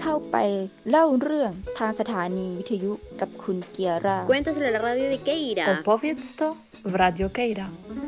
[0.00, 0.36] เข้าไป
[0.90, 5.64] เล่าเรื่องทางสถานีวิทยุกับคุณเกียร่า Cuéntaselo a la radio de Keira.
[5.72, 6.46] Opowiedz to
[6.92, 7.66] w Radio Keira.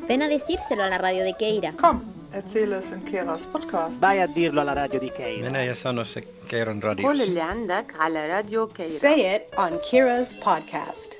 [0.08, 1.70] Ven a decírselo a la radio de Keira.
[1.84, 1.96] Kom,
[2.38, 3.94] erzähl es in Keras podcast.
[4.06, 5.44] Vai a dirlo alla radio di Keira.
[5.46, 6.20] Minä ja sano se
[6.50, 7.22] Keiron قول radiossa.
[7.22, 11.10] اللي عندك على راديو كيرا Say it on Kira's podcast.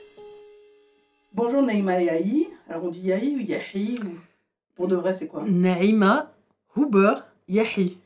[1.38, 2.48] Bonjour Naïma et Yahi.
[2.68, 4.10] Alors on dit Yahi ou Yahi ou...
[4.76, 6.14] Pour de vrai c'est quoi Naïma,
[6.76, 7.14] Huber,
[7.48, 7.98] Yahi.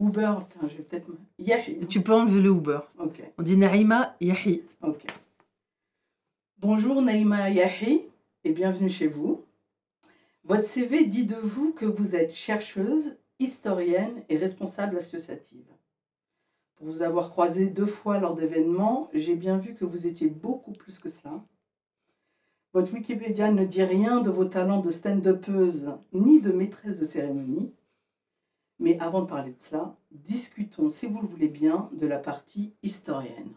[0.00, 1.08] Uber, putain je vais peut-être...
[1.38, 1.86] Yahi.
[1.86, 2.80] Tu peux enlever le Uber.
[2.98, 4.62] Ok, On dit Naïma, Yahi.
[4.82, 5.04] ok.
[6.58, 8.02] Bonjour Naïma Yahi
[8.44, 9.44] et bienvenue chez vous.
[10.44, 15.66] Votre CV dit de vous que vous êtes chercheuse, historienne et responsable associative.
[16.76, 20.72] Pour vous avoir croisé deux fois lors d'événements, j'ai bien vu que vous étiez beaucoup
[20.72, 21.44] plus que cela.
[22.72, 27.72] Votre Wikipédia ne dit rien de vos talents de stand-upeuse ni de maîtresse de cérémonie.
[28.80, 32.72] Mais avant de parler de cela, discutons, si vous le voulez bien, de la partie
[32.82, 33.52] historienne.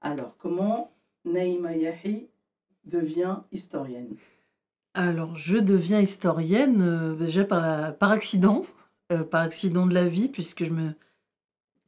[0.00, 0.92] Alors, comment
[1.24, 2.28] Naïma Yahi
[2.84, 4.14] devient historienne?
[4.94, 8.62] Alors, je deviens historienne euh, déjà par, accident,
[9.10, 10.92] euh, par accident de la vie, puisque je me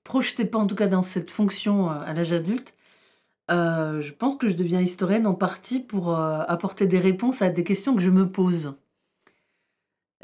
[0.02, 2.74] projetais pas en tout cas dans cette fonction euh, à l'âge adulte.
[3.48, 7.94] Je pense que je deviens historienne en partie pour apporter des réponses à des questions
[7.94, 8.74] que je me pose.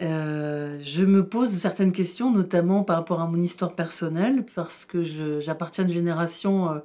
[0.02, 5.02] Euh, je me pose certaines questions, notamment par rapport à mon histoire personnelle, parce que
[5.40, 6.78] j'appartiens à une génération euh,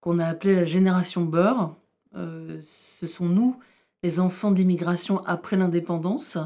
[0.00, 1.74] qu'on a appelée la génération beurre.
[2.16, 3.58] Euh, ce sont nous,
[4.04, 6.38] les enfants de l'immigration après l'indépendance.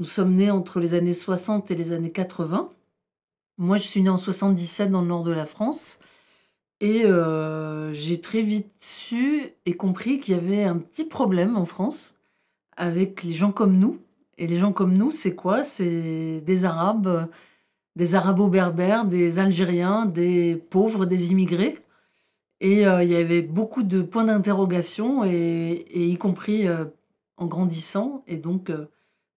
[0.00, 2.70] Nous sommes nés entre les années 60 et les années 80.
[3.56, 5.98] Moi, je suis née en 77 dans le nord de la France.
[6.80, 7.02] Et
[7.92, 12.14] j'ai très vite su et compris qu'il y avait un petit problème en France
[12.76, 13.98] avec les gens comme nous.
[14.38, 15.62] Et les gens comme nous, c'est quoi?
[15.62, 17.28] C'est des Arabes,
[17.96, 21.76] des Arabo-berbères, des Algériens, des pauvres, des immigrés.
[22.60, 26.84] Et euh, il y avait beaucoup de points d'interrogation, et, y compris euh,
[27.36, 28.22] en grandissant.
[28.28, 28.86] Et donc, euh,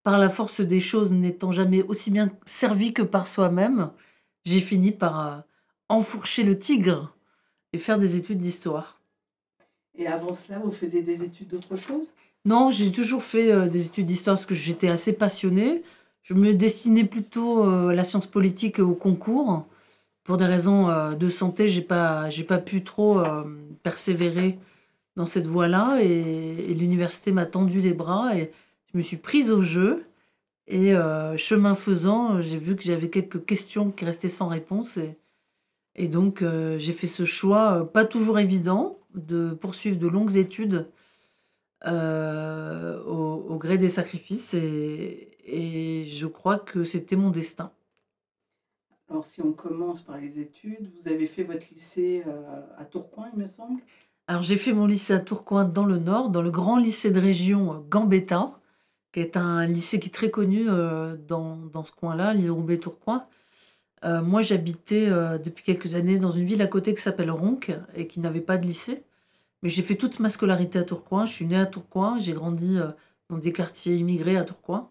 [0.03, 3.91] par la force des choses, n'étant jamais aussi bien servi que par soi-même,
[4.45, 5.43] j'ai fini par
[5.89, 7.15] enfourcher le tigre
[7.73, 9.01] et faire des études d'histoire.
[9.95, 12.13] Et avant cela, vous faisiez des études d'autre chose?
[12.45, 15.83] Non, j'ai toujours fait euh, des études d'histoire parce que j'étais assez passionnée.
[16.23, 19.67] Je me destinais plutôt euh, à la science politique et au concours.
[20.23, 23.23] Pour des raisons euh, de santé, j'ai pas, j'ai pas pu trop
[23.83, 24.57] persévérer
[25.15, 28.51] dans cette voie-là et, l'université m'a tendu les bras et
[28.91, 30.05] je me suis prise au jeu.
[30.67, 30.93] Et
[31.37, 34.99] chemin faisant, j'ai vu que j'avais quelques questions qui restaient sans réponse
[35.95, 36.43] et, donc
[36.77, 40.87] j'ai fait ce choix, pas toujours évident, de poursuivre de longues études
[41.85, 47.71] euh, au, au gré des sacrifices et, et je crois que c'était mon destin.
[49.09, 53.29] Alors si on commence par les études, vous avez fait votre lycée euh, à Tourcoing,
[53.33, 53.81] il me semble?
[54.27, 57.19] Alors j'ai fait mon lycée à Tourcoing dans le Nord, dans le grand lycée de
[57.19, 58.53] région euh, Gambetta,
[59.11, 63.25] qui est un lycée qui est très connu euh, dans, dans ce coin-là, l'île Roubaix-Tourcoing.
[64.03, 67.59] Moi j'habitais depuis quelques années dans une ville à côté qui s'appelle Ronc
[67.93, 69.03] et qui n'avait pas de lycée.
[69.63, 72.79] Mais j'ai fait toute ma scolarité à Tourcoing, je suis née à Tourcoing, j'ai grandi
[72.79, 72.91] euh,
[73.29, 74.89] dans des quartiers immigrés à Tourcoing.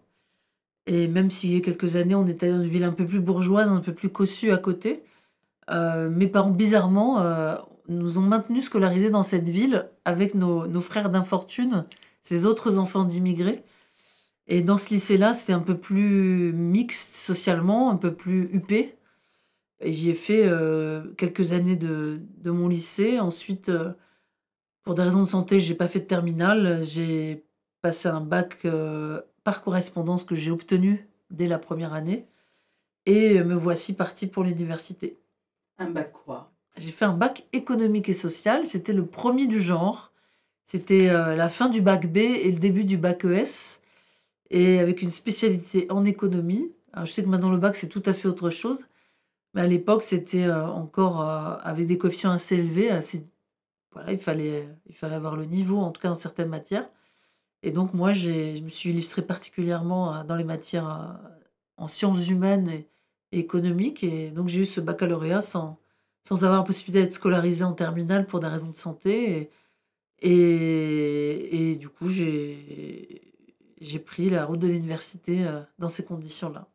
[0.87, 3.19] Et même s'il y a quelques années, on était dans une ville un peu plus
[3.19, 5.03] bourgeoise, un peu plus cossue à côté,
[5.69, 7.55] euh, mes parents, bizarrement, euh,
[7.87, 11.85] nous ont maintenus scolarisés dans cette ville avec nos, frères d'infortune,
[12.23, 13.63] ces autres enfants d'immigrés.
[14.47, 18.95] Et dans ce lycée-là, c'était un peu plus mixte socialement, un peu plus huppé.
[19.79, 23.19] Et j'y ai fait euh, quelques années de, mon lycée.
[23.19, 23.71] Ensuite,
[24.83, 26.83] pour des raisons de santé, j'ai pas fait de terminale.
[26.83, 27.43] J'ai
[27.81, 32.25] passé un bac euh, par correspondance que j'ai obtenu dès la première année.
[33.05, 35.17] Et me voici partie pour l'université.
[35.77, 36.51] Un bac quoi?
[36.77, 38.65] J'ai fait un bac économique et social.
[38.65, 40.11] C'était le premier du genre.
[40.63, 43.79] C'était euh, la fin du bac B et le début du bac ES.
[44.49, 46.71] Et avec une spécialité en économie.
[46.93, 48.85] Alors, je sais que maintenant le bac, c'est tout à fait autre chose.
[49.53, 52.89] Mais à l'époque, c'était euh, encore avec des coefficients assez élevés.
[52.89, 53.25] Assez...
[53.93, 56.89] Voilà, il fallait, il fallait avoir le niveau, en tout cas dans certaines matières.
[57.63, 61.29] Et donc, moi, je me suis illustrée particulièrement euh, dans les matières euh,
[61.77, 62.87] en sciences humaines et,
[63.31, 64.03] économiques.
[64.03, 65.79] Et donc, j'ai eu ce baccalauréat sans,
[66.23, 69.51] sans avoir la possibilité d'être scolarisée en terminale pour des raisons de santé.
[70.21, 73.21] Et, et, du coup, j'ai,
[74.05, 76.67] pris la route de l'université euh, dans ces conditions-là.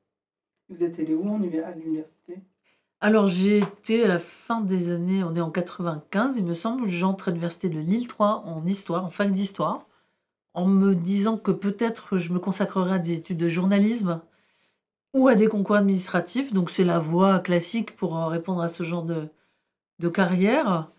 [0.69, 2.39] Vous êtes allé où à l'université?
[3.00, 6.87] Alors, j'ai été à la fin des années, on est en 95, il me semble,
[6.88, 9.87] j'entre à l'université de Lille 3 en histoire, en fac d'histoire,
[10.54, 14.20] en me disant que peut-être je me consacrerai à des études de journalisme
[15.14, 16.52] ou à des concours administratifs.
[16.54, 19.28] Donc, c'est la voie classique pour euh, répondre à ce genre de,
[20.00, 20.90] de carrière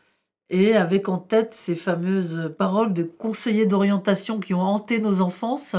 [0.49, 5.75] et avec en tête ces fameuses paroles de conseillers d'orientation qui ont hanté nos enfances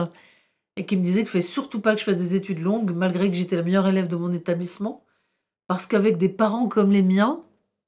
[0.77, 2.93] et qui me disaient qu'il ne fallait surtout pas que je fasse des études longues
[2.95, 5.05] malgré que j'étais la meilleure élève de mon établissement
[5.69, 7.41] parce qu'avec des parents comme les miens,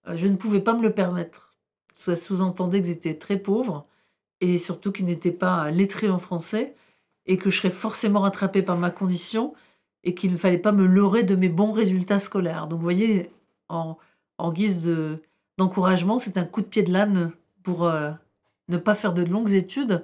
[0.07, 1.57] euh, je ne pouvais pas me le permettre.
[1.95, 3.87] Ça sous-entendait qu'ils étaient très pauvres
[4.41, 6.77] et surtout qu'ils n'étaient pas lettrés en français
[7.27, 9.55] et que je serais forcément rattrapée par ma condition
[10.05, 12.69] et qu'il ne fallait pas me leurrer de mes bons résultats scolaires.
[12.69, 13.31] Donc vous voyez,
[13.69, 13.97] en,
[14.53, 15.23] guise de,
[15.59, 17.33] d'encouragement, c'est un coup de pied de l'âne
[17.63, 18.11] pour euh,
[18.69, 20.03] ne pas faire de longues études,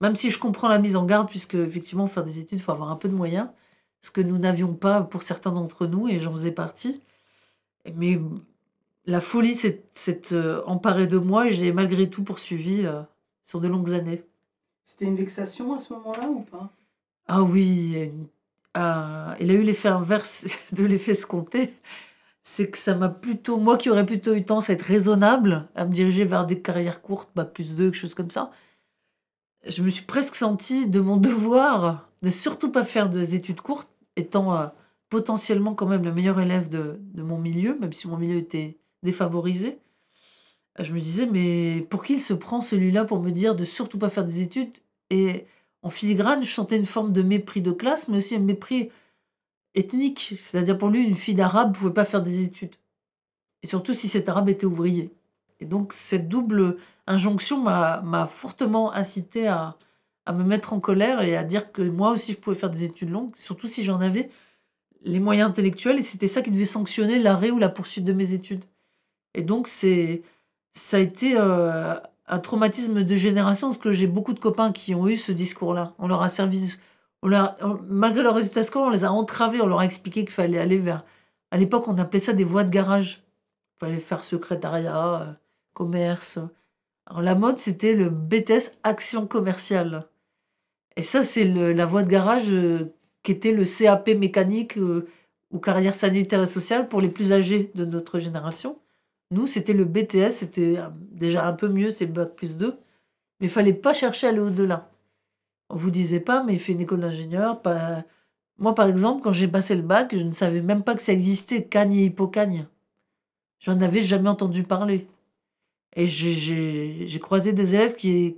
[0.00, 2.72] même si je comprends la mise en garde, puisque effectivement, faire des études, il faut
[2.72, 3.48] avoir un peu de moyens,
[4.02, 7.00] ce que nous n'avions pas pour certains d'entre nous, et j'en faisais partie.
[7.96, 8.20] Mais
[9.06, 9.82] la folie s'est
[10.32, 13.02] euh, emparée de moi et j'ai malgré tout poursuivi euh,
[13.42, 14.24] sur de longues années.
[14.84, 16.70] C'était une vexation à ce moment-là ou pas?
[17.26, 18.26] Ah oui, une-
[18.74, 21.74] ah, il a eu l'effet inverse de l'effet escompté.
[22.42, 25.84] C'est que ça m'a plutôt, moi qui aurais plutôt eu tendance à être raisonnable, à
[25.86, 28.50] me diriger vers des carrières courtes, bac plus 2, quelque chose comme ça,
[29.66, 33.90] je me suis presque sentie de mon devoir de surtout pas faire des études courtes,
[34.16, 34.52] étant
[35.08, 38.78] potentiellement quand même la meilleure élève de, de mon milieu, même si mon milieu était
[39.02, 39.78] défavorisé.
[40.80, 43.64] Euh, Je me disais, mais pour qui il se prend celui-là pour me dire de
[43.64, 44.72] surtout pas faire des études
[45.10, 45.46] Et
[45.82, 48.90] en filigrane, je sentais une forme de mépris de classe, mais aussi un mépris
[49.74, 50.34] ethnique.
[50.36, 52.74] C'est-à-dire pour lui, une fille d'arabe ne pouvait pas faire des études.
[53.62, 55.12] Et surtout si cet arabe était ouvrier.
[55.60, 56.76] Et donc cette double
[57.06, 59.76] injonction m'a fortement incité à,
[60.26, 62.84] à me mettre en colère et à dire que moi aussi je pouvais faire des
[62.84, 64.30] études longues, surtout si j'en avais
[65.08, 65.98] les moyens intellectuels.
[65.98, 68.64] Et c'était ça qui devait sanctionner l'arrêt ou la poursuite de mes études.
[69.34, 70.22] Et donc c'est
[70.74, 71.94] ça a été euh,
[72.28, 75.94] un traumatisme de génération parce que j'ai beaucoup de copains qui ont eu ce discours-là.
[75.98, 76.74] On leur a servi,
[77.22, 80.20] on leur, on- malgré leurs résultats scolaires, on les a entravés, on leur a expliqué
[80.24, 81.04] qu'il fallait aller vers.
[81.50, 83.22] À l'époque, on appelait ça des voies de garage.
[83.76, 85.32] Il fallait faire secrétariat, euh,
[85.74, 86.38] commerce.
[87.06, 90.06] Alors la mode, c'était le BTS Action commerciale.
[90.96, 92.92] Et ça, c'est la voie de garage euh,
[93.22, 95.06] qui était le CAP mécanique euh,
[95.50, 98.78] ou carrière sanitaire et sociale pour les plus âgés de notre génération.
[99.30, 102.78] Nous, c'était le BTS, c'était euh, déjà un peu mieux, c'est bac plus 2.
[103.40, 104.90] Mais il fallait pas chercher à aller au-delà.
[105.70, 107.60] On vous disait pas, mais il fait une école d'ingénieur.
[108.58, 111.12] Moi, par exemple, quand j'ai passé le bac, je ne savais même pas que ça
[111.12, 112.66] existait, cagne et hypocagne.
[113.60, 115.06] J'en avais jamais entendu parler.
[115.94, 118.34] Et j'ai- croisé des élèves qui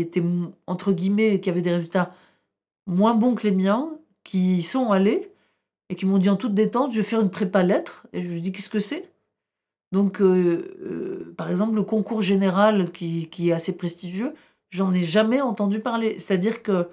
[0.00, 0.22] étaient,
[0.66, 2.14] entre guillemets, qui avaient des résultats
[2.86, 5.32] moins bons que les miens, qui y sont allés
[5.88, 8.06] et qui m'ont dit en toute détente, je vais faire une prépa lettres.
[8.12, 9.12] Et je lui dis, qu'est-ce que c'est?
[9.92, 14.34] Donc, euh, euh, par exemple, le concours général qui, est assez prestigieux,
[14.70, 16.18] j'en ai jamais entendu parler.
[16.18, 16.88] C'est-à-dire que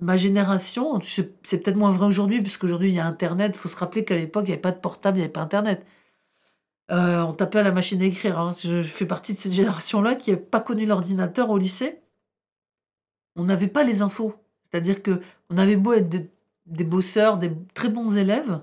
[0.00, 3.52] ma génération, c'est peut-être moins vrai aujourd'hui, puisqu'aujourd'hui il y a Internet.
[3.54, 5.32] Il faut se rappeler qu'à l'époque, il n'y avait pas de portable, il n'y avait
[5.32, 5.84] pas Internet.
[6.92, 8.38] Euh, on tapait à la machine à écrire.
[8.38, 8.52] hein.
[8.56, 12.00] Je, je fais partie de cette génération-là qui n'a pas connu l'ordinateur au lycée.
[13.36, 14.34] On n'avait pas les infos.
[14.70, 15.20] C'est-à-dire que
[15.50, 16.30] on avait beau être des,
[16.66, 18.60] des bosseurs, des très bons élèves,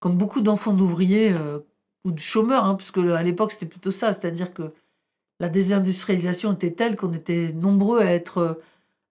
[0.00, 1.60] comme beaucoup d'enfants d'ouvriers euh,
[2.04, 4.12] ou de chômeurs, hein, puisque à l'époque c'était plutôt ça.
[4.12, 4.72] C'est-à-dire que
[5.40, 8.54] la désindustrialisation était telle qu'on était nombreux à être euh,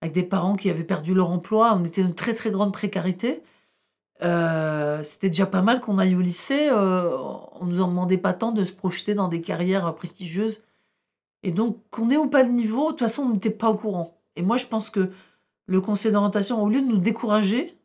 [0.01, 1.75] avec des parents qui avaient perdu leur emploi.
[1.75, 3.41] On était une très très grande précarité.
[4.23, 6.69] Euh, c'était déjà pas mal qu'on aille au lycée.
[6.71, 10.61] on nous en demandait pas tant de se projeter dans des carrières prestigieuses.
[11.43, 13.75] Et donc, qu'on ait ou pas le niveau, de toute façon, on n'était pas au
[13.75, 14.17] courant.
[14.35, 15.11] Et moi, je pense que
[15.71, 17.77] le conseil d'orientation, au lieu de nous décourager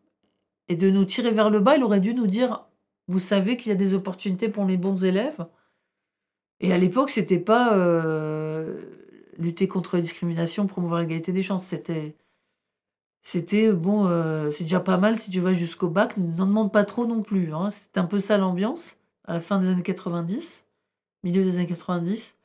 [0.67, 2.65] et de nous tirer vers le bas, il aurait dû nous dire
[3.07, 5.47] Vous savez qu'il y a des opportunités pour les bons élèves.
[6.59, 8.83] Et à l'époque, c'était pas euh,
[9.39, 11.65] lutter contre la discrimination, promouvoir l'égalité des chances.
[11.65, 12.17] C'était
[13.23, 16.85] c'était bon, euh, c'est déjà pas mal si tu vas jusqu'au bac, n'en demande pas
[16.85, 17.55] trop non plus.
[17.55, 17.71] Hein.
[17.71, 20.65] C'était un peu ça l'ambiance à la fin des années 90,
[21.23, 22.37] milieu des années 90.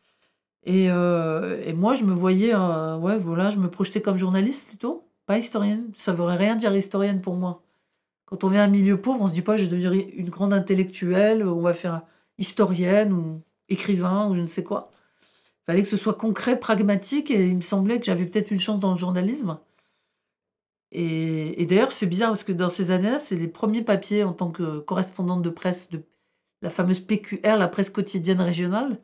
[0.66, 5.04] Et, euh, et moi, je me voyais, ouais, voilà, je me projetais comme journaliste plutôt,
[5.25, 5.92] pas historienne.
[5.96, 7.63] Ça ne veut rien dire historienne pour moi.
[8.25, 10.54] Quand on vient d'un milieu pauvre, on se dit pas, je vais devenir une grande
[10.54, 12.01] intellectuelle, on va faire
[12.38, 14.90] historienne ou écrivain ou je ne sais quoi.
[15.24, 18.60] Il fallait que ce soit concret, pragmatique, et il me semblait que j'avais peut-être une
[18.60, 19.60] chance dans le journalisme.
[20.92, 24.34] Et, et d'ailleurs, c'est bizarre parce que dans ces années-là, c'est les premiers papiers en
[24.34, 26.04] tant que correspondante de presse de
[26.62, 29.00] la fameuse PQR, la presse quotidienne régionale.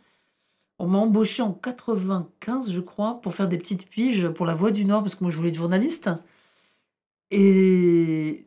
[0.80, 4.72] On m'a embauché en 95, je crois, pour faire des petites piges pour la Voix
[4.72, 6.10] du Nord, parce que moi, je voulais être journaliste.
[7.32, 8.46] Et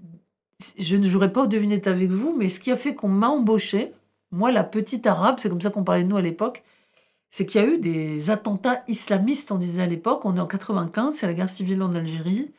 [0.78, 3.28] je ne jouerai pas au devinette avec vous, mais ce qui a fait qu'on m'a
[3.28, 3.92] embauché,
[4.30, 6.62] moi, la petite arabe, c'est comme ça qu'on parlait de nous à l'époque,
[7.30, 10.24] c'est qu'il y a eu des attentats islamistes, on disait à l'époque.
[10.24, 12.52] On est en 95, c'est la guerre civile en Algérie.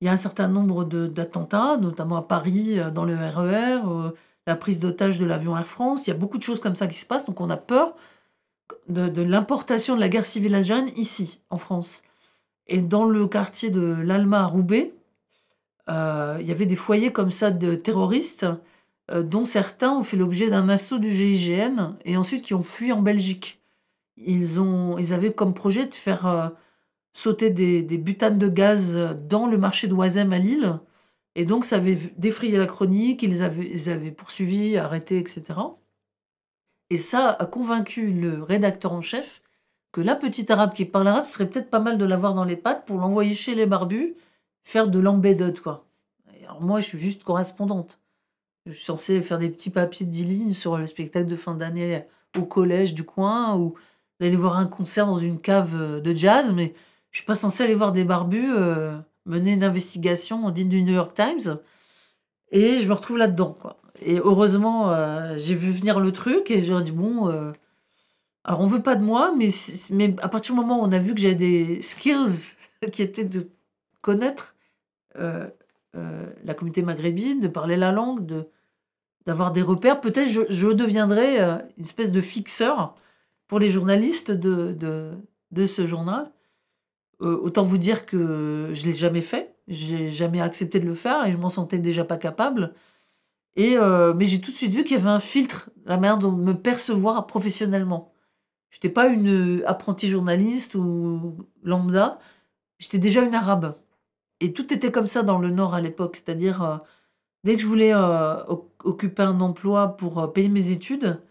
[0.00, 4.10] Il y a un certain nombre d'attentats, notamment à Paris, euh, dans le RER, euh,
[4.46, 6.06] la prise d'otage de l'avion Air France.
[6.06, 7.94] Il y a beaucoup de choses comme ça qui se passent, donc on a peur
[8.88, 12.02] de, de l'importation de la guerre civile algérienne ici, en France.
[12.66, 14.94] Et dans le quartier de l'Alma à Roubaix,
[15.88, 18.46] euh, il y avait des foyers comme ça de terroristes,
[19.10, 22.92] euh, dont certains ont fait l'objet d'un assaut du GIGN et ensuite qui ont fui
[22.92, 23.60] en Belgique.
[24.16, 26.48] Ils, ont, ils avaient comme projet de faire euh,
[27.12, 28.96] sauter des, butanes de gaz
[29.28, 30.78] dans le marché d'Oisem à Lille.
[31.34, 35.42] Et donc, ça avait défrayé la chronique, ils avaient, ils avaient poursuivis, arrêtés, etc.
[36.92, 39.40] Et ça a convaincu le rédacteur en chef
[39.92, 42.54] que la petite arabe qui parle arabe, serait peut-être pas mal de l'avoir dans les
[42.54, 44.14] pattes pour l'envoyer chez les barbus,
[44.62, 45.86] faire de l'embedded, quoi.
[46.60, 47.98] Moi, je suis juste correspondante.
[48.66, 51.54] Je suis censée faire des petits papiers de 10 lignes sur le spectacle de fin
[51.54, 52.04] d'année
[52.36, 53.72] au collège du coin ou
[54.20, 56.74] d'aller voir un concert dans une cave de jazz, mais
[57.10, 60.92] je suis pas censée aller voir des barbus euh, mener une investigation digne du New
[60.92, 61.56] York Times.
[62.50, 63.81] Et je me retrouve là-dedans, quoi.
[64.04, 67.52] Et heureusement, euh, j'ai vu venir le truc et j'ai dit, bon, euh,
[68.44, 69.48] alors on veut pas de moi, mais,
[69.90, 72.54] mais à partir du moment où on a vu que j'avais des skills
[72.92, 73.48] qui étaient de
[74.00, 74.56] connaître
[75.16, 75.48] euh,
[75.96, 78.48] euh, la communauté maghrébine, de parler la langue, de
[79.24, 82.96] d'avoir des repères, peut-être je, je deviendrai une espèce de fixeur
[83.46, 85.12] pour les journalistes de, de,
[85.52, 86.32] de ce journal.
[87.20, 91.30] Autant vous dire que je l'ai jamais fait, j'ai jamais accepté de le faire et
[91.30, 92.74] je m'en sentais déjà pas capable.
[93.56, 96.18] Et euh, mais j'ai tout de suite vu qu'il y avait un filtre, la manière
[96.18, 98.12] de me percevoir professionnellement.
[98.70, 102.18] Je n'étais pas une apprentie journaliste ou lambda,
[102.78, 103.76] j'étais déjà une arabe.
[104.42, 106.76] Et tout était comme ça dans le Nord à l'époque, c'est-à-dire euh,
[107.44, 108.44] dès que je voulais euh,
[108.82, 111.22] occuper un emploi pour euh, payer mes études,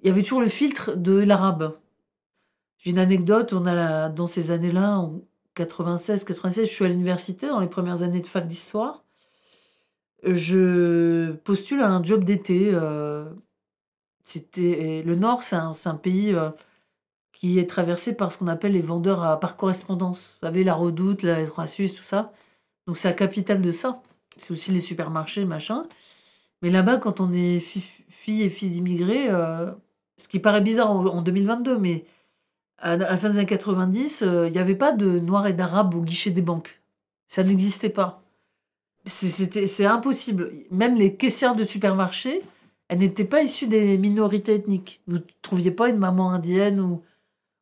[0.00, 1.76] il y avait toujours le filtre de l'arabe.
[2.78, 5.22] J'ai une anecdote, on a dans ces années-là, en
[5.54, 9.04] 96, 96, je suis à l'université dans les premières années de fac d'histoire.
[10.24, 12.70] Je postule à un job d'été.
[12.72, 13.24] euh,
[14.24, 16.50] c'était le Nord, c'est un, pays euh,
[17.32, 20.38] qui est traversé par ce qu'on appelle les vendeurs à, par correspondance.
[20.40, 22.32] Vous savez, la Redoute, la Trois Suisse, tout ça.
[22.86, 24.02] Donc c'est la capitale de ça.
[24.36, 25.86] C'est aussi les supermarchés, machin.
[26.62, 29.72] Mais là-bas, quand on est fi- fille et fils d'immigrés, euh,
[30.18, 32.04] ce qui paraît bizarre en, en 2022, mais
[32.78, 35.94] à, la fin des années 90, euh, il n'y avait pas de noirs et d'arabes
[35.94, 36.80] au guichet des banques.
[37.28, 38.19] Ça n'existait pas.
[39.06, 40.52] C'est- impossible.
[40.70, 42.42] Même les caissières de supermarché,
[42.88, 45.00] elles n'étaient pas issues des minorités ethniques.
[45.06, 47.02] Vous ne trouviez pas une maman indienne ou,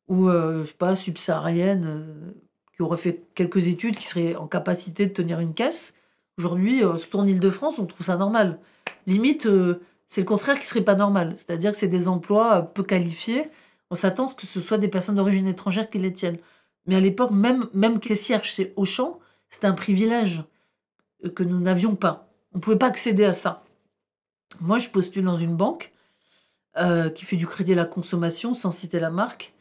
[0.09, 2.33] ou euh, sais pas, subsaharienne euh,
[2.75, 5.95] qui aurait fait quelques études, qui serait en capacité de tenir une caisse?
[6.39, 8.59] Aujourd'hui, euh, surtout en Ile-de-France, on trouve ça normal.
[9.07, 11.35] Limite, euh, c'est le contraire qui serait pas normal.
[11.37, 13.49] C'est-à-dire que c'est des emplois euh, peu qualifiés.
[13.91, 16.39] On s'attend à ce que ce soit des personnes d'origine étrangère qui les tiennent.
[16.87, 19.19] Mais à l'époque, même, même caissière chez Auchan,
[19.51, 20.43] c'était un privilège
[21.35, 22.29] que nous n'avions pas.
[22.53, 23.65] On ne pouvait pas accéder à ça.
[24.61, 25.93] Moi, je postule dans une banque
[26.77, 29.53] euh, qui fait du crédit à la consommation, sans citer la marque.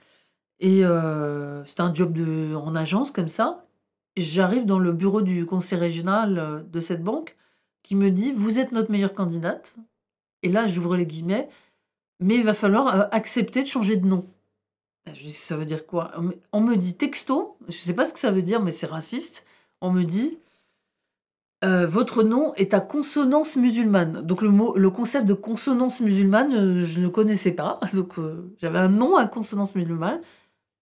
[0.59, 3.65] Et euh, c'était un job de, en agence comme ça.
[4.15, 7.35] J'arrive dans le bureau du conseil régional euh, de cette banque
[7.83, 9.75] qui me dit Vous êtes notre meilleure candidate.
[10.43, 11.49] Et là, j'ouvre les guillemets,
[12.19, 14.27] mais il va falloir accepter de changer de nom.
[15.07, 16.11] Je dis Ça veut dire quoi?
[16.51, 18.87] On me dit texto, je ne sais pas ce que ça veut dire, mais c'est
[18.87, 19.45] raciste.
[19.81, 20.37] On me dit
[21.65, 24.21] euh, votre nom est à consonance musulmane.
[24.21, 27.79] Donc le, mot, le concept de consonance musulmane, euh, je ne connaissais pas.
[27.93, 30.21] Donc euh, j'avais un nom à consonance musulmane.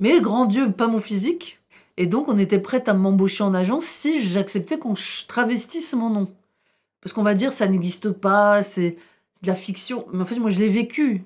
[0.01, 1.59] Mais grand Dieu, pas mon physique.
[1.97, 4.95] Et donc on était prête à m'embaucher en agence si j'acceptais qu'on
[5.29, 6.27] travestisse mon nom.
[6.99, 8.97] Parce qu'on va dire ça n'existe pas, c'est
[9.43, 10.05] de la fiction.
[10.11, 11.23] Mais en fait, moi je l'ai vécu.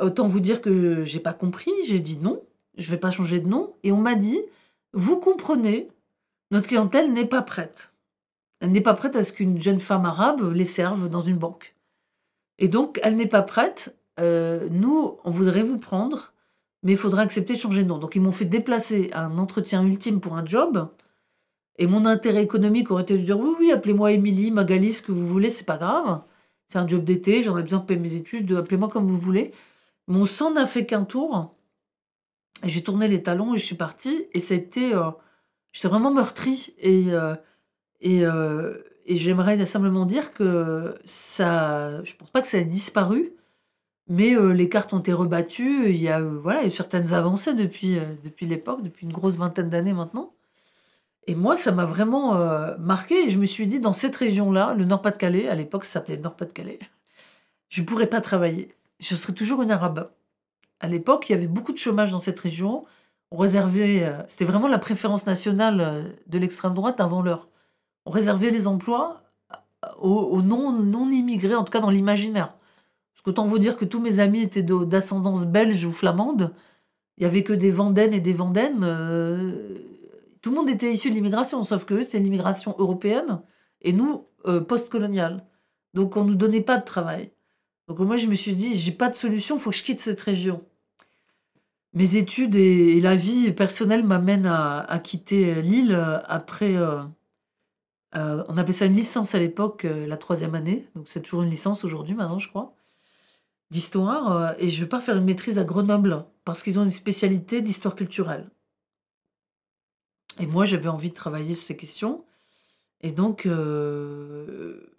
[0.00, 1.70] Autant vous dire que j'ai pas compris.
[1.86, 2.42] J'ai dit non,
[2.76, 3.74] je vais pas changer de nom.
[3.84, 4.40] Et on m'a dit,
[4.92, 5.88] vous comprenez,
[6.50, 7.93] notre clientèle n'est pas prête.
[8.60, 11.74] Elle n'est pas prête à ce qu'une jeune femme arabe les serve dans une banque.
[12.58, 13.96] Et donc, elle n'est pas prête.
[14.20, 16.32] Euh, nous, on voudrait vous prendre,
[16.82, 17.98] mais il faudra accepter de changer de nom.
[17.98, 20.88] Donc, ils m'ont fait déplacer à un entretien ultime pour un job.
[21.78, 25.10] Et mon intérêt économique aurait été de dire oui, oui, appelez-moi Émilie, Magali, ce que
[25.12, 26.22] vous voulez, c'est pas grave.
[26.68, 29.52] C'est un job d'été, j'en ai besoin pour payer mes études, appelez-moi comme vous voulez.
[30.06, 31.54] Mon sang n'a fait qu'un tour.
[32.62, 34.26] J'ai tourné les talons et je suis partie.
[34.32, 34.94] Et c'était.
[34.94, 35.10] euh,
[35.72, 36.74] J'étais vraiment meurtrie.
[36.78, 37.12] Et.
[37.12, 37.34] euh,
[38.04, 43.32] et, euh, et j'aimerais simplement dire que ça, je pense pas que ça a disparu,
[44.08, 45.90] mais euh, les cartes ont été rebattues.
[45.90, 49.36] Il y a, euh, voilà, il certaines avancées depuis, euh, depuis l'époque, depuis une grosse
[49.36, 50.32] vingtaine d'années maintenant.
[51.26, 52.34] Et moi, ça m'a vraiment
[52.78, 53.24] marqué.
[53.26, 56.78] Et je me suis dit, dans cette région-là, le Nord-Pas-de-Calais, à l'époque, ça s'appelait Nord-Pas-de-Calais,
[57.70, 58.74] je ne pourrais pas travailler.
[59.00, 60.10] Je serais toujours une arabe.
[60.80, 62.84] À l'époque, il y avait beaucoup de chômage dans cette région.
[63.30, 67.48] On réservait, c'était vraiment la préférence nationale de l'extrême droite avant l'heure
[68.06, 69.22] on réservait les emplois
[69.98, 72.54] aux, aux non, non immigrés, en tout cas dans l'imaginaire.
[73.12, 76.52] Parce qu'autant vous dire que tous mes amis étaient d'ascendance belge ou flamande.
[77.16, 78.82] Il y avait que des Vendaines et des Vendaines.
[78.82, 79.78] euh,
[80.42, 83.40] tout le monde était issu de l'immigration, sauf que c'était l'immigration européenne
[83.80, 85.46] et nous, euh, post-coloniale.
[85.94, 87.30] Donc, on nous donnait pas de travail.
[87.88, 90.20] Donc, moi, je me suis dit, j'ai pas de solution, faut que je quitte cette
[90.20, 90.62] région.
[91.94, 96.76] Mes études et, la vie personnelle m'amènent à, quitter l'île euh, après.
[96.76, 97.02] euh,
[98.16, 100.88] euh, on appelait ça une licence à l'époque, euh, la troisième année.
[100.94, 102.74] Donc, c'est toujours une licence aujourd'hui, maintenant, je crois
[103.70, 107.60] d'histoire euh, et je pars faire une maîtrise à Grenoble parce qu'ils ont une spécialité
[107.60, 108.48] d'histoire culturelle.
[110.38, 112.24] Et moi, j'avais envie de travailler sur ces questions.
[113.00, 113.48] Et donc,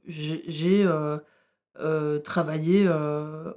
[0.07, 0.88] j'ai
[2.24, 2.89] travaillé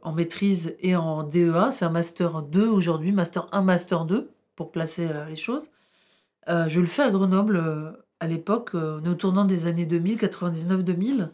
[0.02, 1.70] en maîtrise et en DEA.
[1.70, 5.68] C'est un master 2 aujourd'hui, master 1, master 2, pour placer les choses.
[6.46, 8.74] Je le fais à Grenoble à l'époque.
[8.74, 11.30] euh, on est au tournant des années 2000, 99-2000.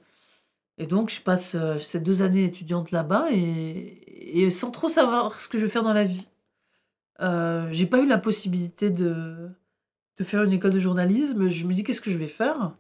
[0.78, 5.48] Et donc, je passe euh, ces deux années étudiantes là-bas et, sans trop savoir ce
[5.48, 6.28] que je vais faire dans la vie.
[7.20, 9.50] Euh, j'ai pas eu la possibilité de,
[10.22, 11.48] faire une école de journalisme.
[11.48, 12.72] Je me dis, qu'est-ce que je vais faire?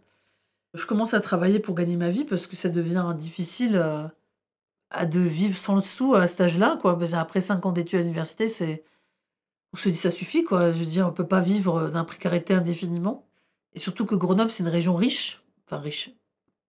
[0.74, 4.08] Je commence à travailler pour gagner ma vie parce que ça devient difficile euh,
[4.90, 6.78] à de vivre sans le sou à cet âge-là.
[6.80, 6.98] quoi.
[7.14, 8.84] Après cinq ans d'études à l'université, c'est
[9.72, 10.44] on se dit, ça suffit.
[10.44, 10.72] quoi.
[10.72, 13.26] Je veux dire, on peut pas vivre d'un précarité indéfiniment.
[13.74, 15.42] Et surtout que Grenoble, c'est une région riche.
[15.66, 16.10] Enfin, riche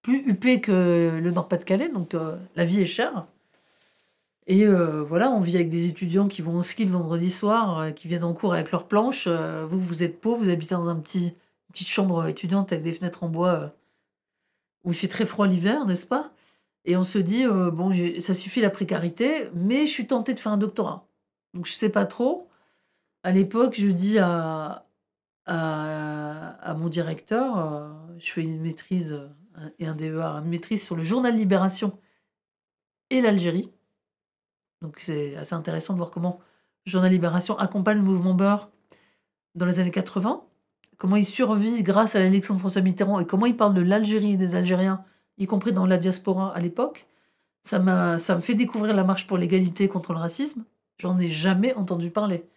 [0.05, 3.25] plus huppé que le Nord-Pas-de-Calais, donc euh, la vie est chère.
[4.45, 7.79] Et euh, voilà, on vit avec des étudiants qui vont au ski le vendredi soir,
[7.79, 9.27] euh, qui viennent en cours avec leurs planches.
[9.27, 12.93] Vous, vous êtes pauvre, vous habitez dans un petit, une petite chambre étudiante avec des
[12.93, 13.73] fenêtres en bois
[14.83, 16.31] où il fait très froid l'hiver, n'est-ce pas?
[16.85, 20.51] Et on se dit, bon, ça suffit la précarité, mais je suis tentée de faire
[20.51, 21.07] un doctorat.
[21.55, 22.47] Donc je sais pas trop.
[23.23, 24.85] À l'époque, je dis à,
[25.45, 30.95] à, mon directeur, euh, je fais une maîtrise euh, et un DEA, une maîtrise sur
[30.95, 31.97] le journal Libération
[33.09, 33.71] et l'Algérie.
[34.81, 36.39] Donc c'est assez intéressant de voir comment
[36.85, 38.69] le journal Libération accompagne le mouvement Beurre
[39.53, 40.43] dans les années 80,
[40.97, 44.33] comment il survit grâce à l'élection de François Mitterrand et comment il parle de l'Algérie
[44.33, 45.03] et des Algériens,
[45.37, 47.07] y compris dans la diaspora à l'époque.
[47.63, 50.65] Ça ça me fait découvrir la marche pour l'égalité contre le racisme.
[50.97, 52.47] J'en ai jamais entendu parler.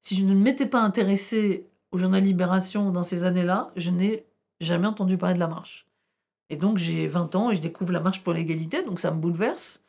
[0.00, 4.26] Si je ne m'étais pas intéressée au journal Libération dans ces années-là, je n'ai
[4.60, 5.86] jamais entendu parler de la marche.
[6.50, 9.20] Et donc j'ai 20 ans et je découvre la marche pour l'égalité, donc ça me
[9.20, 9.82] bouleverse.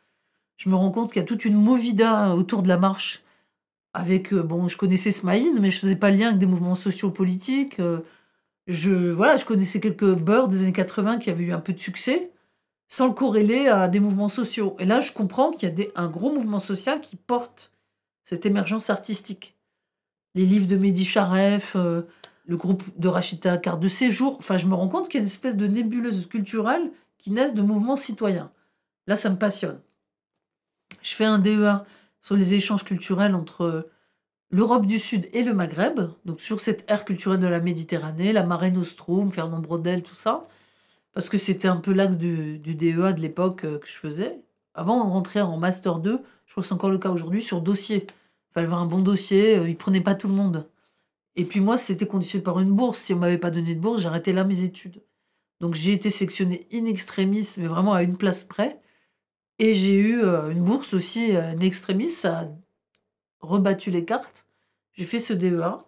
[0.57, 3.23] Je me rends compte qu'il y a toute une movida autour de la marche.
[3.93, 6.75] Avec, euh, bon, je connaissais Smaïn, mais je faisais pas le lien avec des mouvements
[6.75, 7.79] sociopolitiques.
[7.79, 8.01] euh,
[8.67, 11.79] je, voilà, je connaissais quelques beurs des années 80 qui avaient eu un peu de
[11.79, 12.31] succès,
[12.87, 14.75] sans le corréler à des mouvements sociaux.
[14.79, 17.71] Et là, je comprends qu'il y a un gros mouvement social qui porte
[18.25, 19.55] cette émergence artistique.
[20.35, 22.03] Les livres de Mehdi Charef, euh,
[22.45, 24.37] le groupe de Rachida Carte de Séjour.
[24.39, 27.53] Enfin, je me rends compte qu'il y a une espèce de nébuleuse culturelle qui naissent
[27.53, 28.51] de mouvements citoyens.
[29.07, 29.79] Là, ça me passionne.
[31.01, 31.85] Je fais un DEA
[32.21, 33.89] sur les échanges culturels entre
[34.51, 38.43] l'Europe du Sud et le Maghreb, donc sur cette ère culturelle de la Méditerranée, la
[38.43, 40.47] Mare Nostrum, Fernand Braudel, tout ça,
[41.13, 44.39] parce que c'était un peu l'axe du, du DEA de l'époque euh, que je faisais.
[44.73, 47.61] Avant, on rentrait en Master 2, je crois que c'est encore le cas aujourd'hui, sur
[47.61, 48.07] dossier.
[48.59, 50.69] Avoir un bon dossier, euh, ils prenaient pas tout le monde.
[51.35, 52.99] Et puis moi, c'était conditionné par une bourse.
[52.99, 55.01] Si on m'avait pas donné de bourse, j'arrêtais là mes études.
[55.59, 58.81] Donc j'ai été sélectionnée in extremis, mais vraiment à une place près.
[59.57, 62.47] Et j'ai eu euh, une bourse aussi euh, in extremis, ça a
[63.41, 64.45] rebattu les cartes.
[64.93, 65.85] J'ai fait ce DEA.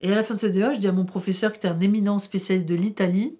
[0.00, 1.80] Et à la fin de ce DEA, je dis à mon professeur, qui était un
[1.80, 3.38] éminent spécialiste de l'Italie,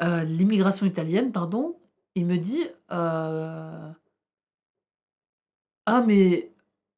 [0.00, 1.78] euh, l'immigration italienne, pardon,
[2.14, 3.94] il me dit Ah,
[6.06, 6.50] mais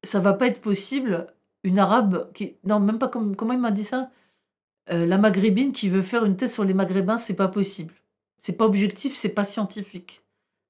[0.03, 1.27] ça va pas être possible,
[1.63, 2.55] une arabe qui.
[2.63, 3.35] Non, même pas comme.
[3.35, 4.09] Comment il m'a dit ça?
[4.91, 7.93] Euh, La maghrébine qui veut faire une thèse sur les maghrébins, c'est pas possible.
[8.39, 10.23] C'est pas objectif, c'est pas scientifique.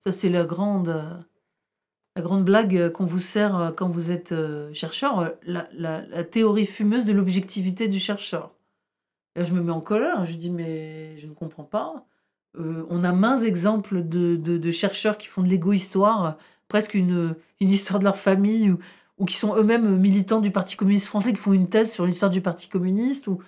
[0.04, 0.88] Ça, c'est la grande,
[2.15, 4.34] la grande blague euh, qu'on vous sert euh, quand vous êtes
[4.74, 8.52] chercheur, la, la- théorie fumeuse de l'objectivité du chercheur.
[9.36, 12.06] Là, je me mets en colère, je dis, mais je ne comprends pas.
[12.58, 16.36] On a maints exemples de, de- chercheurs qui font de l'égo-histoire,
[16.68, 18.80] presque une, une histoire de leur famille, ou,
[19.20, 22.32] ou qui sont eux-mêmes militants du Parti communiste français, qui font une thèse sur l'histoire
[22.32, 23.28] du Parti communiste.
[23.28, 23.40] Ou...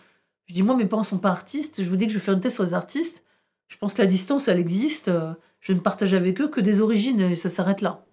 [0.45, 2.41] Je dis, moi, mes parents sont pas artistes, je vous dis que je faire une
[2.41, 3.23] thèse sur les artistes.
[3.69, 5.07] Je pense que la distance, elle existe.
[5.07, 8.05] euh, Je ne partage avec eux que des origines, et ça s'arrête là.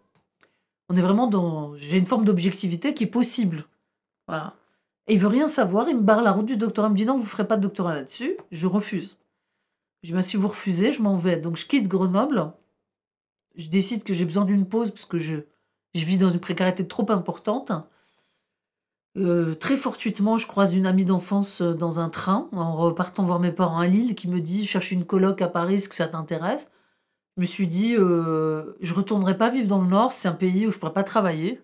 [0.88, 1.77] On est vraiment dans...
[1.77, 3.66] J'ai une forme d'objectivité qui est possible.
[4.29, 4.55] Voilà.
[5.09, 7.07] Et il veut rien savoir, il me barre la route du doctorat, il me dit
[7.07, 8.37] non, vous ferez pas de doctorat là-dessus.
[8.53, 9.18] Je refuse.
[10.03, 11.38] Je dis, bah, si vous refusez, je m'en vais.
[11.38, 12.53] Donc je quitte Grenoble.
[13.57, 15.38] Je décide que j'ai besoin d'une pause parce que je,
[15.94, 17.72] je vis dans une précarité trop importante.
[19.16, 23.40] Euh, très fortuitement, je croise une amie d'enfance euh, dans un train, en repartant voir
[23.40, 26.07] mes parents à Lille, qui me dit cherche une coloc à Paris, est-ce que ça
[26.07, 26.70] t'intéresse?
[27.37, 30.66] Je me suis dit, euh, je retournerai pas vivre dans le Nord, c'est un pays
[30.66, 31.55] où je pourrais pas travailler.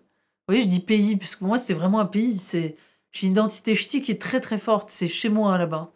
[0.47, 2.37] Vous voyez, je dis pays, parce que pour moi, c'était vraiment un pays.
[2.37, 2.77] C'est,
[3.11, 5.91] j'ai une identité ch'ti qui est très très forte, c'est chez moi là-bas.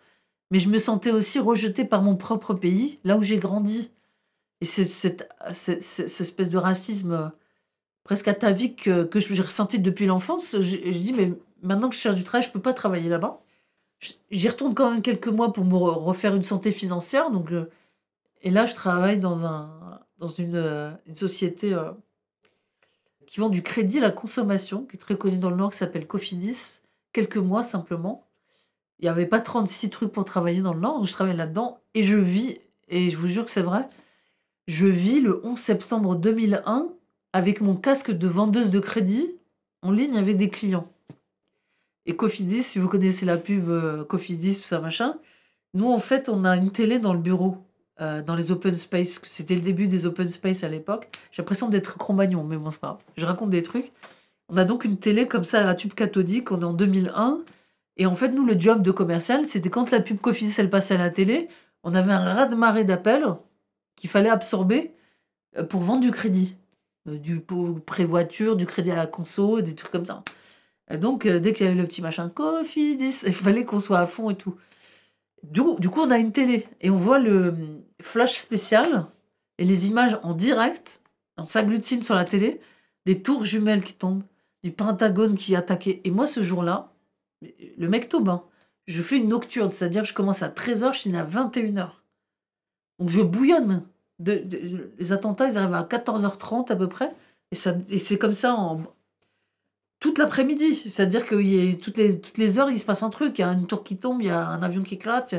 [0.52, 3.92] Mais je me sentais aussi rejetée par mon propre pays, là où j'ai grandi.
[4.62, 7.30] Et c'est cette, cette, cette espèce de racisme euh,
[8.10, 10.60] presque atavique que, que j'ai ressenti depuis l'enfance.
[10.60, 13.40] Je, dis, mais maintenant que je cherche du travail, je peux pas travailler là-bas.
[14.32, 17.30] J'y retourne quand même quelques mois pour me re- refaire une santé financière.
[17.30, 17.70] Donc, euh,
[18.42, 21.92] et là, je travaille dans, un, dans une, euh, société euh,
[23.28, 25.78] qui vend du crédit à la consommation, qui est très connue dans le Nord, qui
[25.78, 26.80] s'appelle Cofidis.
[27.14, 28.26] Quelques mois simplement.
[28.98, 31.80] Il n'y avait pas 36 trucs pour travailler dans le Nord, donc je travaille là-dedans.
[31.94, 33.88] Et je vis, et je vous jure que c'est vrai,
[34.66, 36.90] je vis le 11 septembre 2001
[37.34, 39.36] avec mon casque de vendeuse de crédit
[39.82, 40.88] en ligne avec des clients.
[42.06, 45.16] Et Cofidis, si vous connaissez la pub euh, Cofidis, tout ça, machin,
[45.74, 47.58] nous, en fait, on a une télé dans le bureau,
[48.02, 49.22] euh, dans les open space.
[49.28, 51.10] C'était le début des open space à l'époque.
[51.32, 53.00] J'ai l'impression d'être Cro-Magnon, mais bon, c'est pas grave.
[53.18, 53.92] Je raconte des trucs.
[54.48, 57.40] On a donc une télé comme ça à tube cathodique, on est en 2001.
[57.98, 60.96] Et en fait, nous, le job de commercial, c'était quand la pub Cofidis, elle passait
[60.96, 61.50] à la télé,
[61.84, 63.28] on avait un raz-de-marée d'appels
[63.96, 64.94] qu'il fallait absorber
[65.58, 66.56] euh, pour vendre du crédit.
[67.08, 67.42] Euh, Du
[67.86, 70.24] pré-voiture, du crédit à la conso, des trucs comme ça.
[70.92, 74.00] Et donc, euh, dès qu'il y avait le petit machin Cofidis, il fallait qu'on soit
[74.00, 74.56] à fond et tout.
[75.44, 77.56] Du, du coup, on a une télé et on voit le
[78.02, 79.06] flash spécial
[79.58, 81.02] et les images en direct.
[81.38, 82.60] On s'agglutine sur la télé,
[83.06, 84.24] des tours jumelles qui tombent,
[84.64, 86.02] du Pentagone qui est attaqué.
[86.04, 86.92] Et moi, ce jour-là,
[87.78, 88.30] le mec tombe.
[88.30, 88.44] hein.
[88.88, 91.90] Je fais une nocturne, c'est-à-dire que je commence à 13h, je finis à 21h.
[93.00, 93.86] Donc je bouillonne.
[94.20, 97.14] Les attentats, ils arrivent à 14h30 à peu près.
[97.52, 97.58] Et,
[97.90, 98.82] et c'est comme ça en,
[100.00, 100.76] toute l'après-midi.
[100.76, 101.98] C'est-à-dire que toutes,
[102.38, 103.38] les, heures, il se passe un truc.
[103.38, 105.36] Il y a une tour qui tombe, il y a un avion qui éclate.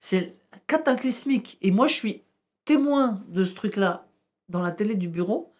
[0.00, 0.36] C'est
[0.66, 1.58] cataclysmique.
[1.62, 2.22] Et moi, je suis
[2.64, 4.06] témoin de ce truc-là
[4.48, 5.52] dans la télé du bureau,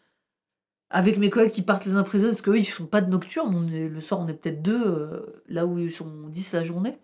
[0.90, 3.10] avec mes collègues qui partent les uns après parce qu'eux, ils ne font pas de
[3.10, 3.68] nocturne.
[3.70, 6.98] Le soir, on est peut-être deux, euh, là où ils sont 10 la journée.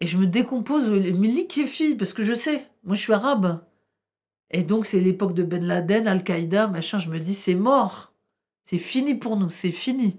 [0.00, 3.60] Et je me décompose, euh, mais liquéfie, parce que je sais, moi, je suis arabe.
[4.50, 6.98] Et donc, c'est l'époque de Ben Laden, Al-Qaïda, machin.
[6.98, 8.12] Je me dis, c'est mort.
[8.64, 10.18] C'est fini pour nous, c'est fini.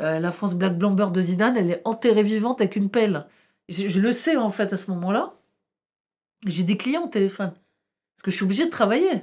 [0.00, 3.26] Euh, la France Black Blamber de Zidane, elle est enterrée vivante avec une pelle.
[3.68, 5.34] Je, le sais, en fait, à ce moment-là.
[6.46, 7.50] J'ai des clients au téléphone.
[7.50, 9.22] Parce que je suis obligée de travailler.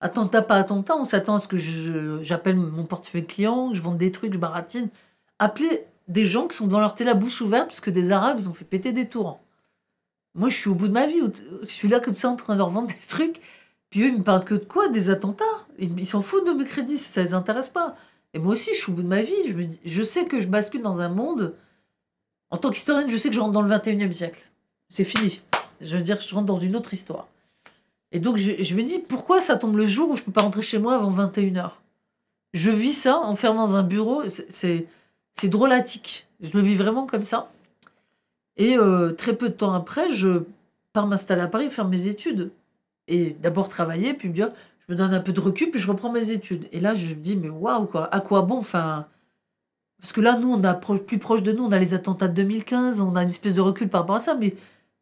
[0.00, 1.58] Attentat, pas attentat, on s'attend à ce que
[2.22, 4.88] j'appelle mon portefeuille client, je vende des trucs, je baratine.
[5.38, 8.40] Appeler des gens qui sont devant leur télé à bouche ouverte parce que des Arabes,
[8.48, 9.40] ont fait péter des tours.
[10.34, 11.20] Moi, je suis au bout de ma vie.
[11.62, 13.40] Je suis là comme ça en train de leur vendre des trucs.
[13.90, 14.88] Puis eux, ils me parlent que de quoi?
[14.88, 15.44] Des attentats.
[15.78, 17.94] Ils s'en foutent de mes crédits, ça les intéresse pas.
[18.32, 19.34] Et moi aussi, je suis au bout de ma vie.
[19.84, 21.54] Je, sais que je bascule dans un monde.
[22.50, 24.48] En tant qu'historienne, je sais que je rentre dans le 21e siècle.
[24.88, 25.40] C'est fini.
[25.80, 27.26] Je veux dire, je rentre dans une autre histoire.
[28.12, 30.62] Et donc, je, me dis, pourquoi ça tombe le jour où je peux pas rentrer
[30.62, 31.72] chez moi avant 21h
[32.54, 34.22] Je vis ça enfermé dans un bureau.
[34.48, 34.86] c'est
[35.44, 36.28] drôlatique.
[36.40, 37.50] Je le vis vraiment comme ça.
[38.56, 40.42] Et euh, très peu de temps après, je
[40.92, 42.50] pars m'installer à Paris, faire mes études.
[43.10, 45.86] Et d'abord travailler, puis me dire, je me donne un peu de recul, puis je
[45.86, 46.66] reprends mes études.
[46.72, 49.06] Et là, je me dis, mais waouh, quoi, à quoi bon Enfin?
[50.00, 52.34] Parce que là, nous, on a plus proche de nous, on a les attentats de
[52.34, 54.54] 2015, on a une espèce de recul par rapport à ça, mais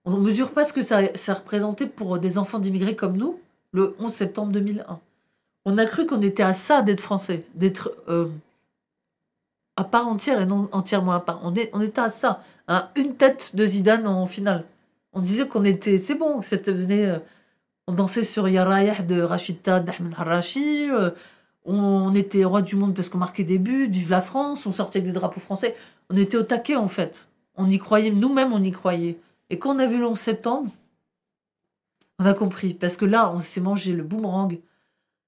[0.05, 3.39] on ne mesure pas ce que ça, ça représentait pour des enfants d'immigrés comme nous,
[3.73, 4.99] le 11 septembre 2001.
[5.65, 8.27] On a cru qu'on était à ça d'être français, d'être euh,
[9.77, 11.41] à part entière et non entièrement à part.
[11.43, 14.65] On, est, on était à ça, à une tête de Zidane en finale.
[15.13, 17.19] On disait qu'on était, c'est bon, c'était venait, euh,
[17.89, 21.11] on dansait sur Yarayah de Rachida d'Ahmed Harashi, euh,
[21.65, 24.73] on, on était roi du monde parce qu'on marquait des buts, vive la France, on
[24.73, 25.75] sortait avec des drapeaux français.
[26.11, 27.29] On était au taquet en fait.
[27.57, 29.19] On y croyait, nous-mêmes on y croyait.
[29.49, 30.71] Et quand on a vu le 11 septembre,
[32.19, 32.75] on a compris.
[32.75, 34.61] Parce que là, on s'est mangé le boomerang.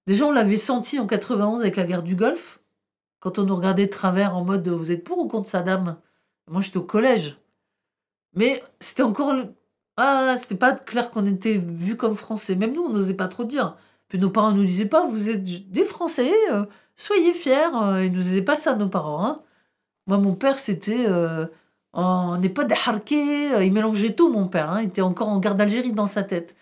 [0.06, 2.60] Déjà, on l'avait senti en 91 avec la guerre du Golfe,
[3.20, 5.96] quand on nous regardait de travers en mode vous êtes pour ou contre Saddam?
[6.50, 7.38] Moi, j'étais au collège.
[8.34, 9.34] Mais c'était encore.
[10.00, 12.56] Ah, c'était pas clair qu'on était vu comme français.
[12.56, 13.76] Même nous, on n'osait pas trop dire.
[14.08, 16.64] Puis nos parents nous disaient pas vous êtes des Français, euh,
[16.96, 17.68] soyez fiers.
[17.74, 19.24] euh, Ils nous disaient pas ça, nos parents.
[19.24, 19.42] hein.
[20.06, 21.06] Moi, mon père, c'était.
[21.08, 21.46] euh,
[21.94, 23.64] on n'est pas des harkés.
[23.66, 24.70] Il mélangeait tout, mon père.
[24.72, 24.82] hein.
[24.82, 26.56] Il était encore en guerre d'Algérie dans sa tête.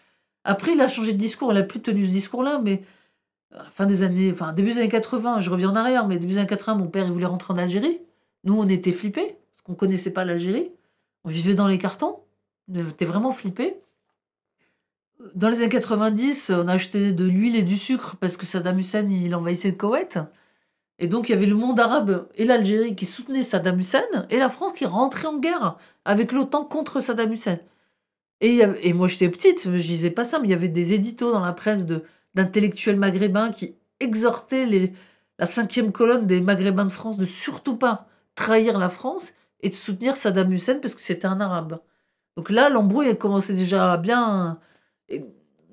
[0.45, 1.53] Après, il a changé de discours.
[1.53, 2.83] Il a plus tenu ce discours-là, mais
[3.73, 6.39] fin des années, enfin début des années 80, je reviens en arrière, mais début des
[6.39, 8.01] années 80, mon père il voulait rentrer en Algérie.
[8.45, 10.71] Nous, on était flippés parce qu'on connaissait pas l'Algérie.
[11.25, 12.21] On vivait dans les cartons.
[12.75, 13.77] Était vraiment flippés.
[15.35, 18.79] Dans les années 90, on a acheté de l'huile et du sucre parce que Saddam
[18.79, 20.19] Hussein il envahissait le Koweït.
[20.99, 24.39] Et donc il y avait le monde arabe et l'Algérie qui soutenaient Saddam Hussein et
[24.39, 27.59] la France qui rentrait en guerre avec l'OTAN contre Saddam Hussein.
[28.41, 31.41] Et, moi j'étais petite, je disais pas ça, mais il y avait des éditos dans
[31.41, 31.87] la presse
[32.35, 34.93] d'intellectuels maghrébins qui exhortaient
[35.39, 39.75] la cinquième colonne des maghrébins de France de surtout pas trahir la France et de
[39.75, 41.81] soutenir Saddam Hussein parce que c'était un arabe.
[42.39, 44.61] Donc là, l'embrouille, elle commençait déjà bien.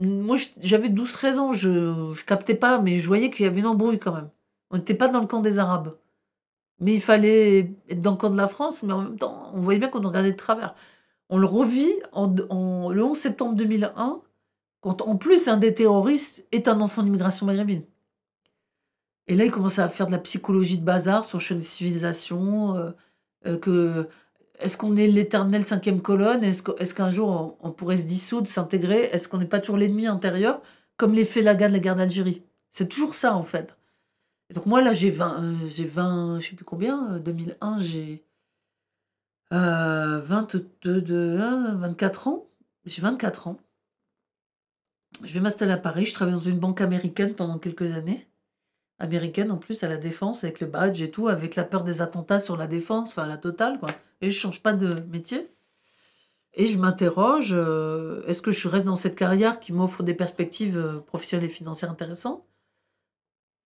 [0.02, 3.68] moi, j'avais 12-13 ans, je, je captais pas, mais je voyais qu'il y avait une
[3.68, 4.32] embrouille quand même.
[4.72, 5.96] On n'était pas dans le camp des Arabes.
[6.80, 9.60] Mais il fallait être dans le camp de la France, mais en même temps, on
[9.60, 10.74] voyait bien qu'on regardait de travers.
[11.30, 12.34] On le revit en,
[12.90, 14.22] le 11 septembre 2001,
[14.82, 17.84] quand en plus un des terroristes est un enfant d'immigration maghrébine.
[19.28, 21.62] Et là, il commence à faire de la psychologie de bazar sur le champ des
[21.62, 22.92] civilisations, euh,
[23.46, 24.10] euh, que
[24.60, 26.44] est-ce qu'on est l'éternelle cinquième colonne?
[26.44, 29.10] Est-ce qu'un jour on, pourrait se dissoudre, s'intégrer?
[29.12, 30.62] Est-ce qu'on n'est pas toujours l'ennemi intérieur,
[30.98, 32.44] comme les Félagas de la guerre d'Algérie?
[32.72, 33.76] C'est toujours ça en fait.
[34.50, 37.80] Et donc moi là j'ai 20, euh, j'ai 20, je sais plus combien, euh, 2001,
[37.80, 38.26] j'ai
[39.54, 42.48] euh, 22, de, hein, 24 ans.
[42.86, 43.58] J'ai 24 ans.
[45.24, 46.06] Je vais m'installer à Paris.
[46.06, 48.28] Je travaille dans une banque américaine pendant quelques années.
[49.00, 52.02] Américaine en plus, à la défense, avec le badge et tout, avec la peur des
[52.02, 53.90] attentats sur la défense, enfin la totale quoi.
[54.22, 55.50] Et je change pas de métier.
[56.54, 60.78] Et je m'interroge, euh, est-ce que je reste dans cette carrière qui m'offre des perspectives
[60.78, 62.46] euh, professionnelles et financières intéressantes?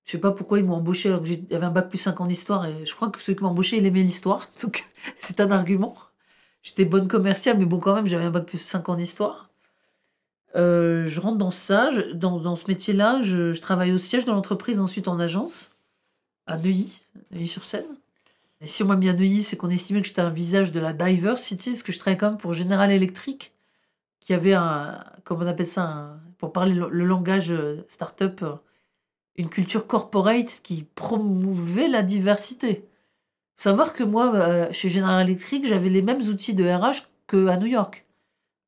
[0.05, 2.27] Je sais pas pourquoi ils m'ont embauché alors que j'avais un bac plus 5 en
[2.27, 4.47] histoire et je crois que celui qui m'a embauché, il aimait l'histoire.
[4.63, 4.85] Donc
[5.19, 5.95] c'est un argument.
[6.63, 9.49] J'étais bonne commerciale, mais bon, quand même, j'avais un bac plus 5 en histoire.
[10.55, 14.31] Euh, je rentre dans ça, dans, dans ce métier-là, je, je travaille au siège de
[14.31, 15.73] l'entreprise, ensuite en agence,
[16.47, 17.85] à Neuilly, Neuilly-sur-Seine.
[18.65, 21.71] Si on m'a mis à c'est qu'on estimait que j'étais un visage de la diversity,
[21.71, 23.53] parce que je travaillais quand même pour General Electric,
[24.19, 28.55] qui avait un, comment on appelle ça, pour parler le, langage euh, start-up, euh,
[29.35, 32.85] une culture corporate qui promouvait la diversité.
[33.55, 37.57] Faut savoir que moi, euh, chez General Electric, j'avais les mêmes outils de RH qu'à
[37.57, 38.05] New York.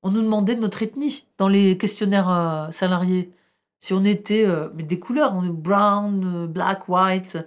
[0.03, 3.31] On nous demandait de notre ethnie dans les questionnaires salariés.
[3.79, 7.37] Si on était des couleurs, on est brown, black, white.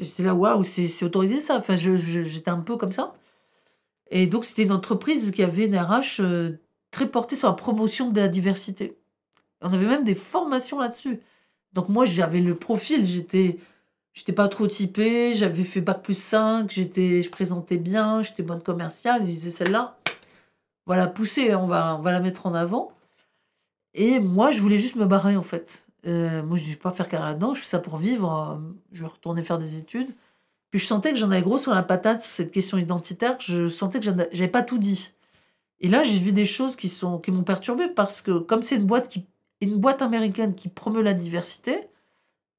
[0.00, 1.56] J'étais là, waouh, c'est autorisé ça.
[1.56, 3.14] Enfin, j'étais un peu comme ça.
[4.10, 6.52] Et donc, c'était une entreprise qui avait une RH euh,
[6.90, 8.96] très portée sur la promotion de la diversité.
[9.62, 11.20] On avait même des formations là-dessus.
[11.74, 13.58] Donc, moi, j'avais le profil, j'étais.
[14.12, 18.60] J'étais pas trop typée, j'avais fait bac plus 5, j'étais, je présentais bien, j'étais bonne
[18.60, 19.22] commerciale.
[19.22, 19.98] Ils disaient celle-là,
[20.84, 22.92] voilà, pousser, on va, on va la mettre en avant.
[23.94, 25.86] Et moi, je voulais juste me barrer en fait.
[26.06, 28.58] Euh, moi, je ne vais pas faire carrière là-dedans, je fais ça pour vivre.
[28.60, 30.08] euh, Je retourner faire des études.
[30.70, 33.36] Puis je sentais que j'en avais gros sur la patate, sur cette question identitaire.
[33.40, 35.12] Je sentais que j'avais pas tout dit.
[35.80, 38.76] Et là, j'ai vu des choses qui sont qui m'ont perturbée parce que comme c'est
[38.76, 39.16] une boîte
[39.60, 41.88] une boîte américaine qui promeut la diversité,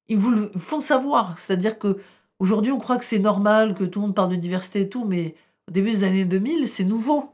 [0.07, 1.37] ils vous le font savoir.
[1.39, 1.99] C'est-à-dire que
[2.39, 5.05] aujourd'hui, on croit que c'est normal que tout le monde parle de diversité et tout,
[5.05, 5.35] mais
[5.69, 7.31] au début des années 2000, c'est nouveau.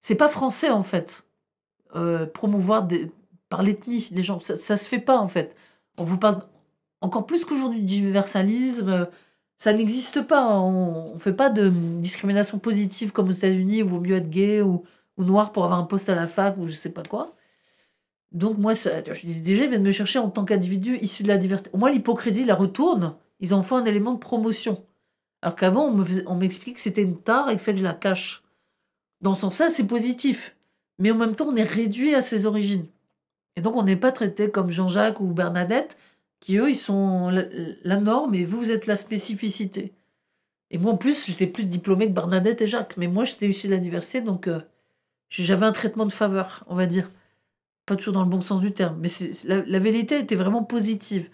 [0.00, 1.26] C'est pas français en fait.
[1.96, 3.10] Euh, promouvoir des,
[3.52, 5.54] par l'ethnie les gens, ça, ça se fait pas en fait.
[5.98, 6.42] On vous parle
[7.02, 9.10] encore plus qu'aujourd'hui du universalisme.
[9.58, 10.58] Ça n'existe pas.
[10.58, 14.30] On, on fait pas de discrimination positive comme aux États-Unis où il vaut mieux être
[14.30, 14.84] gay ou,
[15.18, 17.36] ou noir pour avoir un poste à la fac ou je sais pas quoi.
[18.32, 19.20] Donc moi, ça, déjà,
[19.64, 21.76] ils viennent me chercher en tant qu'individu issu de la diversité.
[21.76, 23.16] Moins, l'hypocrisie la retourne.
[23.40, 24.82] Ils en font un élément de promotion.
[25.42, 25.94] Alors qu'avant,
[26.26, 28.44] on m'explique que c'était une tare et fait que je la cache.
[29.20, 30.56] Dans ce sens-là, c'est positif.
[30.98, 32.86] Mais en même temps, on est réduit à ses origines.
[33.56, 35.98] Et donc, on n'est pas traité comme Jean-Jacques ou Bernadette,
[36.40, 39.92] qui eux, ils sont la, norme et vous, vous êtes la spécificité.
[40.70, 42.96] Et moi, en plus, j'étais plus diplômée que Bernadette et Jacques.
[42.96, 44.60] Mais moi, j'étais issu de la diversité, donc euh,
[45.28, 47.10] j'avais un traitement de faveur, on va dire.
[47.86, 48.98] Pas toujours dans le bon sens du terme.
[49.00, 49.08] Mais
[49.44, 51.28] la, la vérité était vraiment positive.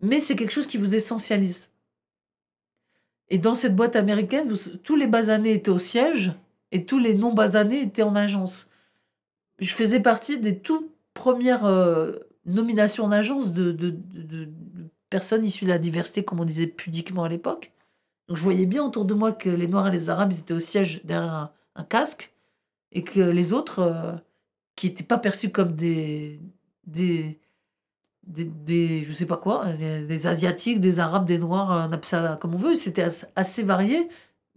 [0.00, 1.70] Mais c'est quelque chose qui vous essentialise.
[3.28, 6.32] Et dans cette boîte américaine, tous les basanés étaient au siège
[6.72, 8.68] et tous les non-basanés étaient en agence.
[9.58, 12.12] Je faisais partie des toutes premières euh,
[12.44, 13.88] nominations en agence de,
[15.08, 17.72] personnes issues de la diversité, comme on disait pudiquement à l'époque.
[18.28, 20.58] Donc je voyais bien autour de moi que les Noirs et les Arabes étaient au
[20.58, 22.32] siège derrière un, casque
[22.92, 24.12] et que les autres, euh,
[24.76, 26.40] qui n'étaient pas perçus comme des,
[26.86, 27.38] des,
[28.26, 32.58] des, je sais pas quoi, des, Asiatiques, des Arabes, des Noirs, on appelle comme on
[32.58, 34.08] veut, c'était assez varié,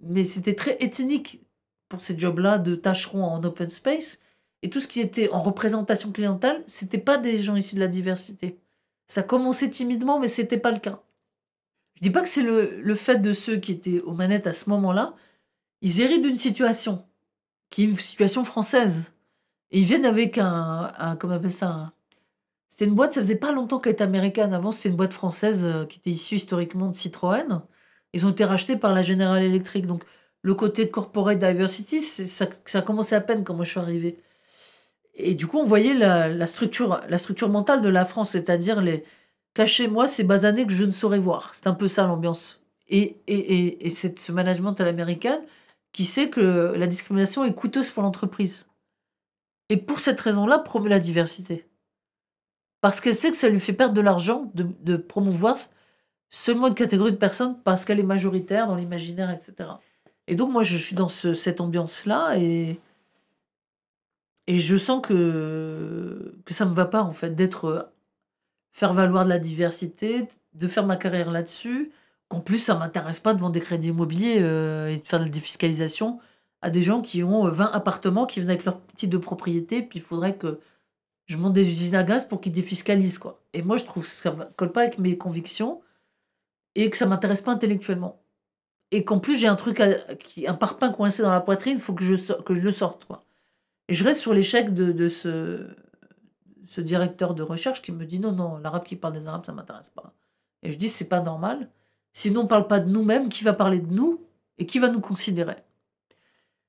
[0.02, 1.41] mais c'était très ethnique
[1.89, 4.20] pour ces jobs-là de tâcherons en open space.
[4.63, 7.88] Et tout ce qui était en représentation clientèle, c'était pas des gens issus de la
[7.88, 8.60] diversité.
[9.08, 11.02] Ça commençait timidement, mais c'était pas le cas.
[11.96, 14.54] Je dis pas que c'est le, le fait de ceux qui étaient aux manettes à
[14.54, 15.15] ce moment-là.
[15.82, 17.06] Ils héritent d'une situation,
[17.70, 19.13] qui est une situation française.
[19.72, 21.93] Et ils viennent avec un, comment on appelle ça
[22.70, 24.54] C'était une boîte, ça faisait pas longtemps qu'elle était américaine.
[24.54, 27.62] Avant, c'était une boîte française euh, qui était issue historiquement de Citroën.
[28.13, 29.88] Ils ont été rachetés par la General Electric.
[29.88, 30.04] Donc,
[30.41, 34.20] le côté corporate diversity, ça, ça a commencé à peine quand moi je suis arrivée.
[35.17, 39.03] Et du coup, on voyait la, structure, la structure mentale de la France, c'est-à-dire les
[39.56, 41.53] cachez-moi ces basanés que je ne saurais voir.
[41.56, 42.62] C'est un peu ça l'ambiance.
[42.88, 45.41] Et, et, et, et c'est ce management à l'américaine
[45.91, 48.67] qui sait que la discrimination est coûteuse pour l'entreprise.
[49.69, 51.65] Et pour cette raison-là, promeut la diversité.
[52.82, 55.58] Parce qu'elle sait que ça lui fait perdre de l'argent de, promouvoir
[56.30, 59.69] seulement une catégorie de personnes parce qu'elle est majoritaire dans l'imaginaire, etc.
[60.27, 62.80] Et donc, moi, je suis dans ce- cette ambiance-là et,
[64.47, 67.65] et je sens que, que ça me va pas, en fait, d'être.
[67.65, 67.83] euh,
[68.71, 71.91] faire valoir de la diversité, de faire ma carrière là-dessus.
[72.29, 75.25] Qu'en plus, ça m'intéresse pas de vendre des crédits immobiliers euh, et de faire de
[75.25, 76.19] la défiscalisation
[76.62, 79.81] à des gens qui ont euh, 20 appartements, qui viennent avec leur titre de propriété,
[79.83, 80.60] puis il faudrait que
[81.27, 83.41] je monte des usines à gaz pour qu'ils défiscalisent, quoi.
[83.53, 85.81] Et moi, je trouve que ça colle pas avec mes convictions
[86.75, 88.21] et que ça m'intéresse pas intellectuellement.
[88.91, 92.03] Et qu'en plus, j'ai un truc, un parpaing coincé dans la poitrine, il faut que
[92.05, 93.25] je, que je le sorte, quoi.
[93.88, 98.58] Et je reste sur l'échec de, ce directeur de recherche qui me dit non, non,
[98.58, 100.13] l'arabe qui parle des arabes, ça m'intéresse pas.
[100.63, 101.69] Et je dis, c'est pas normal.
[102.13, 104.26] Sinon, on parle pas de nous-mêmes, qui va parler de nous
[104.58, 105.58] et qui va nous considérer?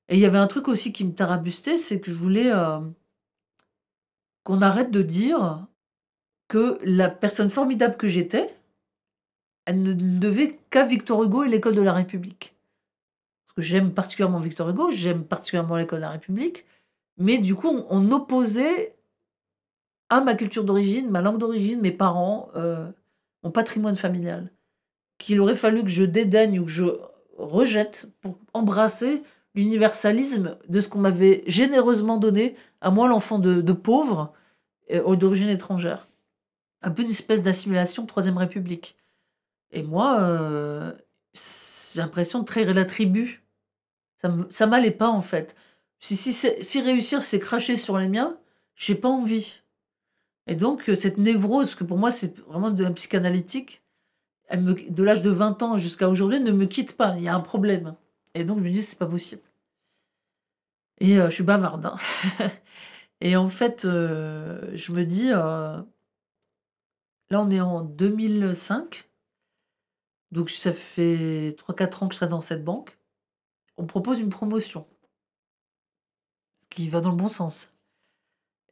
[0.07, 2.79] Et il y avait un truc aussi qui me tarabustait, c'est que je voulais euh,
[4.43, 5.67] qu'on arrête de dire
[6.47, 8.55] que la personne formidable que j'étais,
[9.65, 12.55] elle ne devait qu'à Victor Hugo et l'école de la République.
[13.45, 16.65] Parce que j'aime particulièrement Victor Hugo, j'aime particulièrement l'école de la République,
[17.19, 18.95] mais du coup, on, opposait
[20.07, 22.89] à ma culture d'origine, ma langue d'origine, mes parents, euh,
[23.43, 24.51] mon patrimoine familial,
[25.17, 26.85] qu'il aurait fallu que je dédaigne ou que je
[27.37, 29.21] rejette pour embrasser
[29.53, 34.33] l'universalisme de ce qu'on m'avait généreusement donné à moi, l'enfant de, pauvre
[34.91, 36.07] euh, d'origine étrangère.
[36.81, 38.95] Un peu une espèce d'assimilation Troisième République.
[39.71, 40.93] Et moi, euh,
[41.33, 43.43] j'ai l'impression de trahir la tribu.
[44.21, 45.57] Ça ça m'allait pas, en fait.
[45.99, 48.37] Si, si, si réussir, c'est cracher sur les miens,
[48.75, 49.61] j'ai pas envie.
[50.47, 53.83] Et donc, euh, cette névrose, que pour moi, c'est vraiment de la psychanalytique,
[54.47, 57.15] elle me, de l'âge de 20 ans jusqu'à aujourd'hui, ne me quitte pas.
[57.17, 57.95] Il y a un problème.
[58.33, 59.41] Et donc, je me dis, c'est pas possible.
[60.99, 61.85] Et euh, je suis bavarde.
[61.85, 61.95] hein.
[63.21, 65.85] Et en fait, euh, je me dis, là,
[67.31, 69.09] on est en 2005.
[70.31, 72.97] Donc, ça fait 3-4 ans que je serai dans cette banque.
[73.77, 74.87] On propose une promotion.
[76.79, 77.67] Qui va dans le bon sens.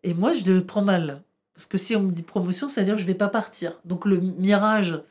[0.01, 1.23] Et moi, je le prends mal.
[1.53, 3.81] Parce que si on me dit promotion, ça veut dire que je vais pas partir.
[3.83, 5.03] Donc, le mirage,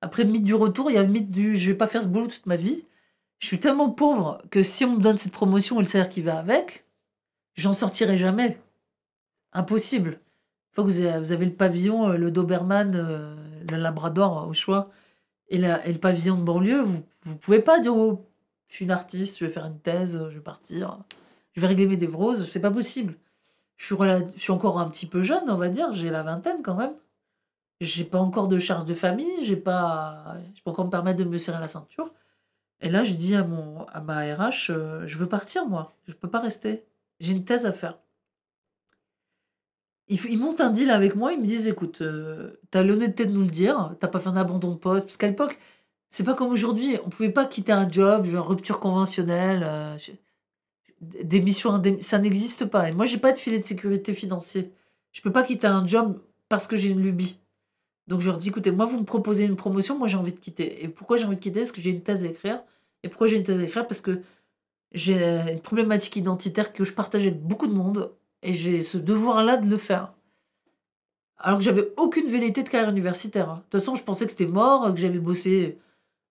[0.00, 2.02] après le mythe du retour, il y a le mythe du je vais pas faire
[2.02, 2.84] ce boulot toute ma vie.
[3.38, 6.22] Je suis tellement pauvre que si on me donne cette promotion et le salaire qui
[6.22, 6.86] va avec,
[7.54, 8.58] j'en sortirai jamais.
[9.52, 10.12] Impossible.
[10.12, 13.36] Une fois que vous avez, le pavillon, euh, le Doberman, euh,
[13.70, 14.90] le Labrador au choix,
[15.50, 18.24] et le pavillon de banlieue, vous ne pouvez pas dire oh,
[18.68, 20.98] je suis une artiste, je vais faire une thèse, je vais partir,
[21.58, 22.48] je vais régler mes névroses.
[22.48, 23.14] C'est pas possible.
[23.78, 23.84] Je
[24.36, 26.94] suis, encore un petit peu jeune, on va dire, j'ai la vingtaine quand même.
[27.80, 31.24] J'ai pas encore de charge de famille, j'ai pas, je peux encore me permettre de
[31.24, 32.12] me serrer la ceinture.
[32.80, 35.92] Et là, je dis à, mon, à ma RH, euh, je veux partir, moi.
[36.06, 36.84] Je peux pas rester.
[37.18, 37.94] J'ai une thèse à faire.
[40.08, 43.42] Ils montent un deal avec moi, ils me disent, écoute, euh, t'as l'honnêteté de nous
[43.42, 45.58] le dire, t'as pas fait un abandon de poste, parce qu'à l'époque,
[46.08, 49.96] c'est pas comme aujourd'hui, on pouvait pas quitter un job, genre rupture conventionnelle, euh,
[51.00, 52.88] démission, indemn- ça n'existe pas.
[52.88, 54.72] Et moi, j'ai pas de filet de sécurité financier.
[55.12, 57.40] Je peux pas quitter un job parce que j'ai une lubie.
[58.06, 60.38] Donc je leur dis, écoutez, moi, vous me proposez une promotion, moi j'ai envie de
[60.38, 60.82] quitter.
[60.84, 61.60] Et pourquoi j'ai envie de quitter?
[61.60, 62.62] Parce que j'ai une thèse à écrire.
[63.02, 63.86] Et pourquoi j'ai une thèse à écrire?
[63.86, 64.22] Parce que
[64.92, 65.16] j'ai
[65.52, 68.14] une problématique identitaire que je partage avec beaucoup de monde.
[68.42, 70.14] Et j'ai ce devoir-là de le faire.
[71.38, 73.50] Alors que j'avais aucune velléité de carrière universitaire.
[73.50, 73.54] hein.
[73.56, 75.78] De toute façon, je pensais que c'était mort, que j'avais bossé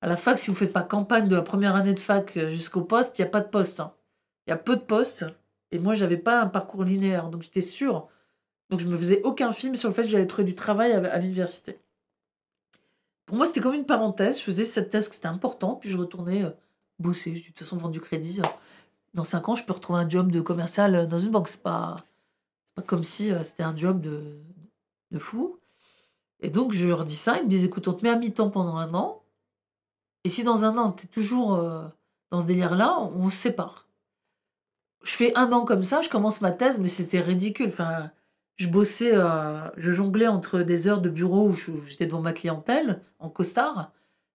[0.02, 0.40] à la fac.
[0.40, 3.28] Si vous faites pas campagne de la première année de fac jusqu'au poste, il n'y
[3.28, 3.80] a pas de poste.
[3.82, 3.94] hein.
[4.48, 5.26] Il y a peu de postes.
[5.72, 7.30] Et moi, j'avais pas un parcours linéaire.
[7.30, 8.08] Donc j'étais sûre.
[8.70, 11.20] Donc je me faisais aucun film sur le fait que j'allais trouver du travail à,
[11.20, 11.80] l'université.
[13.26, 14.40] Pour moi, c'était comme une parenthèse.
[14.40, 16.52] Je faisais cette thèse que c'était important, puis je retournais euh,
[17.00, 17.36] bosser.
[17.36, 18.40] Je dis, de toute façon, vendre du crédit.
[18.40, 18.48] euh,
[19.14, 21.50] Dans cinq ans, je peux retrouver un job de commercial euh, dans une banque.
[21.50, 21.98] C'est pas,
[22.76, 24.38] pas comme si c'était un job de,
[25.12, 25.60] de fou.
[26.40, 27.38] Et donc, je leur dis ça.
[27.38, 29.24] Ils me disent, écoute, on te met à mi-temps pendant un an.
[30.24, 31.58] Et si dans un an, tu es toujours
[32.32, 33.87] dans ce délire-là, on se sépare.
[35.04, 37.68] Je fais un an comme ça, je commence ma thèse, mais c'était ridicule.
[37.70, 38.12] Enfin,
[38.58, 41.54] je bossais, euh, je jonglais entre des heures de bureau où
[41.88, 43.92] j'étais devant ma clientèle, en costard.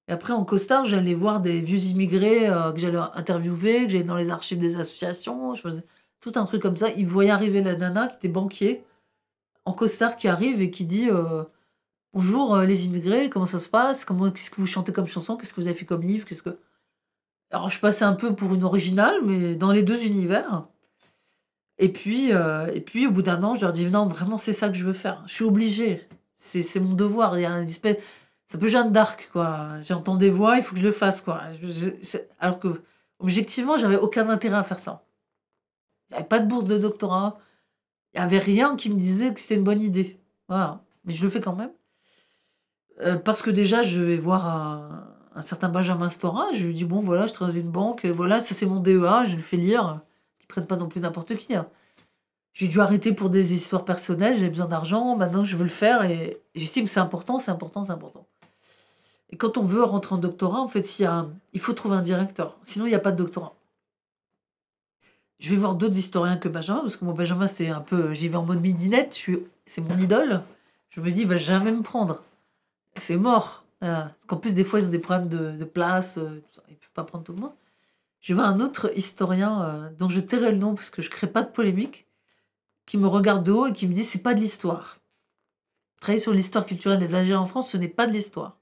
[0.08, 4.04] Et après, en costard, j'allais voir des vieux immigrés euh, que j'allais interviewer, que j'allais
[4.04, 5.54] dans les archives des associations.
[5.54, 5.84] Je faisais
[6.20, 6.90] tout un truc comme ça.
[6.90, 8.84] Ils voyaient arriver la nana qui était banquier,
[9.64, 11.44] en costard, qui arrive et qui dit euh,
[12.14, 14.04] Bonjour les immigrés, comment ça se passe?
[14.04, 15.36] Comment, Qu'est-ce que vous chantez comme chanson?
[15.36, 16.26] Qu'est-ce que vous avez fait comme livre?
[16.26, 16.58] Qu'est-ce que...
[17.52, 20.66] Alors, je passais un peu pour une originale, mais dans les deux univers.
[21.78, 24.54] Et puis, euh, et puis, au bout d'un an, je leur dis non, vraiment, c'est
[24.54, 25.22] ça que je veux faire.
[25.26, 26.08] Je suis obligée.
[26.34, 27.38] C'est c'est mon devoir.
[27.38, 27.98] Il y a un espèce.
[28.46, 29.80] C'est un peu Jeanne d'Arc, quoi.
[29.82, 31.42] J'entends des voix, il faut que je le fasse, quoi.
[32.40, 32.82] Alors que,
[33.18, 35.04] objectivement, j'avais aucun intérêt à faire ça.
[36.12, 37.38] Avait pas de bourse de doctorat.
[38.14, 40.20] Il n'y avait rien qui me disait que c'était une bonne idée.
[40.48, 40.82] Voilà.
[41.04, 41.72] Mais je le fais quand même.
[43.00, 46.46] Euh, parce que déjà, je vais voir un certain Benjamin Stora.
[46.52, 48.04] Je lui dis bon, voilà, je travaille dans une banque.
[48.06, 49.24] Voilà, ça c'est mon DEA.
[49.24, 50.00] Je le fais lire.
[50.40, 51.54] Ils prennent pas non plus n'importe qui.
[51.54, 51.66] hein.
[52.54, 54.34] J'ai dû arrêter pour des histoires personnelles.
[54.34, 55.16] J'avais besoin d'argent.
[55.16, 56.04] Maintenant, je veux le faire.
[56.04, 58.26] Et j'estime que c'est important, c'est important, c'est important.
[59.30, 61.72] Et quand on veut rentrer en doctorat, en fait, s'il y a un- il faut
[61.72, 62.58] trouver un directeur.
[62.64, 63.54] Sinon, il n'y a pas de doctorat.
[65.40, 68.12] Je vais voir d'autres historiens que Benjamin, parce que moi, Benjamin, c'est un peu.
[68.14, 69.18] J'y vais en mode midinette,
[69.66, 70.42] c'est mon idole.
[70.90, 72.22] Je me dis, il va jamais me prendre.
[72.98, 73.61] C'est mort.
[73.82, 76.92] Parce qu'en plus, des fois, ils ont des problèmes de, place, euh, ils ne peuvent
[76.94, 77.52] pas prendre tout le monde.
[78.20, 81.12] Je voir un autre historien euh, dont je tairai le nom parce que je ne
[81.12, 82.06] crée pas de polémique,
[82.86, 84.98] qui me regarde de haut et qui me dit, c'est pas de l'histoire.
[86.00, 88.56] Travailler sur l'histoire culturelle des Algériens en France, ce n'est pas de l'histoire.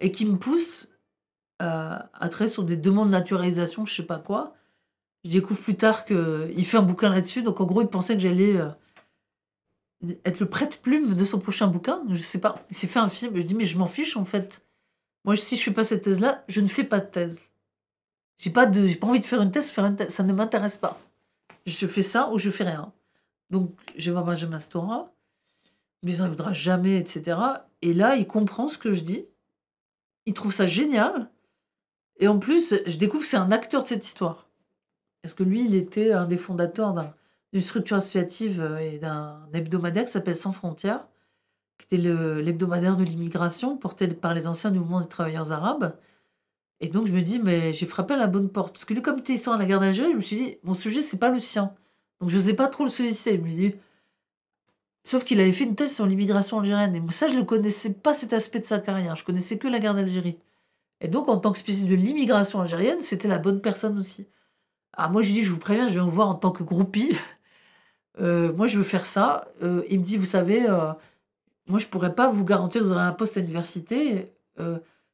[0.00, 0.88] Et qui me pousse
[1.62, 4.54] euh, à travailler sur des demandes de naturalisation, je sais pas quoi.
[5.24, 7.42] Je découvre plus tard qu'il fait un bouquin là-dessus.
[7.42, 8.68] Donc, en gros, il pensait que j'allais euh,
[10.24, 12.02] être le prête-plume de son prochain bouquin.
[12.10, 12.54] Je sais pas.
[12.70, 13.36] Il s'est fait un film.
[13.36, 14.64] Je dis, mais je m'en fiche, en fait.
[15.24, 17.50] Moi, si je fais pas cette thèse-là, je ne fais pas de thèse.
[18.38, 20.10] J'ai pas, de, j'ai pas envie de faire une thèse, faire une thèse.
[20.12, 21.00] Ça ne m'intéresse pas.
[21.64, 22.92] Je fais ça ou je fais rien.
[23.50, 25.12] Donc, je vais voir Benjamin Stora.
[26.02, 27.38] Mais il ne voudra jamais, etc.
[27.82, 29.26] Et là, il comprend ce que je dis.
[30.26, 31.30] Il trouve ça génial.
[32.18, 34.48] Et en plus, je découvre que c'est un acteur de cette histoire.
[35.22, 37.14] Parce que lui, il était un des fondateurs d'un-
[37.56, 41.06] d'une structure associative euh, et d'un hebdomadaire qui s'appelle Sans Frontières,
[41.78, 45.96] qui était le- l'hebdomadaire de l'immigration porté par les anciens du mouvement des travailleurs arabes.
[46.80, 48.74] Et donc, je me dis, mais j'ai frappé à la bonne porte.
[48.74, 50.74] Parce que lui, il était histoire de la guerre d'Algérie, je me suis dit, mon
[50.74, 51.72] sujet, c'est pas le sien.
[52.20, 53.36] Donc, je n'osais pas trop le solliciter.
[53.36, 53.74] Je me dis,
[55.04, 56.94] Sauf qu'il avait fait une thèse sur l'immigration algérienne.
[56.96, 59.16] Et ça, je ne connaissais pas cet aspect de sa carrière.
[59.16, 60.36] Je connaissais que la guerre d'Algérie.
[61.00, 64.26] Et donc, en tant que spécialiste de l'immigration algérienne, c'était la bonne personne aussi.
[64.92, 66.64] Alors moi, je lui dis, je vous préviens, je vais vous voir en tant que
[66.64, 67.16] groupie.
[68.20, 69.46] Euh, moi, je veux faire ça.
[69.62, 70.92] Euh, il me dit, vous savez, euh,
[71.66, 74.32] moi, je pourrais pas vous garantir que vous aurez un poste à l'université.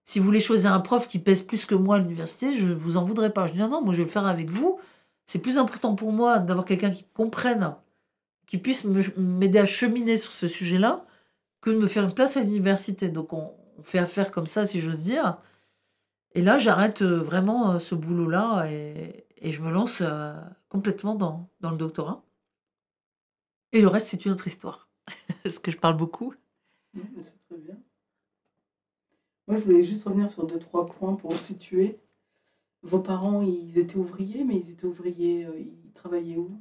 [0.05, 2.97] Si vous voulez choisir un prof qui pèse plus que moi à l'université, je vous
[2.97, 3.47] en voudrais pas.
[3.47, 4.79] Je dis, non, non, moi, je vais le faire avec vous.
[5.27, 7.75] C'est plus important pour moi d'avoir quelqu'un qui comprenne
[8.47, 8.85] qui puisse
[9.17, 11.07] m'aider à cheminer sur ce sujet-là
[11.61, 13.09] que de me faire une place à l'université.
[13.09, 13.51] Donc on,
[13.85, 15.39] fait affaire comme ça, si j'ose dire.
[16.35, 20.03] Et là, j'arrête vraiment ce boulot-là et, je me lance
[20.69, 22.23] complètement dans le doctorat.
[23.73, 24.89] Et le reste, c'est une autre histoire.
[25.43, 26.35] Parce que je parle beaucoup.
[27.21, 27.77] C'est très bien.
[29.49, 31.99] Moi, je voulais juste revenir sur deux, trois points pour situer.
[32.83, 36.61] Vos parents, ils étaient ouvriers, mais ils étaient ouvriers, euh, ils travaillaient où?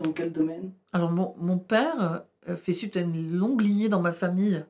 [0.00, 0.72] Dans quel domaine?
[0.92, 4.64] Alors, mon, mon père euh, fait suite à une longue lignée dans ma famille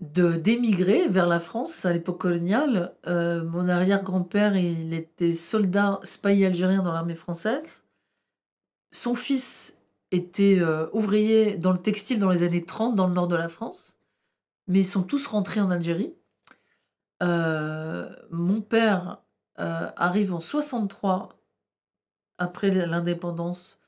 [0.00, 2.94] de d'émigrer vers la France à l'époque coloniale.
[3.06, 7.84] Euh, mon arrière-grand-père, il était soldat spahis algérien dans l'armée française.
[8.92, 9.78] Son fils
[10.12, 13.48] était euh, ouvrier dans le textile dans les années 30 dans le nord de la
[13.48, 13.96] France.
[14.66, 16.14] Mais ils sont tous rentrés en Algérie.
[17.22, 19.22] Euh, mon père
[19.58, 21.36] euh, arrive en 63
[22.38, 23.78] après l'indépendance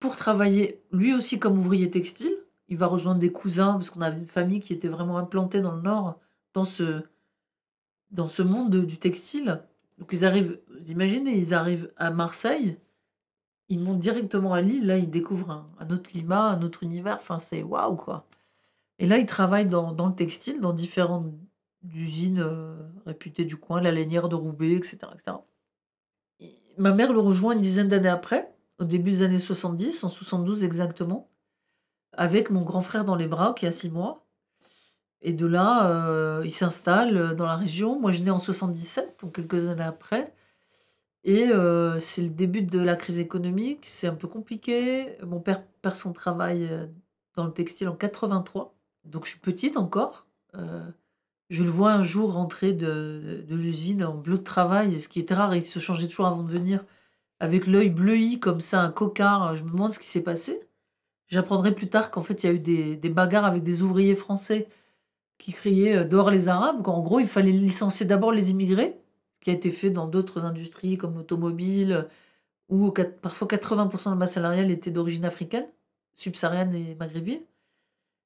[0.00, 2.34] pour travailler lui aussi comme ouvrier textile.
[2.68, 5.74] Il va rejoindre des cousins parce qu'on avait une famille qui était vraiment implantée dans
[5.74, 6.18] le nord,
[6.54, 7.02] dans ce,
[8.10, 9.62] dans ce monde de- du textile.
[9.98, 12.78] Donc ils arrivent, vous imaginez, ils arrivent à Marseille,
[13.68, 17.38] ils montent directement à Lille, là ils découvrent un, autre climat, un autre univers, enfin
[17.38, 18.26] c'est waouh quoi.
[18.98, 21.32] Et là ils travaillent dans, le textile, dans différentes
[21.92, 24.98] usines euh, réputées du coin, la lainière de Roubaix, etc.
[25.14, 25.38] etc.
[26.40, 30.08] Et ma mère le rejoint une dizaine d'années après, au début des années 70, en
[30.08, 31.30] 72 exactement,
[32.12, 34.26] avec mon grand frère dans les bras qui a six mois.
[35.26, 37.98] Et de là, euh, il s'installe dans la région.
[37.98, 40.34] Moi, je nais en 77, donc quelques années après.
[41.24, 43.80] Et euh, c'est le début de la crise économique.
[43.82, 45.16] C'est un peu compliqué.
[45.24, 46.86] Mon père perd son travail euh,
[47.34, 48.74] dans le textile en 83.
[49.04, 50.26] Donc, je suis petite encore.
[50.54, 50.86] Euh,
[51.50, 55.18] je le vois un jour rentrer de, de l'usine en bleu de travail, ce qui
[55.20, 55.54] était rare.
[55.54, 56.84] Il se changeait toujours avant de venir
[57.40, 59.56] avec l'œil bleui comme ça, un cocard.
[59.56, 60.60] Je me demande ce qui s'est passé.
[61.28, 64.14] J'apprendrai plus tard qu'en fait, il y a eu des, des bagarres avec des ouvriers
[64.14, 64.68] français
[65.38, 66.82] qui criaient dehors les Arabes.
[66.82, 68.98] qu'en gros, il fallait licencier d'abord les immigrés,
[69.44, 72.08] qui a été fait dans d'autres industries comme l'automobile,
[72.70, 72.90] où
[73.22, 75.66] parfois 80% de la masse salariale était d'origine africaine,
[76.14, 77.42] subsaharienne et maghrébine.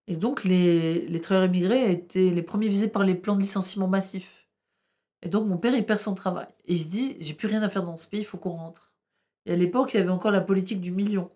[0.06, 3.88] Et donc, les, les travailleurs immigrés étaient les premiers visés par les plans de licenciement
[3.88, 4.46] massifs.
[5.22, 6.46] Et donc, mon père, il perd son travail.
[6.66, 8.50] Et il se dit, j'ai plus rien à faire dans ce pays, il faut qu'on
[8.50, 8.92] rentre.
[9.44, 11.30] Et à l'époque, il y avait encore la politique du million.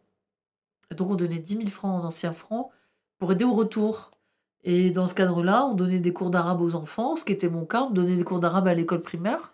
[0.93, 2.71] Et donc, on donnait 10 000 francs en anciens francs
[3.19, 4.13] pour aider au retour.
[4.63, 7.67] Et dans ce cadre-là, on donnait des cours d'arabe aux enfants, ce qui était mon
[7.67, 7.83] cas.
[7.83, 9.52] On donnait des cours d'arabe à l'école primaire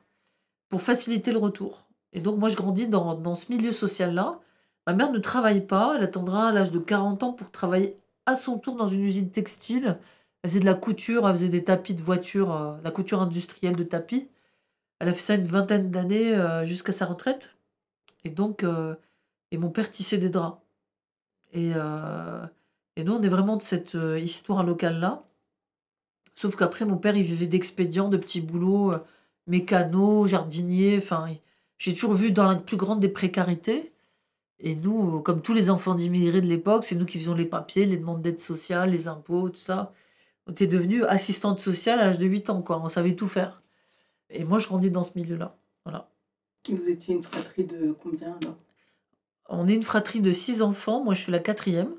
[0.68, 1.86] pour faciliter le retour.
[2.12, 4.40] Et donc, moi, je grandis dans, dans ce milieu social-là.
[4.86, 5.94] Ma mère ne travaille pas.
[5.96, 9.30] Elle attendra à l'âge de 40 ans pour travailler à son tour dans une usine
[9.30, 9.98] textile.
[10.42, 13.76] Elle faisait de la couture, elle faisait des tapis de voiture, euh, la couture industrielle
[13.76, 14.28] de tapis.
[14.98, 17.56] Elle a fait ça une vingtaine d'années euh, jusqu'à sa retraite.
[18.24, 18.94] Et donc, euh,
[19.50, 20.58] et mon père tissait des draps.
[21.52, 21.70] Et,
[22.96, 25.24] et nous, on est vraiment de cette histoire locale-là.
[26.34, 28.92] Sauf qu'après, mon père, il vivait d'expédients, de petits boulots,
[29.48, 30.98] euh, mécano, jardinier.
[30.98, 31.28] Enfin,
[31.78, 33.92] j'ai toujours vu dans la plus grande des précarités.
[34.60, 37.44] Et nous, euh, comme tous les enfants d'immigrés de l'époque, c'est nous qui faisions les
[37.44, 39.92] papiers, les demandes d'aide sociale, les impôts, tout ça.
[40.46, 42.80] On était devenus assistante sociale à l'âge de 8 ans, quoi.
[42.82, 43.62] On savait tout faire.
[44.30, 45.56] Et moi, je grandis dans ce milieu-là.
[45.84, 46.10] Voilà.
[46.70, 48.56] Vous étiez une fratrie de combien alors?
[49.50, 51.02] On est une fratrie de six enfants.
[51.02, 51.94] Moi, je suis la quatrième.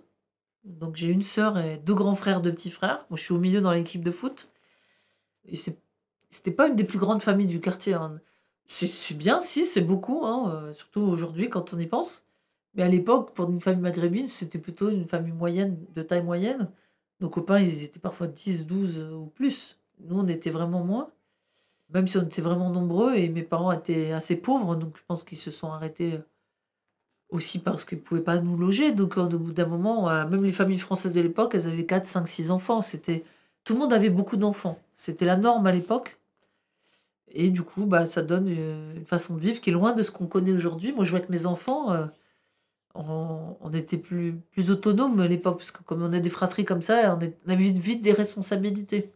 [0.64, 3.06] Donc, j'ai une sœur et deux grands frères, deux petits frères.
[3.10, 4.50] Moi, je suis au milieu dans l'équipe de foot.
[5.45, 5.80] Et c'est-
[6.30, 7.93] c'était pas une des plus grandes familles du quartier.
[7.93, 8.19] hein.
[8.65, 12.25] C'est bien, si, c'est beaucoup, hein, euh, surtout aujourd'hui quand on y pense.
[12.75, 16.69] Mais à l'époque, pour une famille maghrébine, c'était plutôt une famille moyenne, de taille moyenne.
[17.19, 19.77] Nos copains, ils étaient parfois 10, 12 euh, ou plus.
[20.01, 21.09] Nous, on était vraiment moins.
[21.89, 25.23] Même si on était vraiment nombreux et mes parents étaient assez pauvres, donc je pense
[25.23, 26.19] qu'ils se sont arrêtés euh,
[27.30, 28.91] aussi parce qu'ils ne pouvaient pas nous loger.
[28.93, 32.27] Donc, au bout d'un moment, même les familles françaises de l'époque, elles avaient 4, 5,
[32.27, 32.82] 6 enfants.
[32.84, 33.23] C'était...
[33.63, 34.80] Tout le monde avait beaucoup d'enfants.
[34.95, 36.18] C'était la norme à l'époque.
[37.32, 40.01] Et du coup, bah, ça donne euh, une façon de vivre qui est loin de
[40.03, 40.93] ce qu'on connaît aujourd'hui.
[40.93, 42.05] Moi, je vois que mes enfants, euh,
[42.95, 46.65] on, on était plus, plus autonomes à l'époque, parce que comme on a des fratries
[46.65, 49.11] comme ça, on, est- on avait vite, vite des responsabilités.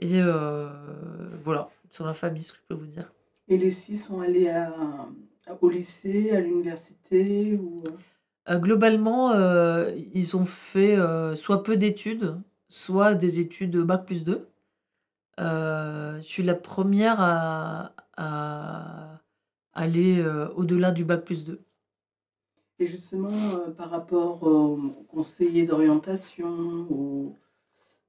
[0.00, 0.68] Et euh,
[1.40, 3.10] voilà, sur la famille, ce que je peux vous dire.
[3.48, 4.72] Et les six sont allés à,
[5.60, 7.82] au lycée, à l'université ou...
[8.48, 12.36] Euh, globalement, euh, ils ont fait euh, soit peu d'études,
[12.68, 14.46] soit des études Bac plus 2.
[15.38, 19.20] Euh, je suis la première à, à
[19.72, 21.60] aller euh, au-delà du Bac plus 2.
[22.78, 24.78] Et justement, euh, par rapport aux
[25.08, 27.36] conseillers d'orientation, au,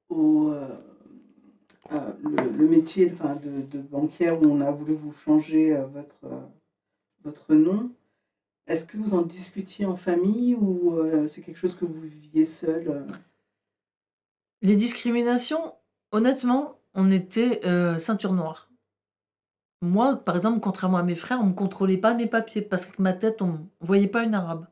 [0.09, 0.51] au,
[1.89, 6.26] à le, le métier enfin, de, de banquière où on a voulu vous changer votre,
[7.24, 7.91] votre nom,
[8.67, 10.97] est-ce que vous en discutiez en famille ou
[11.28, 13.05] c'est quelque chose que vous viviez seul
[14.61, 15.74] Les discriminations,
[16.11, 18.69] honnêtement, on était euh, ceinture noire.
[19.81, 22.85] Moi, par exemple, contrairement à mes frères, on ne me contrôlait pas mes papiers parce
[22.85, 24.67] que ma tête, on ne voyait pas une arabe.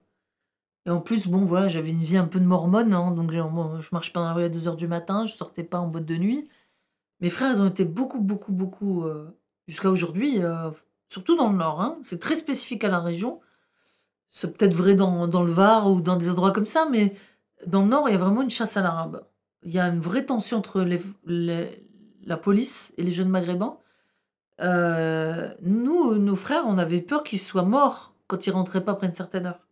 [0.85, 3.79] Et en plus, bon, voilà, j'avais une vie un peu de mormone, hein, donc moi,
[3.81, 6.05] je marchais pas dans la rue à 2h du matin, je sortais pas en boîte
[6.05, 6.49] de nuit.
[7.21, 9.29] Mes frères, ils ont été beaucoup, beaucoup, beaucoup, euh,
[9.67, 10.71] jusqu'à aujourd'hui, euh,
[11.09, 11.81] surtout dans le Nord.
[11.81, 11.99] hein.
[12.03, 13.41] C'est très spécifique à la région.
[14.29, 17.15] C'est peut-être vrai dans, dans le Var ou dans des endroits comme ça, mais
[17.67, 19.25] dans le Nord, il y a vraiment une chasse à l'arabe.
[19.63, 21.01] Il y a une vraie tension entre les-
[22.29, 23.77] la police et les jeunes maghrébins.
[24.61, 29.07] Euh, nous, nos frères, on avait peur qu'ils soient morts quand ils rentraient pas après
[29.07, 29.67] une certaine heure.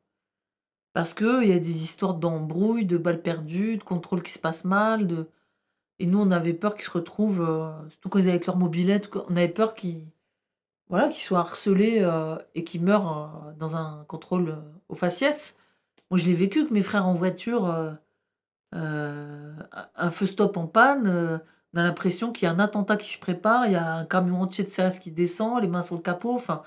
[0.94, 4.66] Parce qu'il y a des histoires d'embrouilles, de balles perdues, de contrôle qui se passe
[4.66, 5.06] mal.
[5.06, 5.30] De...
[6.00, 8.58] Et nous, on avait peur qu'ils se retrouvent, euh, surtout quand ils étaient avec leur
[8.58, 10.06] mobilette, on avait peur qu'ils
[10.90, 14.56] voilà, qu'ils soient harcelés euh, et qu'ils meurent dans un contrôle
[14.88, 15.58] au faciès.
[16.10, 17.66] Moi, je l'ai vécu avec mes frères en voiture,
[18.72, 21.42] un feu stop en panne.
[21.74, 24.06] On a l'impression qu'il y a un attentat qui se prépare, il y a un
[24.06, 26.34] camion entier de CRS qui descend, les mains sur le capot.
[26.34, 26.64] Enfin,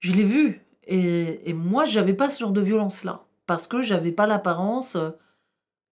[0.00, 0.62] je l'ai vu.
[0.86, 3.24] Et, et moi, j'avais pas ce genre de violence-là.
[3.46, 4.96] Parce que j'avais pas l'apparence.
[4.96, 5.10] euh,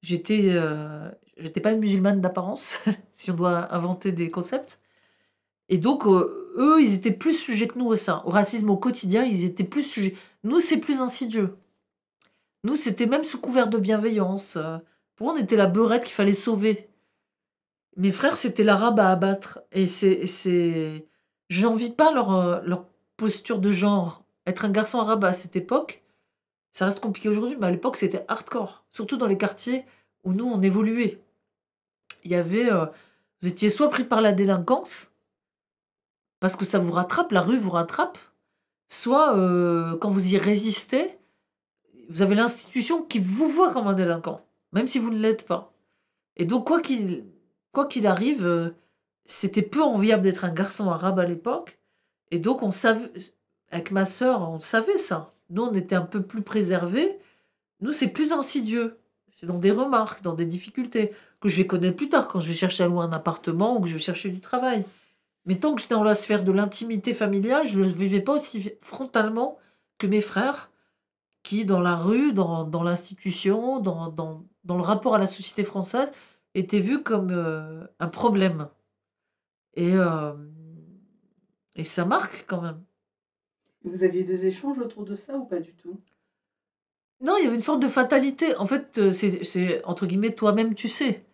[0.03, 1.11] J'étais euh,
[1.63, 2.79] pas une musulmane d'apparence,
[3.13, 4.81] si on doit inventer des concepts.
[5.69, 7.93] Et donc, euh, eux, ils étaient plus sujets que nous.
[7.93, 10.17] Au racisme au quotidien, ils étaient plus sujets.
[10.45, 11.57] Nous, c'est plus insidieux.
[12.65, 14.59] Nous, c'était même sous couvert de bienveillance.
[15.17, 16.90] Pour eux, on était la beurette qu'il fallait sauver.
[18.01, 19.61] Mes frères, c'était l'arabe à abattre.
[19.73, 21.07] Et c'est.
[21.51, 22.87] J'envie pas leur, euh, leur
[23.19, 24.25] posture de genre.
[24.47, 26.03] Être un garçon arabe à cette époque,
[26.73, 28.85] ça reste compliqué aujourd'hui, mais à l'époque, c'était hardcore.
[28.91, 29.85] Surtout dans les quartiers
[30.25, 31.21] où nous, on évoluait.
[32.25, 32.73] Il y avait.
[32.73, 32.87] euh,
[33.43, 35.13] vous étiez soit pris par la délinquance,
[36.41, 38.19] parce que ça vous rattrape, la rue vous rattrape,
[38.89, 41.19] soit euh, quand vous y résistez,
[42.09, 44.43] vous avez l'institution qui vous voit comme un délinquant,
[44.73, 45.73] même si vous ne l'êtes pas.
[46.37, 47.25] Et donc, quoi qu'il
[47.73, 48.71] quoi qu'il arrive, euh,
[49.25, 51.79] c'était peu enviable d'être un garçon arabe à l'époque.
[52.31, 53.11] Et donc, on savait,
[53.71, 55.35] avec ma sœur, on savait ça.
[55.51, 57.19] Nous, on était un peu plus préservés.
[57.81, 58.99] Nous, c'est plus insidieux.
[59.37, 62.49] C'est dans des remarques, dans des difficultés, que je vais connaître plus tard, quand je
[62.49, 64.85] vais chercher à louer un appartement ou que je vais chercher du travail.
[65.47, 68.35] Mais tant que j'étais dans la sphère de l'intimité familiale, je ne le vivais pas
[68.35, 69.59] aussi frontalement
[69.97, 70.71] que mes frères,
[71.43, 76.13] qui, dans la rue, dans, l'institution, dans le rapport à la société française,
[76.55, 78.69] était vu comme euh, un problème.
[79.75, 80.33] Et, euh,
[81.77, 82.83] et ça marque quand même.
[83.85, 86.01] Vous aviez des échanges autour de ça ou pas du tout?
[87.21, 88.57] Non, il y avait une forme de fatalité.
[88.57, 91.25] En fait, euh, c'est, c'est entre guillemets toi-même, tu sais.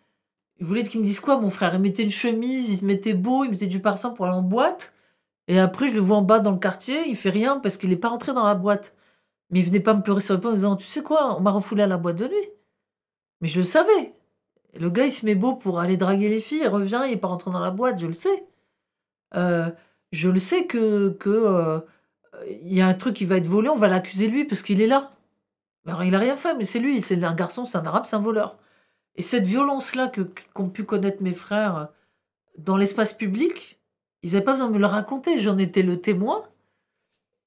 [0.59, 1.75] Il voulait qu'il me dise quoi, mon frère?
[1.75, 4.41] Il mettait une chemise, il se mettait beau, il mettait du parfum pour aller en
[4.41, 4.93] boîte.
[5.47, 7.89] Et après, je le vois en bas dans le quartier, il fait rien parce qu'il
[7.89, 8.95] n'est pas rentré dans la boîte.
[9.49, 11.41] Mais il venait pas me pleurer sur le pas en disant Tu sais quoi, on
[11.41, 12.49] m'a refoulé à la boîte de nuit.
[13.41, 14.13] Mais je le savais.
[14.75, 17.17] Le gars, il se met beau pour aller draguer les filles, il revient, il n'est
[17.17, 18.45] pas rentré dans la boîte, je le sais.
[19.35, 19.69] Euh,
[20.11, 21.79] je le sais que que euh,
[22.61, 24.87] y a un truc qui va être volé, on va l'accuser lui parce qu'il est
[24.87, 25.11] là.
[25.87, 28.15] Alors, il a rien fait, mais c'est lui, c'est un garçon, c'est un arabe, c'est
[28.15, 28.57] un voleur.
[29.15, 30.21] Et cette violence-là que
[30.53, 31.89] qu'ont pu connaître mes frères
[32.57, 33.79] dans l'espace public,
[34.23, 36.43] ils n'avaient pas besoin de me le raconter, j'en étais le témoin.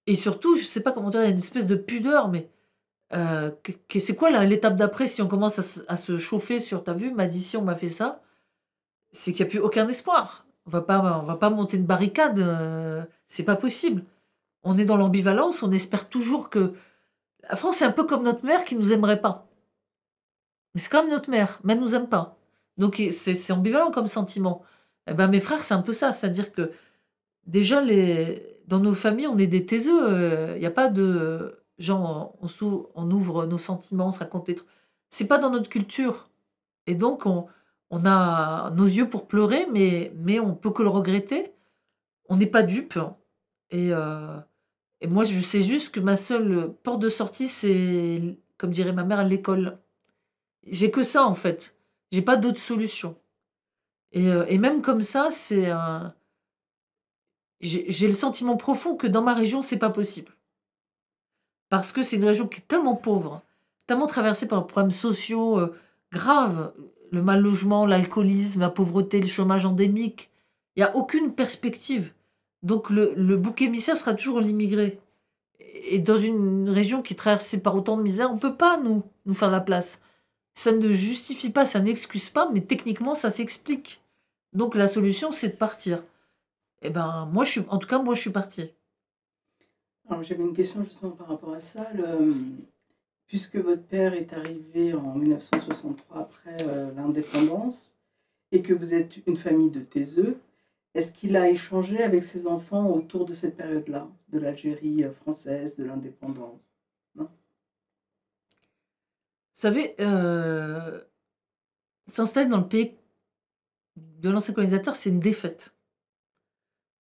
[0.07, 2.49] Et surtout, je sais pas comment dire, il y a une espèce de pudeur, mais
[3.15, 3.51] euh,
[3.99, 5.59] c'est quoi l'étape d'après si on commence
[5.89, 8.23] à, se- chauffer sur t'as vu, m'a dit si on m'a fait ça,
[9.13, 10.47] c'est qu'il n'y a plus aucun espoir.
[10.67, 14.05] On va pas, on va pas monter une barricade, euh, c'est pas possible.
[14.63, 16.75] On est dans l'ambivalence, on espère toujours que
[17.49, 19.49] la France c'est un peu comme notre mère qui nous aimerait pas.
[20.75, 22.37] Mais c'est comme notre mère, mais elle nous aime pas.
[22.77, 24.63] Donc c'est ambivalent comme sentiment.
[25.09, 26.13] Eh ben, mes frères, c'est un peu ça.
[26.13, 26.71] C'est-à-dire que
[27.47, 27.83] déjà,
[28.67, 30.55] dans nos familles, on est des taiseux.
[30.55, 32.37] Il n'y a pas de genre,
[32.95, 34.69] on, ouvre nos sentiments, on se raconte des trucs.
[35.11, 36.31] C'est pas dans notre culture.
[36.87, 37.49] Et donc, on,
[38.05, 41.53] a nos yeux pour pleurer, mais, mais on peut que le regretter.
[42.29, 42.99] On n'est pas dupe.
[43.71, 44.39] Et, euh,
[45.01, 49.05] et moi, je sais juste que ma seule porte de sortie, c'est, comme dirait ma
[49.05, 49.79] mère, l'école.
[50.67, 51.77] J'ai que ça, en fait.
[52.13, 53.17] J'ai pas d'autre solution.
[54.13, 56.15] Et, euh, et même comme ça, c'est un.
[57.61, 60.33] J'ai le sentiment profond que dans ma région, c'est pas possible.
[61.71, 63.43] Parce que c'est une région qui est tellement pauvre,
[63.87, 65.75] tellement traversée par des problèmes sociaux euh,
[66.13, 66.73] graves,
[67.13, 70.31] le mal logement, l'alcoolisme, la pauvreté, le chômage endémique.
[70.77, 72.13] Il n'y a aucune perspective.
[72.63, 75.01] Donc le, bouc émissaire sera toujours l'immigré.
[75.59, 78.77] Et dans une région qui est traversée par autant de misère, on ne peut pas
[78.79, 80.03] nous, nous faire la place.
[80.55, 84.03] Ça ne justifie pas, ça n'excuse pas, mais techniquement, ça s'explique.
[84.53, 86.03] Donc la solution, c'est de partir.
[86.83, 88.73] Eh ben, moi, je suis, en tout cas, moi, je suis partie.
[90.11, 91.89] Alors, J'avais une question justement par rapport à ça.
[93.29, 97.95] Puisque votre père est arrivé en 1963 après euh, l'indépendance
[98.51, 100.41] et que vous êtes une famille de taiseux,
[100.95, 105.79] est-ce qu'il a échangé avec ses enfants autour de cette période-là, de l'Algérie euh, française,
[105.79, 106.73] de l'indépendance?
[107.15, 107.27] Vous
[109.55, 111.01] savez, euh,
[112.09, 112.97] s'installer dans le pays
[113.97, 115.77] de l'ancien colonisateur, c'est une défaite.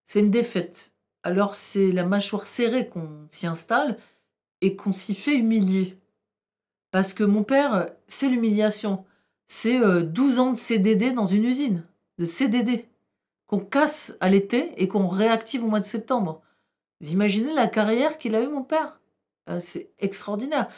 [0.04, 0.92] C'est une défaite.
[1.22, 3.96] Alors c'est la mâchoire serrée qu'on s'y installe
[4.60, 5.98] et qu'on s'y fait humilier.
[6.90, 9.04] Parce que mon père, c'est l'humiliation.
[9.46, 11.84] C'est euh, 12 ans de CDD dans une usine,
[12.18, 12.86] de CDD,
[13.46, 16.40] qu'on casse à l'été et qu'on réactive au mois de septembre.
[17.00, 19.00] Vous imaginez la carrière qu'il a eue, mon père?
[19.48, 20.68] Euh, C'est extraordinaire.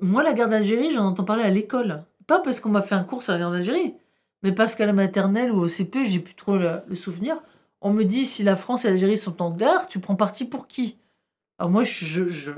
[0.00, 2.04] Moi, la guerre d'Algérie, j'en entends parler à l'école.
[2.26, 3.94] Pas parce qu'on m'a fait un cours sur la guerre d'Algérie,
[4.42, 7.42] mais parce qu'à la maternelle ou au CP, j'ai plus trop le souvenir.
[7.80, 10.66] On me dit si la France et l'Algérie sont en guerre, tu prends parti pour
[10.66, 10.98] qui?
[11.58, 12.52] Alors moi, je, je,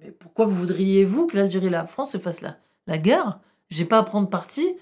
[0.00, 3.40] mais pourquoi voudriez vous que l'Algérie et la France se fassent la, la guerre?
[3.70, 4.76] J'ai pas à prendre parti.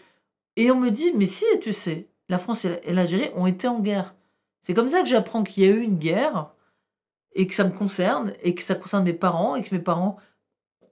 [0.57, 3.47] Et on me dit mais si, tu sais, la France et la- et l'Algérie ont
[3.47, 4.14] été en guerre.
[4.62, 6.51] C'est comme ça que j'apprends qu'il y a eu une guerre
[7.35, 10.16] et que ça me concerne et que ça concerne mes parents et que mes parents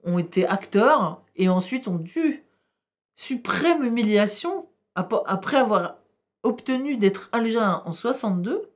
[0.03, 2.43] ont été acteurs et ensuite ont dû,
[3.15, 5.97] suprême humiliation, ap- après avoir
[6.43, 8.69] obtenu d'être algérien en 62,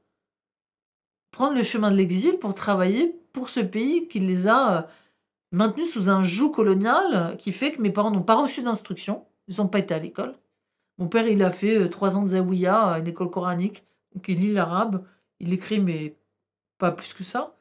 [1.32, 4.82] prendre le chemin de l'exil pour travailler pour ce pays qui les a euh,
[5.52, 9.26] maintenus sous un joug colonial euh, qui fait que mes parents n'ont pas reçu d'instruction,
[9.48, 10.36] ils n'ont pas été à l'école.
[11.00, 13.84] Mon père, il a fait euh, trois ans de zaouïa une école coranique,
[14.14, 15.04] donc il lit l'arabe,
[15.40, 16.16] il écrit, mais
[16.78, 17.56] pas plus que ça.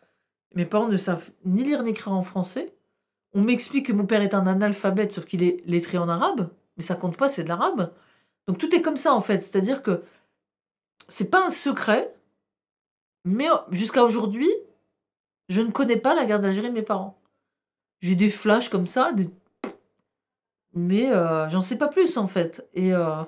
[0.54, 2.74] Mes parents ne savent ni lire ni écrire en français.
[3.32, 6.82] On m'explique que mon père est un analphabète, sauf qu'il est lettré en arabe, mais
[6.82, 7.92] ça compte pas, c'est de l'arabe.
[8.46, 10.02] Donc tout est comme ça en fait, c'est-à-dire que
[11.08, 12.12] c'est pas un secret,
[13.24, 14.50] mais jusqu'à aujourd'hui,
[15.48, 17.20] je ne connais pas la guerre d'Algérie de mes parents.
[18.00, 19.30] J'ai des flashs comme ça, des-
[20.74, 22.66] mais euh, j'en sais pas plus en fait.
[22.74, 23.22] Et euh,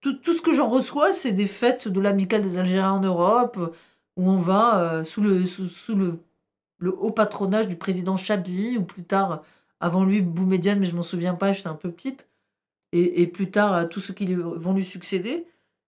[0.00, 3.58] tout, ce que j'en reçois, c'est des fêtes de l'amicale des Algériens en Europe,
[4.16, 6.20] où on va euh, sous, le, sous, le,
[6.98, 9.42] haut patronage du président Chadli, ou plus tard,
[9.80, 12.28] avant lui, Boumediane, mais je m'en souviens pas, j'étais un peu petite,
[12.92, 15.46] et, plus tard, euh, tous ceux qui vont lui succéder.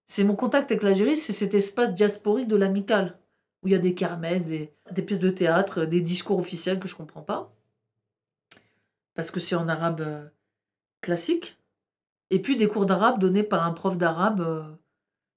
[0.09, 3.19] C'est mon contact avec l'Algérie, c'est cet espace diasporique de l'amicale,
[3.63, 6.89] où il y a des kermesses, des, des pièces de théâtre, des discours officiels que
[6.89, 7.55] je comprends pas.
[9.15, 10.29] parce que c'est en arabe euh,
[11.01, 11.59] classique,
[12.31, 14.63] et puis des cours d'arabe donnés par un prof d'arabe euh,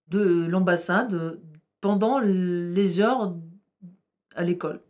[0.08, 1.42] de l'ambassade euh,
[1.80, 3.36] pendant les heures
[4.36, 4.82] à l'école.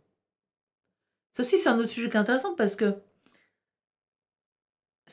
[1.34, 2.96] Ça aussi, c'est un autre sujet qui est intéressant parce que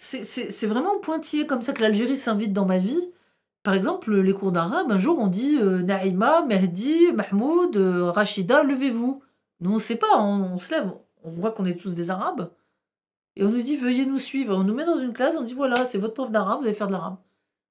[0.00, 3.10] c'est- vraiment pointillé comme ça que l'Algérie s'invite dans ma vie.
[3.62, 8.62] Par exemple, les cours d'arabe, un jour on dit euh, Naïma, Mehdi, Mahmoud, euh, Rachida,
[8.62, 9.22] levez-vous.
[9.60, 10.90] Nous on ne sait pas, on, on se lève,
[11.24, 12.50] on voit qu'on est tous des arabes.
[13.36, 14.56] Et on nous dit veuillez nous suivre.
[14.56, 16.74] On nous met dans une classe, on dit voilà, c'est votre prof d'arabe, vous allez
[16.74, 17.16] faire de l'arabe.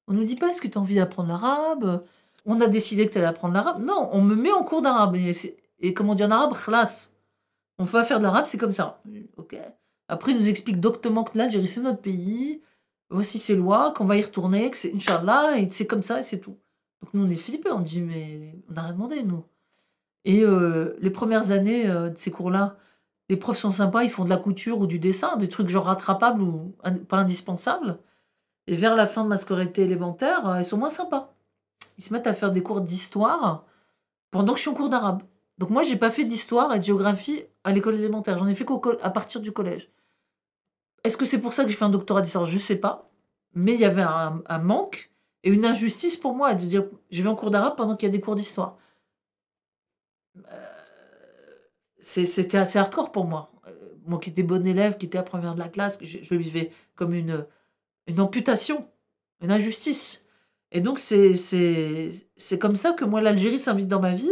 [0.07, 2.03] On nous dit pas est-ce que tu as envie d'apprendre l'arabe?
[2.45, 3.83] On a décidé que tu allais apprendre l'arabe.
[3.83, 5.15] Non, on me met en cours d'arabe.
[5.15, 5.31] Et,
[5.79, 7.09] et comme on dit en arabe, khlas.
[7.79, 9.01] On va faire de l'arabe, c'est comme ça.
[9.37, 9.57] Ok.
[10.07, 12.61] Après, il nous explique doctement que l'Algérie, c'est notre pays.
[13.09, 16.23] Voici ses lois, qu'on va y retourner, que c'est Inch'Allah, et c'est comme ça, et
[16.23, 16.57] c'est tout.
[17.01, 19.45] Donc nous, on est flippés, on dit, mais on n'a rien demandé, nous.
[20.25, 22.75] Et euh, les premières années euh, de ces cours-là,
[23.29, 25.85] les profs sont sympas, ils font de la couture ou du dessin, des trucs genre
[25.85, 26.75] rattrapables ou
[27.07, 27.99] pas indispensables.
[28.67, 31.33] Et vers la fin de ma scolarité élémentaire, euh, ils sont moins sympas.
[31.97, 33.65] Ils se mettent à faire des cours d'histoire
[34.31, 35.23] pendant que je suis en cours d'arabe.
[35.57, 38.37] Donc moi, j'ai pas fait d'histoire et de géographie à l'école élémentaire.
[38.37, 39.89] J'en ai fait qu'au col- à partir du collège.
[41.03, 42.45] Est-ce que c'est pour ça que j'ai fait un doctorat d'histoire?
[42.45, 43.09] Je sais pas.
[43.53, 45.11] Mais il y avait un, manque
[45.43, 48.11] et une injustice pour moi de dire je vais en cours d'arabe pendant qu'il y
[48.11, 48.77] a des cours d'histoire.
[50.37, 50.73] Euh,
[51.99, 53.51] C'était assez hardcore pour moi.
[53.67, 53.71] Euh,
[54.05, 57.13] Moi qui étais bon élève, qui était à première de la classe, je, vivais comme
[57.13, 57.45] une,
[58.07, 58.87] une amputation,
[59.41, 60.23] une injustice.
[60.71, 61.31] Et donc c'est
[62.59, 64.31] comme ça que moi l'Algérie s'invite dans ma vie,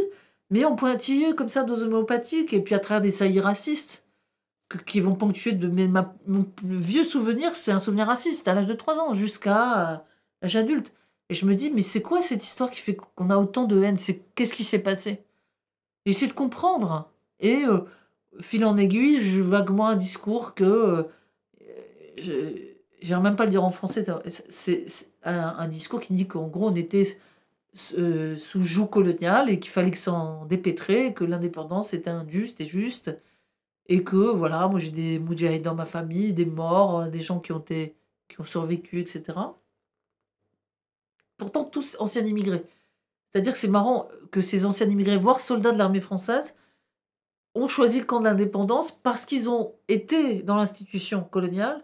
[0.49, 4.05] mais en pointillé comme ça, dose homéopathique, et puis à travers des saillies racistes
[4.85, 8.73] qui vont ponctuer de mes, mon vieux souvenir, c'est un souvenir raciste à l'âge de
[8.73, 9.97] 3 ans jusqu'à euh,
[10.41, 10.93] l'âge adulte.
[11.29, 13.81] Et je me dis, mais c'est quoi cette histoire qui fait qu'on a autant de
[13.83, 13.97] haine?
[13.97, 15.23] C'est Qu'est-ce qui s'est passé?
[16.05, 17.11] J'essaie de comprendre.
[17.39, 17.81] Et euh,
[18.41, 20.63] fil en aiguille, je vaguement un discours que.
[20.63, 21.03] euh,
[22.17, 24.03] je- J'arrive même pas le dire en français.
[24.49, 27.19] C'est c'est un, un discours qui dit qu'en gros, on était
[27.97, 32.65] euh, sous joug colonial et qu'il fallait que s'en dépêtrer, que l'indépendance était injuste et
[32.65, 33.17] juste.
[33.87, 37.39] Et que voilà, moi j'ai des moudjahids dans ma famille, des morts, euh, des gens
[37.39, 37.95] qui ont, été,
[38.29, 39.23] qui ont survécu, etc.
[41.37, 42.63] Pourtant, tous anciens immigrés.
[43.29, 46.55] C'est-à-dire que c'est marrant que ces anciens immigrés, voire soldats de l'armée française,
[47.55, 51.83] ont choisi le camp de l'indépendance parce qu'ils ont été dans l'institution coloniale,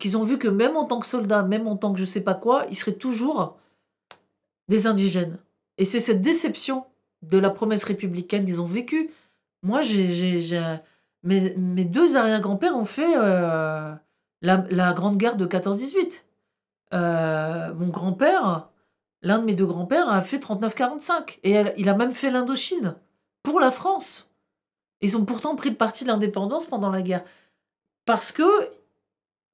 [0.00, 2.22] qu'ils ont vu que même en tant que soldats, même en tant que je sais
[2.22, 3.59] pas quoi, ils seraient toujours
[4.70, 5.36] des indigènes.
[5.78, 6.86] Et c'est cette déception
[7.22, 9.10] de la promesse républicaine qu'ils ont vécue.
[9.62, 10.40] Moi, j'ai,
[11.24, 13.92] mes, mes deux arrière-grands-pères ont fait euh,
[14.42, 16.22] la, Grande Guerre de 14-18.
[16.94, 18.68] Euh, mon grand-père,
[19.22, 21.40] l'un de mes deux grands-pères, a fait 39-45.
[21.42, 22.94] Et il a même fait l'Indochine
[23.42, 24.30] pour la France.
[25.00, 27.24] Ils ont pourtant pris le parti de l'indépendance pendant la guerre.
[28.04, 28.44] Parce que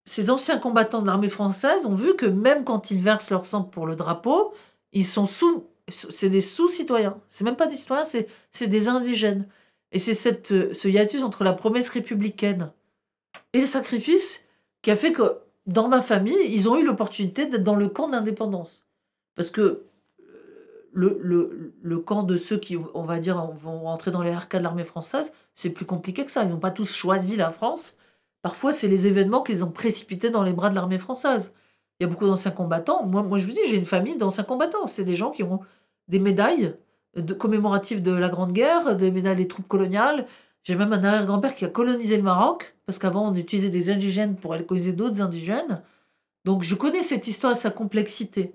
[0.05, 3.62] ces anciens combattants de l'armée française ont vu que même quand ils versent leur sang
[3.62, 4.53] pour le drapeau,
[4.97, 5.64] ils sont sous.
[5.88, 7.16] C'est des sous-citoyens.
[7.28, 9.47] C'est même pas des citoyens, c'est des indigènes.
[9.92, 12.72] Et c'est ce hiatus entre la promesse républicaine
[13.53, 14.42] et le sacrifice
[14.82, 18.09] qui a fait que dans ma famille, ils ont eu l'opportunité d'être dans le camp
[18.09, 18.86] de l'indépendance.
[19.34, 24.11] Parce que euh, le, le, le camp de ceux qui, on va dire, vont rentrer
[24.11, 26.44] dans les RK de l'armée française, c'est plus compliqué que ça.
[26.44, 27.97] Ils n'ont pas tous choisi la France.
[28.42, 31.53] Parfois, c'est les événements qu'ils ont précipités dans les bras de l'armée française.
[31.99, 33.05] Il y a beaucoup d'anciens combattants.
[33.05, 34.86] Moi, moi, je vous dis, j'ai une famille d'anciens combattants.
[34.86, 35.61] C'est des gens qui ont
[36.09, 36.74] des médailles
[37.38, 40.26] commémoratives de la Grande Guerre, des médailles des troupes coloniales.
[40.62, 44.36] J'ai même un arrière-grand-père qui a colonisé le Maroc, parce qu'avant, on utilisait des indigènes
[44.36, 45.82] pour aller coloniser d'autres indigènes.
[46.44, 48.53] Donc, je connais cette histoire et sa complexité.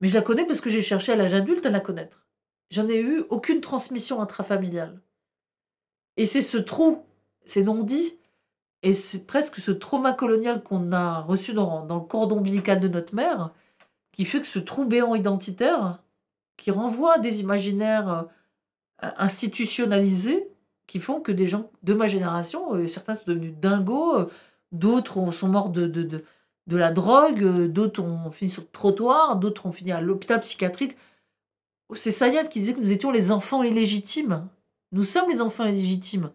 [0.00, 2.26] Mais je la connais parce que j'ai cherché à l'âge adulte à la connaître.
[2.70, 5.00] J'en ai eu aucune transmission intrafamiliale.
[6.16, 7.04] Et c'est ce trou,
[7.44, 8.18] ces non-dits,
[8.84, 13.14] et c'est presque ce trauma colonial qu'on a reçu dans, le cordon ombilical de notre
[13.14, 13.50] mère,
[14.12, 15.98] qui fait que ce trou béant identitaire,
[16.56, 18.26] qui renvoie à des imaginaires
[19.02, 20.46] euh, institutionnalisés,
[20.86, 24.30] qui font que des gens de ma génération, euh, certains sont devenus dingos, euh,
[24.70, 26.24] d'autres ont- sont morts de, de, de,
[26.66, 30.96] de la drogue, d'autres ont fini sur le trottoir, d'autres ont fini à l'hôpital psychiatrique.
[31.94, 34.46] C'est Sayad qui disait que nous étions les enfants illégitimes.
[34.92, 36.30] Nous sommes les enfants illégitimes.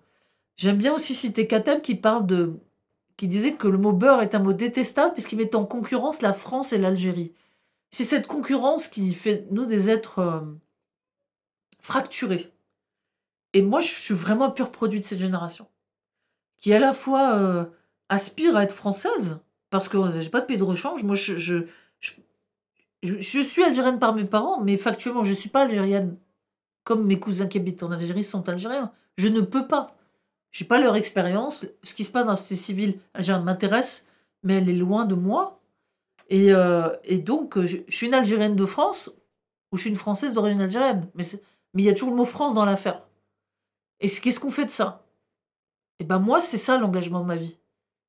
[0.59, 2.59] J'aime bien aussi citer Katem qui parle de
[3.15, 6.33] qui disait que le mot beurre est un mot détestable puisqu'il met en concurrence la
[6.33, 7.31] France et l'Algérie.
[7.91, 10.41] C'est cette concurrence qui fait nous des êtres euh,
[11.79, 12.51] fracturés.
[13.53, 15.65] Et moi, je suis vraiment un pur produit de cette génération,
[16.59, 17.65] qui à la fois euh,
[18.09, 19.39] aspire à être française,
[19.69, 21.03] parce que j'ai pas de pays de rechange.
[21.03, 21.67] Moi, je, je,
[23.01, 26.17] je, suis algérienne par mes parents, mais factuellement, je suis pas algérienne
[26.83, 28.91] comme mes cousins qui habitent en Algérie sont algériens.
[29.17, 29.95] Je ne peux pas.
[30.51, 31.65] J'ai pas leur expérience.
[31.83, 34.07] Ce qui se passe dans ces civils algériens m'intéresse.
[34.43, 35.61] mais elle est loin de moi.
[36.29, 39.11] Et, euh, et donc, je, je suis une Algérienne de France
[39.71, 41.07] ou je suis une Française d'origine algérienne.
[41.15, 41.23] Mais
[41.75, 43.03] il y a toujours le mot France dans l'affaire.
[43.99, 45.05] Et qu'est-ce qu'on fait de ça?
[45.99, 47.57] Et ben moi, c'est ça l'engagement de ma vie.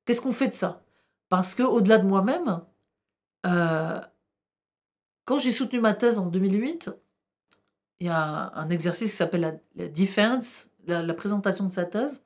[0.05, 0.81] Qu'est-ce qu'on fait de ça?
[1.29, 2.61] Parce que au-delà de moi-même,
[3.45, 3.99] euh,
[5.25, 6.89] quand j'ai soutenu ma thèse en 2008,
[7.99, 11.85] il y a un exercice qui s'appelle la, la defense, la, la présentation de sa
[11.85, 12.23] thèse.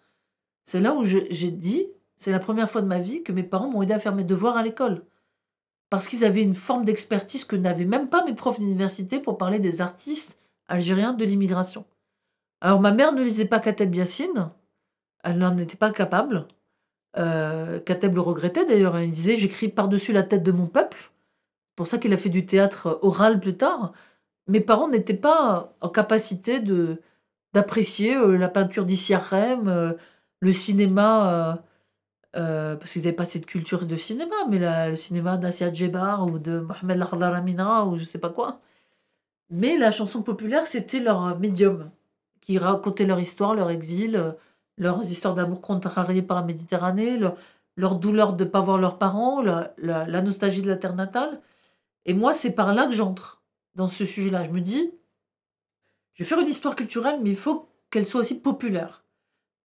[0.65, 1.87] C'est là où j'ai dit,
[2.17, 4.23] c'est la première fois de ma vie que mes parents m'ont aidé à faire mes
[4.23, 5.03] devoirs à l'école.
[5.89, 9.59] Parce qu'ils avaient une forme d'expertise que n'avaient même pas mes profs d'université pour parler
[9.59, 11.85] des artistes algériens de l'immigration.
[12.61, 14.49] Alors ma mère ne lisait pas Kateb Yassine,
[15.23, 16.47] elle n'en était pas capable.
[17.17, 21.11] Euh, Kateb le regrettait d'ailleurs, il disait j'écris par-dessus la tête de mon peuple.
[21.75, 23.93] Pour ça qu'il a fait du théâtre oral plus tard.
[24.47, 26.59] Mes parents n'étaient pas en capacité
[27.53, 29.93] d'apprécier euh, la peinture d'Issi Arrem, euh,
[30.45, 31.55] le cinéma, euh,
[32.41, 36.37] euh, parce qu'ils n'avaient pas cette culture de cinéma, mais le cinéma d'Asia Djebar ou
[36.39, 38.59] de Mohamed Lakhdar ou je sais pas quoi.
[39.49, 41.91] Mais la chanson populaire, c'était leur médium,
[42.41, 44.35] qui racontait leur histoire, leur exil,
[44.77, 47.35] leurs histoires d'amour contrariées par la Méditerranée, leur,
[47.77, 50.95] leur douleur de ne pas voir leurs parents, la, la- la nostalgie de la terre
[50.95, 51.41] natale.
[52.05, 53.41] Et moi, c'est par là que j'entre
[53.75, 54.43] dans ce sujet-là.
[54.43, 54.91] Je me dis,
[56.13, 59.04] je vais faire une histoire culturelle, mais il faut qu'elle soit aussi populaire.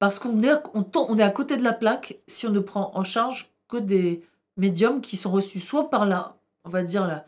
[0.01, 3.05] Parce qu'on est, on, est à côté de la plaque si on ne prend en
[3.05, 4.25] charge que des
[4.57, 7.27] médiums qui sont reçus soit par la, on va dire, la,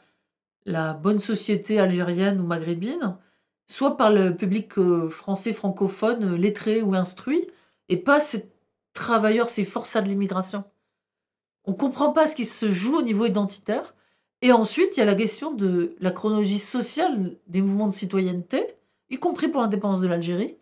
[0.65, 3.19] la bonne société algérienne ou maghrébine,
[3.67, 7.47] soit par le public euh, français francophone, euh, lettré ou instruit,
[7.91, 8.51] et pas ces
[8.95, 10.65] travailleurs, ces forçats de l'immigration.
[11.67, 13.95] On comprend pas ce qui se joue au niveau identitaire.
[14.41, 18.77] Et ensuite, il y a la question de la chronologie sociale des mouvements de citoyenneté,
[19.11, 20.57] y compris pour l'indépendance de l'Algérie.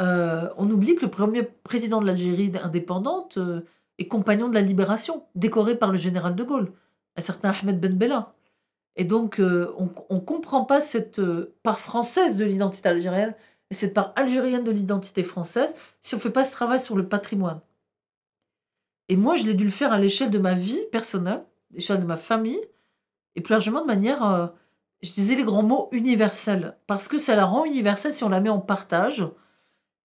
[0.00, 3.62] Euh, on oublie que le premier président de l'Algérie indépendante euh,
[3.98, 6.72] est compagnon de la libération, décoré par le général de Gaulle,
[7.16, 8.34] un certain Ahmed Ben Bella.
[8.96, 11.20] Et donc, euh, on ne comprend pas cette
[11.62, 13.34] part française de l'identité algérienne
[13.70, 16.96] et cette part algérienne de l'identité française si on ne fait pas ce travail sur
[16.96, 17.60] le patrimoine.
[19.08, 22.00] Et moi, je l'ai dû le faire à l'échelle de ma vie personnelle, à l'échelle
[22.00, 22.60] de ma famille,
[23.34, 24.52] et plus largement de manière,
[25.02, 28.40] je disais les grands mots universels, parce que ça la rend universelle si on la
[28.40, 29.24] met en partage.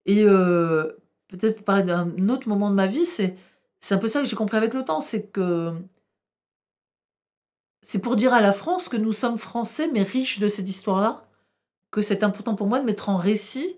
[0.05, 0.93] Et euh,
[1.27, 3.35] peut-être parler d'un autre moment de ma vie, c'est
[3.81, 5.73] c'est un peu ça que j'ai compris avec le temps, c'est que
[7.81, 11.25] c'est pour dire à la France que nous sommes français, mais riches de cette histoire-là,
[11.89, 13.77] que c'est important pour moi de mettre en récit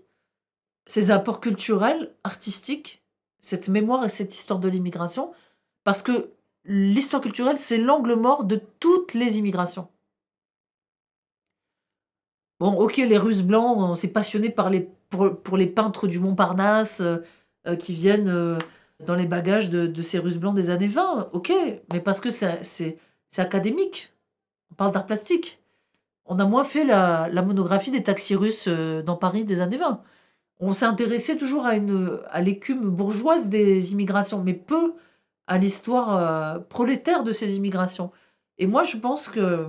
[0.86, 3.01] ces apports culturels, artistiques,
[3.39, 5.34] cette mémoire et cette histoire de l'immigration,
[5.86, 6.32] parce que
[6.65, 9.88] l'histoire culturelle, c'est l'angle mort de toutes les immigrations.
[12.59, 14.89] Bon, ok, les Russes blancs, on s'est passionné par les,
[15.43, 17.18] pour, les peintres du Montparnasse euh,
[17.68, 18.57] euh, qui viennent euh,
[19.05, 21.51] dans les bagages de, ces Russes blancs des années 20, ok,
[21.91, 22.97] mais parce que c'est
[23.38, 24.14] académique.
[24.72, 25.59] On parle d'art plastique.
[26.26, 30.01] On a moins fait la, monographie des taxis russes dans Paris des années 20.
[30.59, 31.72] On s'est intéressé toujours à,
[32.30, 34.93] à l'écume bourgeoise des immigrations, mais peu
[35.47, 38.11] à l'histoire euh, prolétaire de ces immigrations.
[38.57, 39.68] Et moi, je pense que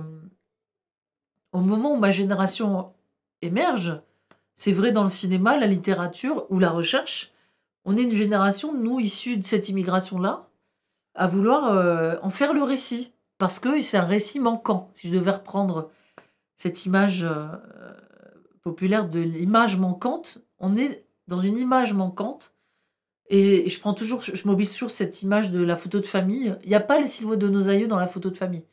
[1.51, 2.93] au moment où ma génération
[3.41, 4.01] émerge,
[4.55, 7.31] c'est vrai dans le cinéma, la littérature ou la recherche,
[7.83, 10.49] on est une génération, nous, issus de cette immigration-là,
[11.13, 13.11] à vouloir euh, en faire le récit.
[13.37, 14.89] Parce que c'est un récit manquant.
[14.93, 15.91] Si je devais reprendre
[16.55, 17.47] cette image euh,
[18.61, 22.53] populaire de l'image manquante, on est dans une image manquante.
[23.29, 26.55] Et, je prends toujours, je, je mobilise toujours cette image de la photo de famille.
[26.63, 28.63] Il n'y a pas les silhouettes de nos aïeux dans la photo de famille.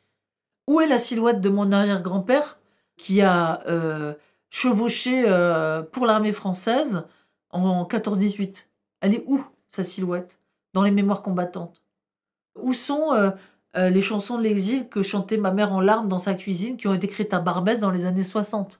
[0.67, 2.57] Où est la silhouette de mon arrière-grand-père
[2.95, 4.13] qui a euh,
[4.53, 7.03] chevauché euh, pour l'armée française
[7.49, 8.67] en 14-18
[9.01, 10.39] Elle est où, sa silhouette
[10.73, 11.81] Dans les mémoires combattantes?
[12.61, 13.31] Où sont euh,
[13.75, 16.87] euh, les chansons de l'exil que chantait ma mère en larmes dans sa cuisine qui
[16.87, 18.79] ont été écrites à Barbès dans les années 60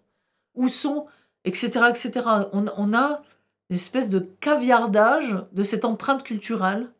[0.54, 1.08] Où sont
[1.44, 1.86] etc.
[1.90, 2.12] etc.
[2.54, 3.24] On, on a
[3.70, 6.92] une espèce de caviardage de cette empreinte culturelle,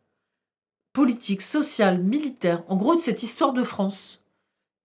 [0.92, 4.20] politique, sociale, militaire, en gros de cette histoire de France.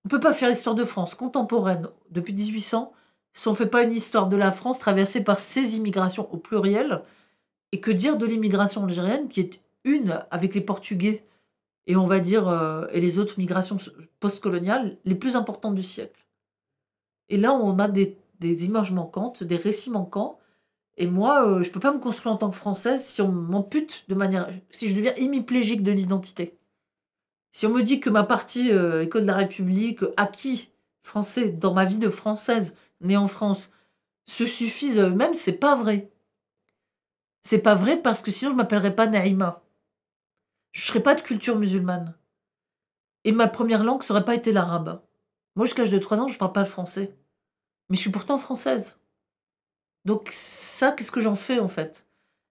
[0.05, 2.93] On ne peut pas faire l'histoire de France contemporaine depuis 1800
[3.33, 6.37] si on ne fait pas une histoire de la France traversée par ces immigrations au
[6.37, 7.03] pluriel.
[7.71, 11.23] Et que dire de l'immigration algérienne qui est une avec les Portugais
[11.89, 13.77] et on va dire euh, et les autres migrations
[14.19, 16.25] postcoloniales les plus importantes du siècle.
[17.29, 20.39] Et là, on a des, images manquantes, des récits manquants.
[20.97, 24.05] Et moi, euh, je peux pas me construire en tant que française si on m'ampute
[24.07, 26.57] de manière, si je deviens hémiplégique de l'identité.
[27.51, 30.69] Si on me dit que ma partie euh, école de la République, acquis
[31.01, 33.71] français dans ma vie de française née en France,
[34.25, 36.11] se suffisent à eux-mêmes, c'est pas vrai.
[37.41, 39.63] C'est pas vrai parce que sinon je m'appellerais pas Naïma.
[40.71, 42.13] Je serais pas de culture musulmane.
[43.23, 45.01] Et ma première langue, ça aurait pas été l'arabe.
[45.55, 47.17] Moi, jusqu'à l'âge de 3 ans, je parle pas le français.
[47.89, 48.99] Mais je suis pourtant française.
[50.05, 52.07] Donc ça, qu'est-ce que j'en fais en fait?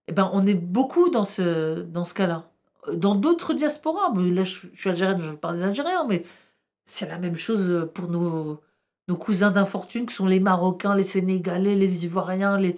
[0.08, 2.50] Eh ben, on est beaucoup dans ce, dans ce cas-là.
[2.92, 6.24] Dans d'autres diasporas, là je, je suis algérienne, je parle des Algériens, mais
[6.84, 8.62] c'est la même chose pour nos,
[9.08, 12.76] nos cousins d'infortune, qui sont les Marocains, les Sénégalais, les Ivoiriens, les,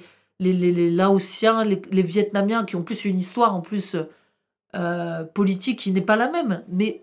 [0.91, 3.97] Laotiens, les, Vietnamiens, qui ont plus une histoire en plus
[4.77, 6.65] euh, politique qui n'est pas la même.
[6.69, 7.03] Mais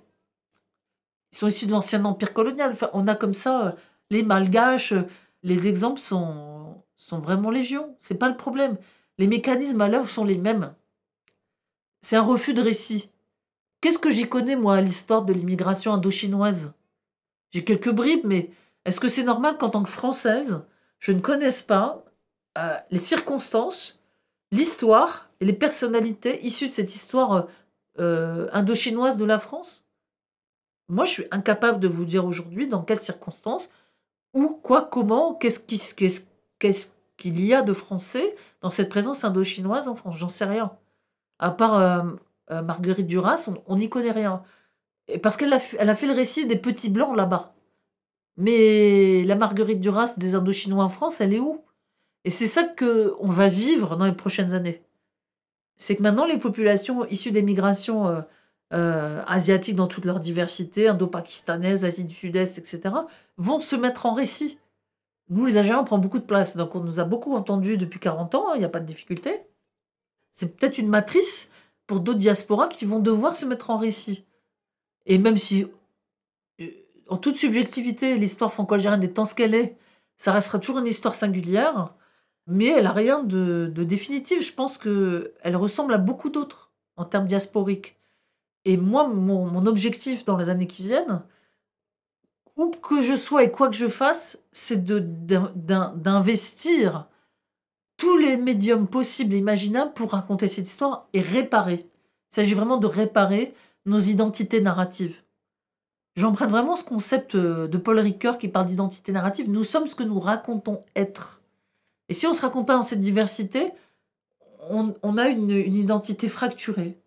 [1.34, 2.74] ils sont issus de l'ancien empire colonial.
[2.94, 3.72] On a comme ça euh,
[4.10, 4.94] les Malgaches.
[4.94, 5.04] euh,
[5.44, 7.96] Les exemples sont, sont vraiment légion.
[8.00, 8.78] C'est pas le problème.
[9.18, 10.74] Les mécanismes à l'œuvre sont les mêmes.
[12.02, 13.12] C'est un refus de récit.
[13.82, 16.74] Qu'est-ce que j'y connais, moi, à l'histoire de l'immigration indo-chinoise?
[17.52, 18.50] J'ai quelques bribes, mais
[18.88, 20.66] est-ce que c'est normal qu'en tant que Française,
[21.00, 22.04] je ne connaisse pas
[22.58, 24.02] euh, les circonstances,
[24.52, 27.42] l'histoire et les personnalités issues de cette histoire euh,
[28.00, 29.86] euh, indo-chinoise de la France?
[30.90, 33.70] Moi, je suis incapable de vous dire aujourd'hui dans quelles circonstances,
[34.34, 36.28] où, quoi, comment, qu'est-ce qui- qu'est-ce-
[36.58, 40.16] qu'est-ce qu'il y a de français dans cette présence indo-chinoise en France?
[40.18, 40.72] J'en sais rien.
[41.40, 42.06] À part
[42.50, 44.44] Marguerite Duras, on n'y connaît rien.
[45.22, 47.54] Parce qu'elle a fait le récit des petits blancs là-bas.
[48.38, 51.64] Mais la Marguerite Duras des Indochinois en France, elle est où?
[52.24, 54.84] Et c'est ça que on va vivre dans les prochaines années.
[55.76, 58.22] C'est que maintenant, les populations issues des migrations euh,
[58.74, 62.96] euh, asiatiques dans toute leur diversité, indo-pakistanaise, Asie du Sud-Est, etc.,
[63.38, 64.60] vont se mettre en récit.
[65.30, 66.58] Nous, les Algériens, on prend beaucoup de place.
[66.58, 68.86] Donc, on nous a beaucoup entendus depuis 40 ans, hein, il n'y a pas de
[68.86, 69.40] difficulté.
[70.32, 71.50] C'est peut-être une matrice
[71.86, 74.26] pour d'autres diasporas qui vont devoir se mettre en récit.
[75.06, 75.66] Et même si,
[77.10, 79.78] en toute subjectivité, l'histoire franco-algérienne étant ce qu'elle est,
[80.16, 81.94] ça restera toujours une histoire singulière,
[82.48, 84.42] mais elle a rien de, définitif.
[84.42, 87.98] Je pense que elle ressemble à beaucoup d'autres en termes diasporiques.
[88.66, 91.22] Et moi, mon, mon objectif dans les années qui viennent,
[92.56, 97.08] où que je sois et quoi que je fasse, c'est d'investir
[97.98, 101.88] tous les médiums possibles et imaginables pour raconter cette histoire et réparer.
[102.32, 103.54] Il s'agit vraiment de réparer
[103.86, 105.22] nos identités narratives.
[106.18, 109.52] J'emprunte vraiment ce concept euh, de Paul Ricoeur qui parle d'identité narrative.
[109.52, 111.44] Nous sommes ce que nous racontons être.
[112.10, 113.72] Et si on ne se raconte pas dans cette diversité,
[114.70, 116.98] on, a une identité fracturée.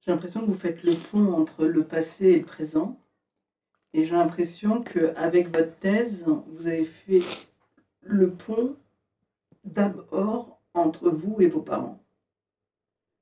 [0.00, 2.98] J'ai l'impression que vous faites le pont entre le passé et le présent.
[3.94, 7.22] Et j'ai l'impression qu'avec votre thèse, vous avez fait
[8.00, 8.74] le pont
[9.64, 12.02] d'abord entre vous et vos parents.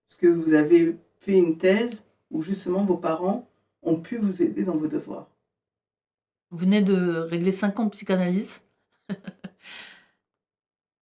[0.08, 3.45] Parce que vous avez fait une thèse où justement vos parents
[3.86, 5.28] ont pu vous aider dans vos devoirs.
[6.50, 8.62] Vous venez de régler 5 ans de psychanalyse.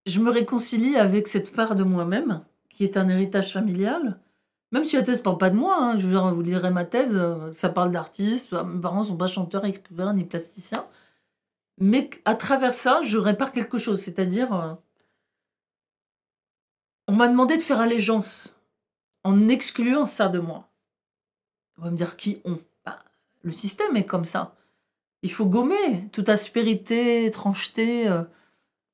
[0.05, 4.19] je me réconcilie avec cette part de moi-même, qui est un héritage familial.
[4.71, 7.15] Même si la thèse ne parle pas de moi, hein, je vous lirez ma thèse,
[7.15, 10.85] euh, ça parle d'artistes, euh, mes parents ne sont pas chanteurs, écrivains ni plasticiens.
[11.77, 14.73] Mais à travers ça, je répare quelque chose, c'est-à-dire, euh,
[17.07, 18.55] on m'a demandé de faire allégeance
[19.23, 20.69] en excluant ça de moi.
[21.77, 22.57] On va me dire qui on
[23.45, 24.55] Le système est comme ça.
[25.21, 28.23] Il faut gommer toute aspérité, étrangeté, euh,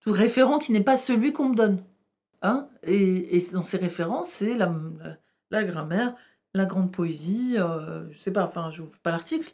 [0.01, 1.83] tout référent qui n'est pas celui qu'on me donne.
[2.41, 6.15] Hein et, dans ces références, c'est la grammaire,
[6.53, 9.53] la grande poésie, euh, je sais pas, enfin, je vous fais pas l'article.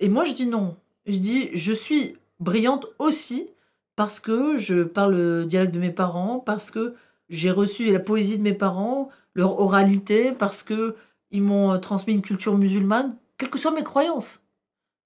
[0.00, 0.76] Et moi, je dis non.
[1.06, 3.50] Je dis, je suis brillante aussi
[3.94, 6.94] parce que je parle le dialecte de mes parents, parce que
[7.28, 10.96] j'ai reçu la poésie de mes parents, leur oralité, parce que
[11.30, 14.42] ils m'ont euh, transmis une culture musulmane, quelles que soient mes croyances.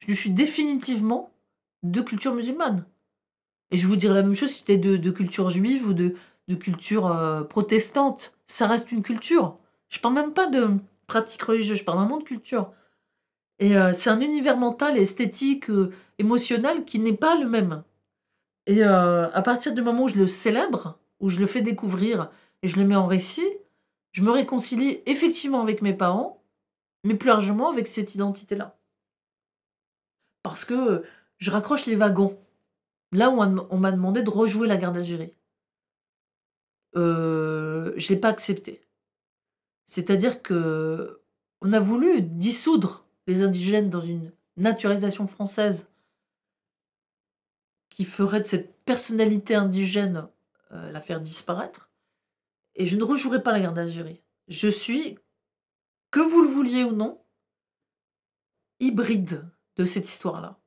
[0.06, 1.32] Je suis définitivement
[1.82, 2.86] de culture musulmane.
[3.72, 6.14] Et je vous dirais la même chose si c'était de, de culture juive ou de,
[6.54, 8.34] culture euh, protestante.
[8.46, 9.58] Ça reste une culture.
[9.88, 10.70] Je parle même pas de
[11.08, 12.70] pratique religieuse, je parle vraiment de culture.
[13.58, 17.82] Et euh, c'est un univers mental esthétique, euh, émotionnel qui n'est pas le même.
[18.66, 22.30] Et à partir du moment où je le célèbre, où je le fais découvrir
[22.62, 23.48] et je le mets en récit,
[24.12, 26.37] je me réconcilie effectivement avec mes parents,
[27.08, 28.78] mais plus largement avec cette identité-là.
[30.42, 31.02] Parce que
[31.38, 32.38] je raccroche les wagons.
[33.12, 35.34] Là où on m'a demandé de rejouer la guerre d'Algérie.
[36.96, 38.82] Euh, je l'ai pas accepté.
[39.86, 41.22] C'est-à-dire que
[41.62, 45.88] on a voulu dissoudre les indigènes dans une naturalisation française
[47.88, 50.28] qui ferait de cette personnalité indigène
[50.72, 51.90] euh, la faire disparaître.
[52.74, 54.20] Et je ne rejouerai pas la guerre d'Algérie.
[54.48, 55.18] Je suis,
[56.10, 57.20] que vous le vouliez ou non,
[58.80, 60.60] hybride de cette histoire-là.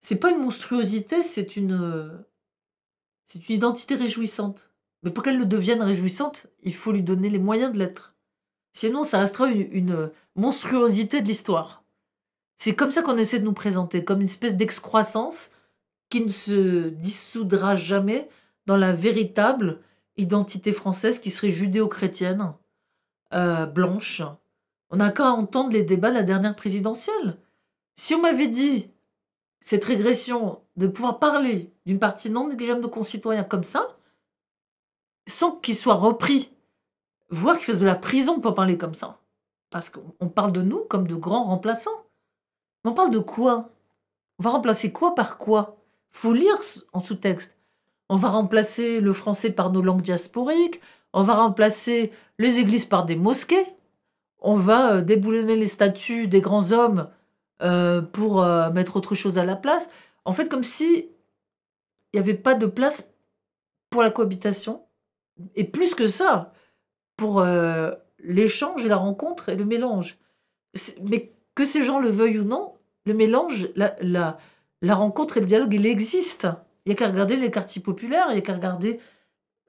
[0.00, 2.24] C'est pas une monstruosité, c'est une,
[3.26, 4.72] c'est une identité réjouissante.
[5.02, 8.14] Mais pour qu'elle le devienne réjouissante, il faut lui donner les moyens de l'être.
[8.72, 11.84] Sinon, ça restera une, une monstruosité de l'histoire.
[12.56, 15.52] C'est comme ça qu'on essaie de nous présenter, comme une espèce d'excroissance
[16.10, 18.28] qui ne se dissoudra jamais
[18.66, 19.80] dans la véritable
[20.16, 22.52] identité française qui serait judéo-chrétienne,
[23.32, 24.22] euh, blanche.
[24.90, 27.38] On n'a qu'à entendre les débats de la dernière présidentielle.
[27.96, 28.90] Si on m'avait dit
[29.60, 33.96] cette régression de pouvoir parler d'une partie non négligeable de nos concitoyens comme ça,
[35.28, 36.52] sans qu'ils soient repris,
[37.28, 39.20] voire qu'ils fassent de la prison pour parler comme ça,
[39.70, 42.04] parce qu'on parle de nous comme de grands remplaçants.
[42.84, 43.68] Mais on parle de quoi?
[44.38, 45.76] On va remplacer quoi par quoi?
[46.10, 46.58] Faut lire
[46.92, 47.56] en sous-texte.
[48.08, 50.80] On va remplacer le français par nos langues diasporiques.
[51.12, 53.66] On va remplacer les églises par des mosquées.
[54.40, 57.08] On va euh, déboulonner les statues des grands hommes
[57.62, 59.90] euh, pour euh, mettre autre chose à la place.
[60.24, 61.08] En fait, comme si
[62.12, 63.12] il n'y avait pas de place
[63.90, 64.82] pour la cohabitation.
[65.54, 66.52] Et plus que ça,
[67.16, 67.42] pour
[68.18, 70.18] l'échange et la rencontre et le mélange.
[71.02, 72.74] Mais que ces gens le veuillent ou non,
[73.06, 74.38] le mélange, la,
[74.82, 76.48] rencontre et le dialogue, il existe.
[76.84, 78.98] Il n'y a qu'à regarder les quartiers populaires, il n'y a qu'à regarder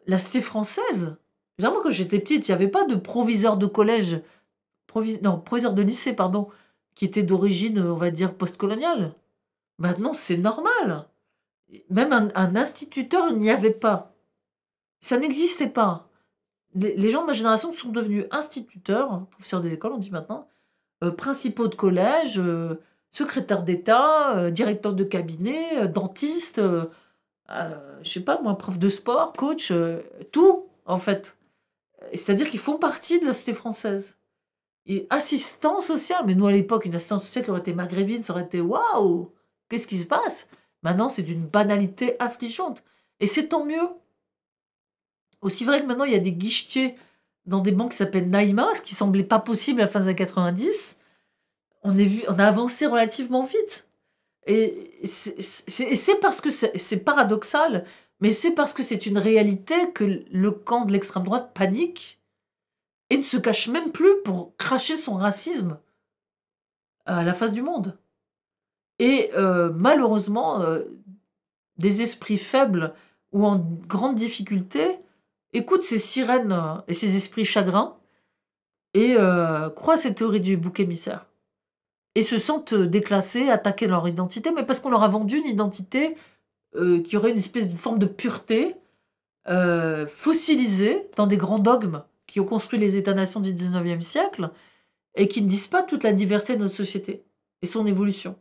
[0.08, 1.18] la cité française.
[1.60, 4.22] Moi, quand j'étais petite, il n'y avait pas de proviseur de collège,
[5.22, 6.50] non, proviseur de lycée, pardon,
[6.96, 9.16] qui était d'origine, on va dire, postcoloniale.
[9.78, 11.08] Maintenant, c'est normal.
[11.90, 14.14] Même un, instituteur, il n'y avait pas.
[15.00, 16.10] Ça n'existait pas.
[16.76, 20.48] Les, les, gens de ma génération sont devenus instituteurs, professeurs des écoles, on dit maintenant,
[21.04, 22.82] euh, principaux de collège, euh,
[23.12, 26.86] secrétaires d'État, euh, directeurs de cabinet, euh, dentistes, euh,
[28.02, 29.74] je sais pas moi, prof de sport, coach,
[30.32, 31.38] tout, en fait.
[32.14, 34.21] C'est-à-dire qu'ils font partie de la société française.
[34.86, 38.34] Et assistant social, mais nous à l'époque, une assistante sociale qui aurait été maghrébine, ça
[38.34, 39.32] aurait été waouh,
[39.70, 40.50] qu'est-ce qui se passe?
[40.84, 42.84] Maintenant, c'est d'une banalité affligeante.
[43.20, 43.90] Et c'est tant mieux.
[45.42, 46.96] Aussi vrai que maintenant, il y a des guichetiers
[47.46, 50.06] dans des banques qui s'appellent Naïma, ce qui semblait pas possible à la fin des
[50.08, 50.98] années 90.
[51.84, 53.88] On, est vu, on a avancé relativement vite.
[54.48, 57.86] Et c'est parce que c'est paradoxal,
[58.20, 62.21] mais c'est parce que c'est une réalité que le camp de l'extrême droite panique
[63.12, 65.78] et ne se cache même plus pour cracher son racisme
[67.06, 68.00] à la face du monde.
[69.00, 70.84] Et euh, malheureusement, euh,
[71.78, 72.94] des esprits faibles
[73.34, 73.58] ou en
[73.88, 74.98] grande difficulté
[75.52, 77.98] écoutent ces sirènes et ces esprits chagrins
[78.94, 81.26] et euh, croient cette théorie du bouc émissaire.
[82.16, 86.16] Et se sentent déclassés, attaquer leur identité, mais parce qu'on leur a vendu une identité
[86.76, 88.76] euh, qui aurait une espèce de forme de pureté,
[89.50, 94.52] euh, fossilisée dans des grands dogmes qui ont construit les États-nations du 19e siècle
[95.16, 97.26] et qui ne disent pas toute la diversité de notre société
[97.62, 98.38] et son évolution.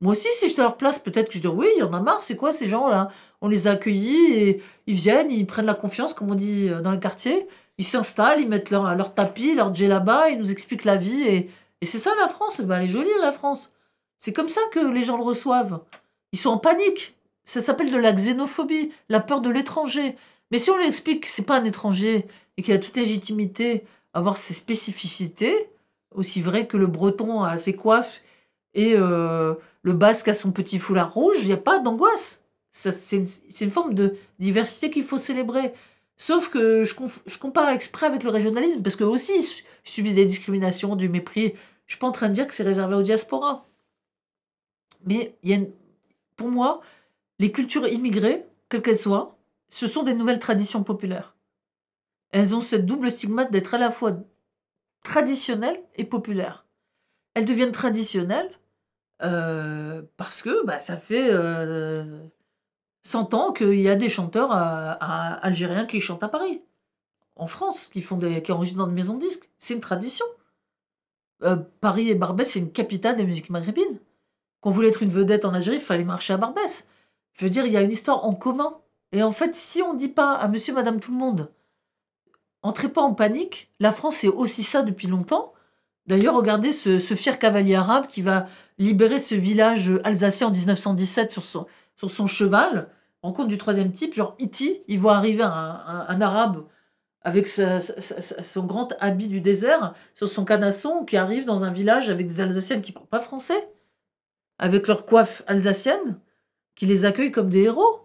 [0.00, 1.92] Moi aussi, si j'étais à leur place, peut-être que je dirais oui, il y en
[1.92, 3.10] a marre, c'est quoi ces gens-là?
[3.42, 6.90] On les a accueillis et ils viennent, ils prennent la confiance, comme on dit dans
[6.90, 7.46] le quartier,
[7.76, 11.50] ils s'installent, ils mettent leur, leur tapis, leur djellaba, ils nous expliquent la vie et,
[11.82, 13.74] et c'est ça la France, ben, elle est jolie la France.
[14.18, 15.82] C'est comme ça que les gens le reçoivent.
[16.32, 17.14] Ils sont en panique.
[17.44, 20.16] Ça s'appelle de la xénophobie, la peur de l'étranger.
[20.50, 22.26] Mais si on lui explique que c'est pas un étranger
[22.56, 25.70] et qu'il a toute légitimité à avoir ses spécificités,
[26.14, 28.22] aussi vrai que le breton a ses coiffes
[28.74, 32.44] et euh, le basque a son petit foulard rouge, il n'y a pas d'angoisse.
[32.70, 33.18] C'est
[33.60, 35.74] une, forme de diversité qu'il faut célébrer.
[36.16, 40.96] Sauf que je, compare exprès avec le régionalisme, parce que aussi ils subissent des discriminations,
[40.96, 41.54] du mépris.
[41.86, 43.66] Je suis pas en train de dire que c'est réservé aux diaspora.
[45.04, 45.34] Mais
[46.36, 46.80] pour moi,
[47.38, 49.36] les cultures immigrées, quelles qu'elles soient,
[49.68, 51.34] ce sont des nouvelles traditions populaires.
[52.32, 54.16] Elles ont cette double stigmate d'être à la fois
[55.04, 56.66] traditionnelles et populaires.
[57.34, 58.58] Elles deviennent traditionnelles
[59.22, 62.24] euh, parce que bah, ça fait euh,
[63.04, 66.62] 100 ans qu'il y a des chanteurs euh, algériens qui chantent à Paris,
[67.36, 69.50] en France, qui, font des, qui enregistrent dans des maisons de disques.
[69.58, 70.26] C'est une tradition.
[71.42, 73.98] Euh, Paris et Barbès, c'est une capitale des musiques maghrébines.
[74.60, 76.88] Quand on voulait être une vedette en Algérie, il fallait marcher à Barbès.
[77.32, 78.78] Je veux dire, il y a une histoire en commun.
[79.10, 81.50] Et en fait, si on ne dit pas à monsieur, madame, tout le monde,
[82.62, 85.52] entrez pas en panique, la France c'est aussi ça depuis longtemps.
[86.06, 88.48] D'ailleurs, regardez ce, fier cavalier arabe qui va
[88.78, 92.88] libérer ce village alsacien en 1917 sur son, sur son cheval,
[93.22, 96.64] rencontre du troisième type, genre Iti, il voit arriver un, arabe
[97.22, 102.26] avec son grand habit du désert sur son canasson qui arrive dans un village avec
[102.26, 103.68] des Alsaciennes qui ne parlent pas français,
[104.58, 106.18] avec leur coiffe alsacienne,
[106.74, 108.00] qui les accueille comme des héros.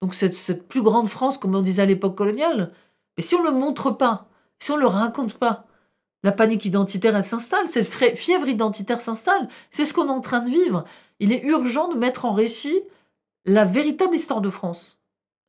[0.00, 2.72] Donc cette plus grande France, comme on disait à l'époque coloniale.
[3.16, 4.28] Mais si on ne le montre pas,
[4.58, 5.66] si on ne le raconte pas,
[6.22, 9.48] la panique identitaire, elle s'installe, cette fièvre identitaire s'installe.
[9.70, 10.84] C'est ce qu'on est en train de vivre.
[11.20, 12.82] Il est urgent de mettre en récit
[13.44, 14.98] la véritable histoire de France.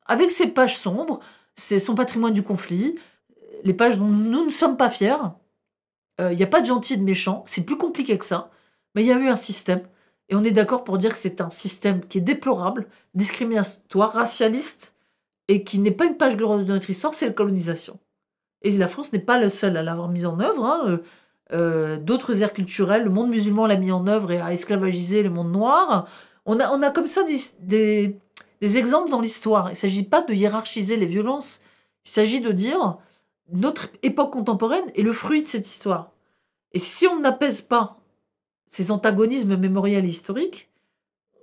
[0.06, 1.20] Avec ses pages sombres,
[1.56, 2.98] c'est son patrimoine du conflit,
[3.64, 5.16] les pages dont nous ne sommes pas fiers.
[6.20, 8.52] Il euh, n'y a pas de gentil et de méchant, c'est plus compliqué que ça.
[8.94, 9.82] Mais il y a eu un système,
[10.30, 14.96] et on est d'accord pour dire que c'est un système qui est déplorable, discriminatoire, racialiste,
[15.48, 18.00] et qui n'est pas une page glorieuse de notre histoire, c'est la colonisation.
[18.62, 20.66] Et la France n'est pas le seul à l'avoir mise en œuvre.
[20.66, 21.00] hein.
[21.54, 25.30] Euh, D'autres aires culturelles, le monde musulman l'a mis en œuvre et a esclavagisé le
[25.30, 26.08] monde noir.
[26.46, 28.20] On a, on a comme ça des
[28.62, 29.68] exemples dans l'histoire.
[29.68, 31.62] Il ne s'agit pas de hiérarchiser les violences.
[32.06, 32.98] Il s'agit de dire
[33.54, 36.12] notre époque contemporaine est le fruit de cette histoire.
[36.74, 37.98] Et si on n'apaise pas
[38.68, 40.70] ces antagonismes mémoriels et historiques,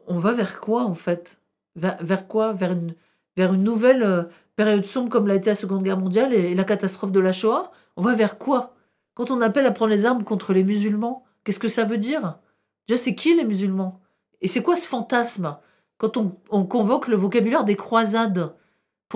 [0.06, 1.40] on va vers quoi en fait?
[1.76, 2.52] Vers, vers quoi?
[2.52, 2.94] Vers une,
[3.36, 4.24] vers une nouvelle euh,
[4.56, 7.70] période sombre comme l'a été la Seconde Guerre mondiale et, la catastrophe de la Shoah.
[7.96, 8.74] On va vers quoi?
[9.14, 12.38] Quand on appelle à prendre les armes contre les musulmans, qu'est-ce que ça veut dire?
[12.88, 14.00] Déjà, c'est qui les musulmans?
[14.40, 15.56] Et c'est quoi ce fantasme?
[15.98, 18.54] Quand on, on convoque le vocabulaire des croisades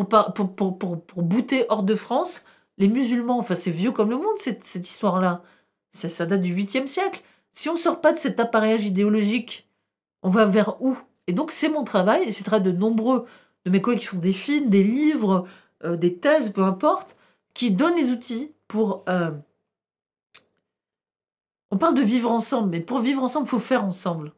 [0.06, 2.44] pour, bouter hors de France
[2.76, 5.42] les musulmans, enfin c'est vieux comme le monde cette, histoire-là.
[5.90, 7.22] Ça, ça date du 8e siècle.
[7.52, 9.68] Si on sort pas de cet appareillage idéologique,
[10.22, 10.96] on va vers où?
[11.26, 13.26] Et donc c'est mon travail, et c'est le de nombreux
[13.64, 15.46] de mes collègues qui font des films, des livres,
[15.84, 17.16] euh, des thèses, peu importe,
[17.54, 19.04] qui donnent les outils pour...
[19.08, 19.30] euh,
[21.70, 24.32] On parle de vivre ensemble, mais pour vivre ensemble, il faut faire ensemble.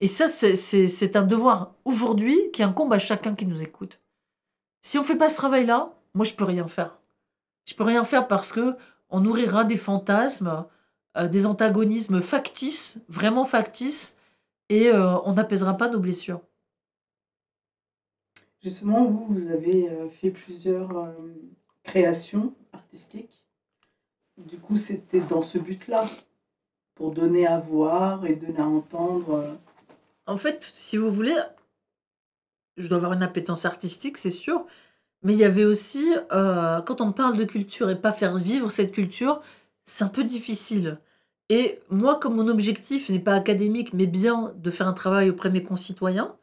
[0.00, 4.00] Et ça, c'est- un devoir aujourd'hui qui incombe à chacun qui nous écoute.
[4.82, 6.98] Si on fait pas ce travail-là, moi je peux rien faire.
[7.66, 8.76] Je peux rien faire parce que
[9.10, 10.66] on nourrira des fantasmes,
[11.16, 14.16] euh, des antagonismes factices, vraiment factices,
[14.68, 16.40] et on n'apaisera pas nos blessures.
[18.62, 21.12] Justement, vous, vous avez euh, fait plusieurs euh,
[21.82, 23.44] créations artistiques.
[24.38, 26.08] Du coup, c'était dans ce but-là,
[26.94, 29.34] pour donner à voir et donner à entendre.
[29.34, 29.54] euh,
[30.26, 31.36] En fait, si vous voulez,
[32.76, 34.64] je dois avoir une appétence artistique, c'est sûr,
[35.22, 38.92] mais il y avait aussi, quand on parle de culture et pas faire vivre cette
[38.92, 39.40] culture,
[39.84, 40.98] c'est un peu difficile.
[41.48, 45.48] Et moi, comme mon objectif n'est pas académique, mais bien de faire un travail auprès
[45.50, 46.34] de mes concitoyens,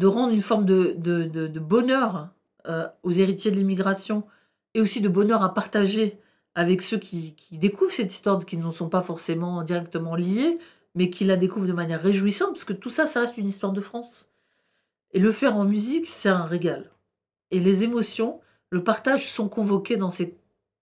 [0.00, 2.30] de rendre une forme de, de, de- bonheur
[2.66, 4.24] euh, aux héritiers de l'immigration
[4.72, 6.18] et aussi de bonheur à partager
[6.54, 10.58] avec ceux qui, qui découvrent cette histoire, qui ne sont pas forcément directement liés,
[10.94, 13.72] mais qui la découvrent de manière réjouissante, parce que tout ça, ça reste une histoire
[13.72, 14.30] de France.
[15.12, 16.90] Et le faire en musique, c'est un régal.
[17.50, 18.40] Et les émotions,
[18.70, 20.34] le partage sont convoqués dans ces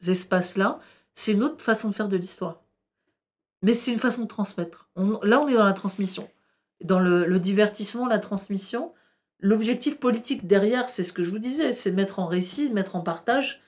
[0.07, 0.78] espaces-là.
[1.15, 2.62] C'est une autre façon de faire de l'histoire.
[3.62, 4.89] Mais c'est une façon de transmettre.
[5.24, 6.28] Là, on est dans la transmission.
[6.85, 8.93] Dans le divertissement, la transmission.
[9.40, 13.01] L'objectif politique derrière, c'est ce que je vous disais, c'est mettre en récit, mettre en
[13.01, 13.62] partage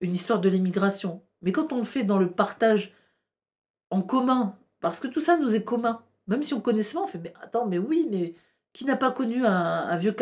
[0.00, 1.22] une histoire de l'immigration.
[1.42, 2.92] Mais quand on le fait dans le partage
[3.90, 7.06] en commun, parce que tout ça nous est commun, même si on connaissait pas, on
[7.06, 8.34] fait, mais attends, mais oui, mais
[8.72, 10.14] qui n'a pas connu un, vieux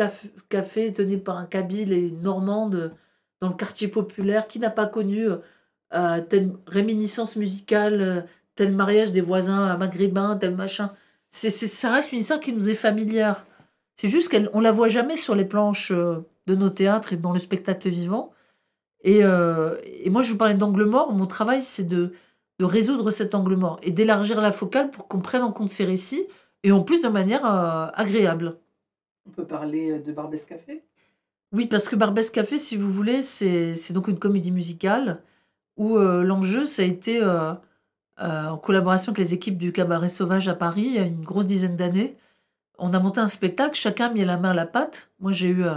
[0.49, 2.93] café, tenu par un Kabyle et une Normande
[3.41, 5.27] dans le quartier populaire Qui n'a pas connu
[5.93, 10.93] euh, telle réminiscence musicale, tel mariage des voisins maghrébins, tel machin
[11.31, 13.43] Ça reste une histoire qui nous est familière.
[13.95, 17.31] C'est juste qu'on la voit jamais sur les planches euh, de nos théâtres et dans
[17.31, 18.31] le spectacle vivant.
[19.01, 21.11] Et, euh, et moi, je vous parlais d'angle mort.
[21.13, 22.13] Mon travail, c'est de,
[22.59, 25.85] de résoudre cet angle mort et d'élargir la focale pour qu'on prenne en compte ces
[25.85, 26.27] récits
[26.63, 28.57] et en plus de manière euh, agréable.
[29.27, 30.83] On peut parler de Barbès Café?
[31.51, 35.21] Oui, parce que Barbès Café, si vous voulez, c'est c'est donc une comédie musicale
[35.77, 37.23] où euh, l'enjeu, ça a été,
[38.17, 41.45] en collaboration avec les équipes du Cabaret Sauvage à Paris, il y a une grosse
[41.45, 42.15] dizaine d'années,
[42.83, 45.09] on a monté un spectacle, chacun a mis la main à la pâte.
[45.19, 45.75] Moi, j'ai eu euh,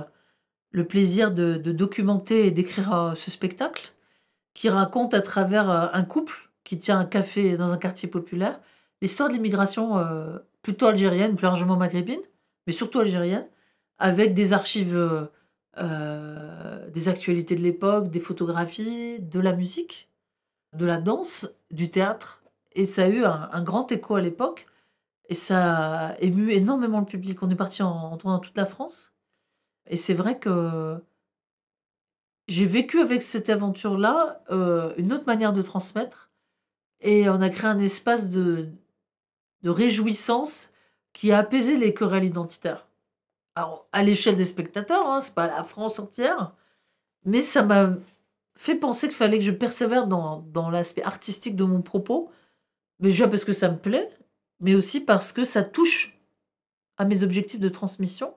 [0.73, 3.93] le plaisir de, documenter et d'écrire euh, ce spectacle
[4.55, 8.59] qui raconte à travers euh, un couple qui tient un café dans un quartier populaire
[9.01, 10.03] l'histoire de l'immigration
[10.63, 12.23] plutôt algérienne, plus largement maghrébine,
[12.67, 13.47] mais surtout algérienne,
[13.99, 15.29] avec des archives,
[15.77, 20.09] des actualités de l'époque, des photographies, de la musique,
[20.73, 22.43] de la danse, du théâtre.
[22.73, 24.67] Et ça a eu un grand écho à l'époque.
[25.29, 27.43] Et ça a ému énormément le public.
[27.43, 29.13] On est parti en, en tournant toute la France.
[29.89, 31.01] Et c'est vrai que
[32.49, 36.31] j'ai vécu avec cette aventure-là euh, une autre manière de transmettre.
[37.01, 38.69] Et on a créé un espace de,
[39.63, 40.73] de réjouissance
[41.13, 42.87] qui a apaisé les querelles identitaires.
[43.55, 46.55] Alors, à l'échelle des spectateurs, hein, c'est pas la France entière,
[47.25, 47.95] mais ça m'a
[48.55, 52.31] fait penser qu'il fallait que je persévère dans, dans l'aspect artistique de mon propos,
[53.01, 54.11] déjà parce que ça me plaît,
[54.61, 56.19] mais aussi parce que ça touche
[56.97, 58.35] à mes objectifs de transmission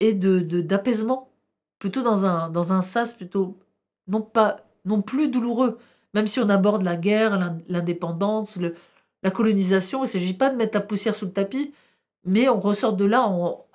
[0.00, 1.30] et de, d'apaisement,
[1.78, 3.58] plutôt dans un, dans un sas plutôt
[4.06, 5.78] non, pas, non plus douloureux,
[6.14, 8.58] même si on aborde la guerre, l'in- l'indépendance,
[9.22, 11.72] la colonisation, il ne s'agit pas de mettre la poussière sous le tapis,
[12.24, 13.66] mais on ressort de là en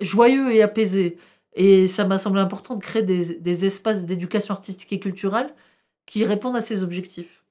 [0.00, 1.18] joyeux et apaisé.
[1.54, 5.54] Et ça m'a semblé important de créer des, des espaces d'éducation artistique et culturelle
[6.06, 7.44] qui répondent à ces objectifs.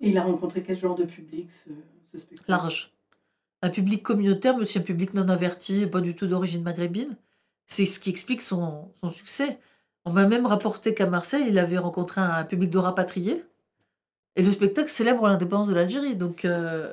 [0.00, 1.50] Et il a rencontré quel genre de public,
[2.48, 2.92] large.
[3.62, 7.16] Un public communautaire, mais aussi un public non averti, pas du tout d'origine maghrébine.
[7.66, 9.58] C'est ce qui explique son, son succès.
[10.04, 13.44] On m'a même rapporté qu'à Marseille, il avait rencontré un public de rapatriés.
[14.34, 16.16] Et le spectacle célèbre l'indépendance de l'Algérie.
[16.16, 16.92] Donc, euh,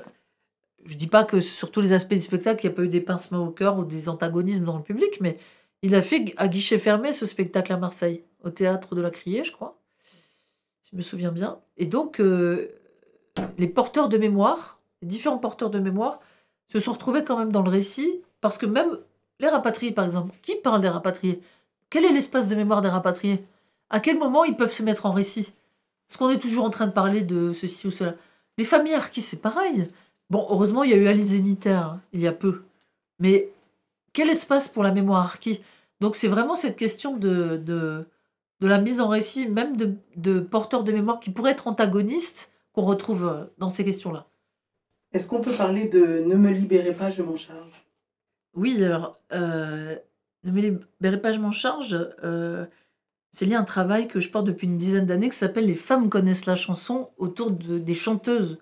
[0.85, 2.87] je dis pas que sur tous les aspects du spectacle, il n'y a pas eu
[2.87, 5.37] des pincements au cœur ou des antagonismes dans le public, mais
[5.81, 9.43] il a fait à guichet fermé ce spectacle à Marseille, au théâtre de la Criée,
[9.43, 9.79] je crois,
[10.83, 11.59] si je me souviens bien.
[11.77, 12.67] Et donc, euh,
[13.57, 16.19] les porteurs de mémoire, différents porteurs de mémoire,
[16.71, 18.97] se sont retrouvés quand même dans le récit, parce que même
[19.39, 21.41] les rapatriés, par exemple, qui parle des rapatriés?
[21.89, 23.43] Quel est l'espace de mémoire des rapatriés?
[23.89, 25.53] À quel moment ils peuvent se mettre en récit?
[26.09, 28.15] Est-ce qu'on est toujours en train de parler de ceci ou cela
[28.57, 29.89] Les familles harkis, c'est pareil.
[30.29, 32.63] Bon, heureusement, il y a eu Alice Zénitaire, hein, il y a peu.
[33.19, 33.49] Mais
[34.13, 35.61] quel espace pour la mémoire harki
[36.01, 38.05] Donc c'est vraiment cette question de, de,
[38.59, 42.51] de, la mise en récit, même de, de porteurs de mémoire qui pourraient être antagonistes,
[42.73, 44.28] qu'on retrouve euh, dans ces questions-là.
[45.13, 47.85] Est-ce qu'on peut parler de Ne me libérez pas, je m'en charge?
[48.53, 49.95] Oui, alors, euh,
[50.43, 52.65] Ne me libérez pas, je m'en charge, euh,
[53.31, 55.75] c'est lié à un travail que je porte depuis une dizaine d'années qui s'appelle Les
[55.75, 58.59] femmes connaissent la chanson autour de, des chanteuses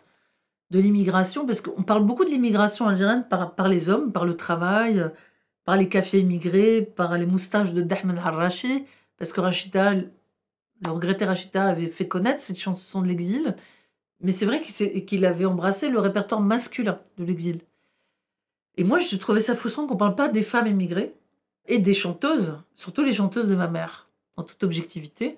[0.69, 4.35] de l'immigration, parce qu'on parle beaucoup de l'immigration algérienne par, par les hommes, par le
[4.35, 5.09] travail,
[5.63, 8.85] par les cafés immigrés, par les moustaches de Dahman Harrachi,
[9.17, 13.55] parce que Rachida, le regretté Rachida avait fait connaître cette chanson de l'exil,
[14.21, 17.59] mais c'est vrai qu'il avait embrassé le répertoire masculin de l'exil.
[18.77, 21.13] Et moi, je trouvais ça frustrant qu'on ne parle pas des femmes immigrées
[21.67, 24.07] et des chanteuses, surtout les chanteuses de ma mère,
[24.37, 25.37] en toute objectivité.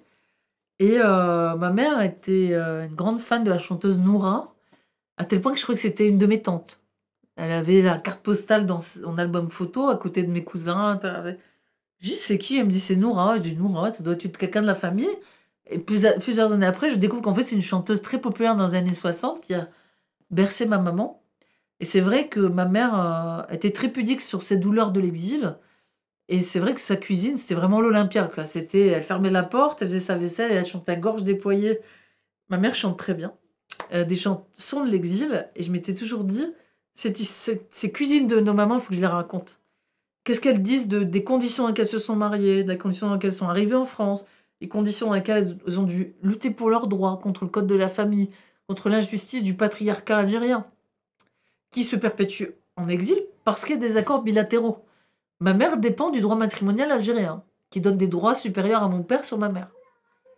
[0.80, 4.54] Et euh, ma mère était euh, une grande fan de la chanteuse Noura,
[5.18, 6.80] à tel point que je croyais que c'était une de mes tantes.
[7.36, 11.00] Elle avait la carte postale dans son album photo à côté de mes cousins.
[12.00, 12.58] Je dis, c'est qui?
[12.58, 13.38] Elle me dit, c'est Noura.
[13.38, 15.08] Je dis, Noura, ça doit être quelqu'un de la famille.
[15.70, 18.76] Et plusieurs années après, je découvre qu'en fait, c'est une chanteuse très populaire dans les
[18.76, 19.70] années 60 qui a
[20.32, 21.22] bercé ma maman.
[21.80, 25.56] Et c'est vrai que ma mère euh, était très pudique sur ses douleurs de l'exil.
[26.28, 28.30] Et c'est vrai que sa cuisine, c'était vraiment l'Olympia.
[28.46, 31.80] C'était, elle fermait la porte, elle faisait sa vaisselle et elle chantait à gorge déployée.
[32.50, 33.34] Ma mère chante très bien.
[33.94, 35.48] Euh, des chansons de l'exil.
[35.56, 36.46] Et je m'étais toujours dit,
[36.96, 39.60] ces cuisines de nos mamans, il faut que je les raconte.
[40.24, 43.14] Qu'est-ce qu'elles disent de, des conditions dans lesquelles elles se sont mariées, des conditions dans
[43.14, 44.26] lesquelles elles sont arrivées en France,
[44.62, 47.76] les conditions dans lesquelles elles ont dû lutter pour leurs droits, contre le code de
[47.76, 48.30] la famille,
[48.68, 50.66] contre l'injustice du patriarcat algérien,
[51.72, 52.46] qui se perpétue
[52.76, 54.86] en exil parce qu'il y a des accords bilatéraux.
[55.40, 59.26] Ma mère dépend du droit matrimonial algérien, qui donne des droits supérieurs à mon père
[59.26, 59.70] sur ma mère.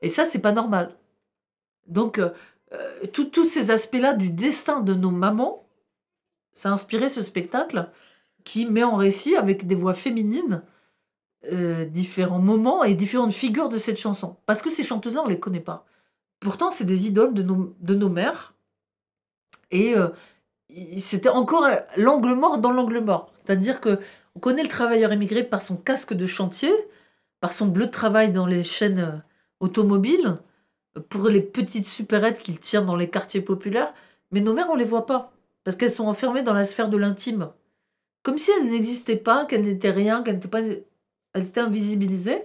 [0.02, 0.95] Et ça, c'est pas normal.
[1.88, 2.30] Donc, euh,
[2.73, 5.65] euh, tous ces aspects-là du destin de nos mamans,
[6.53, 7.89] ça a inspiré ce spectacle
[8.43, 10.64] qui met en récit avec des voix féminines
[11.52, 14.36] euh, différents moments et différentes figures de cette chanson.
[14.46, 15.86] Parce que ces chanteuses-là, on ne les connaît pas.
[16.40, 18.54] Pourtant, c'est des idoles de nos, de nos mères.
[19.72, 20.10] Et euh,
[20.98, 23.28] c'était encore l'angle mort dans l'angle mort.
[23.44, 24.00] C'est-à-dire que
[24.36, 26.72] on connaît le travailleur émigré par son casque de chantier,
[27.40, 29.18] par son bleu de travail dans les chaînes euh,
[29.60, 30.36] automobiles,
[31.10, 33.94] pour les petites supérettes qu'il tire dans les quartiers populaires.
[34.32, 35.32] Mais nos mères, on les voit pas.
[35.64, 37.50] Parce qu'elles sont enfermées dans la sphère de l'intime.
[38.24, 40.62] Comme si elles n'existaient pas, qu'elles n'étaient rien, qu'elles n'étaient pas
[41.34, 42.44] elles étaient invisibilisées,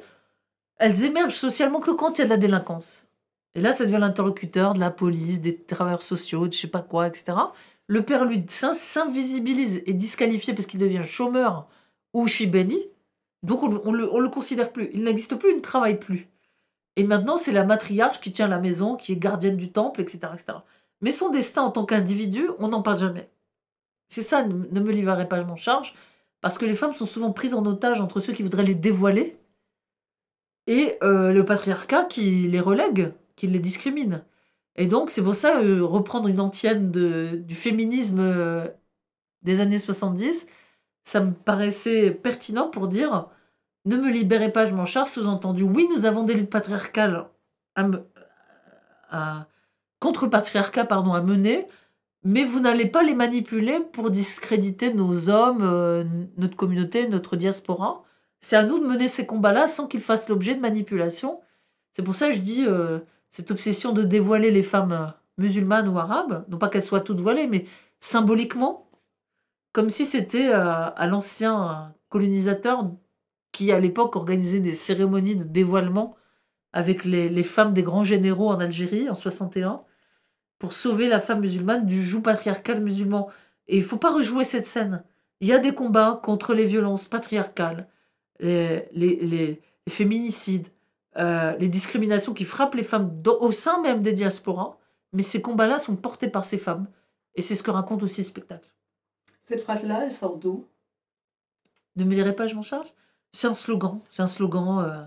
[0.79, 3.07] elles émergent socialement que quand il y a de la délinquance.
[3.55, 6.83] Et là, ça devient l'interlocuteur de la police, des travailleurs sociaux, de je sais pas
[6.83, 7.39] quoi, etc.
[7.87, 11.67] Le père, lui, s'invisibilise et disqualifié parce qu'il devient chômeur
[12.13, 12.79] ou chibéni.
[13.43, 14.91] Donc, on, ne le, considère plus.
[14.93, 16.29] Il n'existe plus, il ne travaille plus.
[16.97, 20.19] Et maintenant, c'est la matriarche qui tient la maison, qui est gardienne du temple, etc.
[20.35, 20.59] etc.
[21.01, 23.31] Mais son destin en tant qu'individu, on n'en parle jamais.
[24.09, 25.95] C'est ça, ne, me livrerai pas, je m'en charge.
[26.41, 29.39] Parce que les femmes sont souvent prises en otage entre ceux qui voudraient les dévoiler
[30.67, 34.25] et euh, le patriarcat qui les relègue, qui les discrimine.
[34.77, 38.69] Et donc, c'est pour ça, euh, reprendre une antienne du féminisme euh,
[39.43, 40.47] des années 70,
[41.05, 43.29] ça me paraissait pertinent pour dire
[43.85, 45.11] ne me libérez pas, je m'en charge.
[45.11, 47.29] Sous-entendu, oui, nous avons des luttes patriarcales
[50.01, 51.67] contre le patriarcat pardon, à mener,
[52.27, 56.03] mais vous n'allez pas les manipuler pour discréditer nos hommes, euh,
[56.37, 58.03] notre communauté, notre diaspora.
[58.41, 61.41] C'est à nous de mener ces combats-là sans qu'ils fassent l'objet de manipulation.
[61.93, 62.99] C'est pour ça que je dis euh,
[63.31, 65.07] cette obsession de dévoiler les femmes euh,
[65.39, 67.65] musulmanes ou arabes, non pas qu'elles soient toutes voilées, mais
[68.01, 68.91] symboliquement,
[69.73, 72.91] comme si c'était à l'ancien colonisateur
[73.53, 76.17] qui, à l'époque, organisait des cérémonies de dévoilement
[76.73, 79.83] avec les, les femmes des grands généraux en Algérie en 61
[80.59, 83.29] pour sauver la femme musulmane du joug patriarcal musulman.
[83.69, 85.03] Et il faut pas rejouer cette scène.
[85.41, 87.89] Il y a des combats contre les violences patriarcales,
[88.41, 90.69] les, les, féminicides,
[91.17, 94.79] euh, les discriminations qui frappent les femmes au sein même des diasporas.
[95.13, 96.87] mais ces combats-là sont portés par ces femmes.
[97.35, 98.69] Et c'est ce que raconte aussi le spectacle.
[99.41, 100.67] Cette phrase-là, elle sort d'où?
[101.97, 102.89] Ne me lirez pas, je m'en charge
[103.33, 104.01] C'est un slogan.
[104.11, 105.05] C'est un slogan, euh,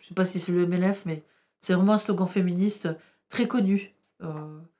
[0.00, 1.22] je sais pas si c'est le MLF, mais
[1.60, 2.88] c'est vraiment un slogan féministe
[3.28, 3.94] très connu.
[4.22, 4.73] Euh, je sais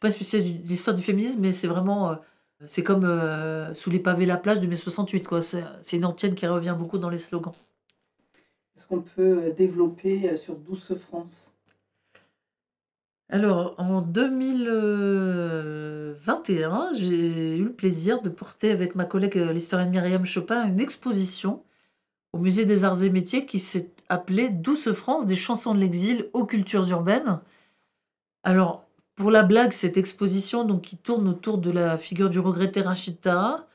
[0.00, 2.10] pas si c'est l'histoire du féminisme, mais c'est vraiment...
[2.10, 2.16] euh,
[2.66, 5.40] c'est comme euh, Sous les pavés la plage de mai 68, quoi.
[5.42, 7.54] C'est une antienne qui revient beaucoup dans les slogans.
[8.76, 11.54] Est-ce qu'on peut euh, développer sur Douce France?
[13.28, 20.66] Alors, en 2021, j'ai eu le plaisir de porter avec ma collègue l'historienne Myriam Chopin
[20.66, 21.62] une exposition
[22.32, 26.28] au Musée des Arts et Métiers qui s'est appelée Douce France, des chansons de l'exil
[26.32, 27.40] aux cultures urbaines.
[28.42, 28.88] Alors,
[29.20, 33.66] pour la blague, cette exposition donc, qui tourne autour de la figure du regretté Rachida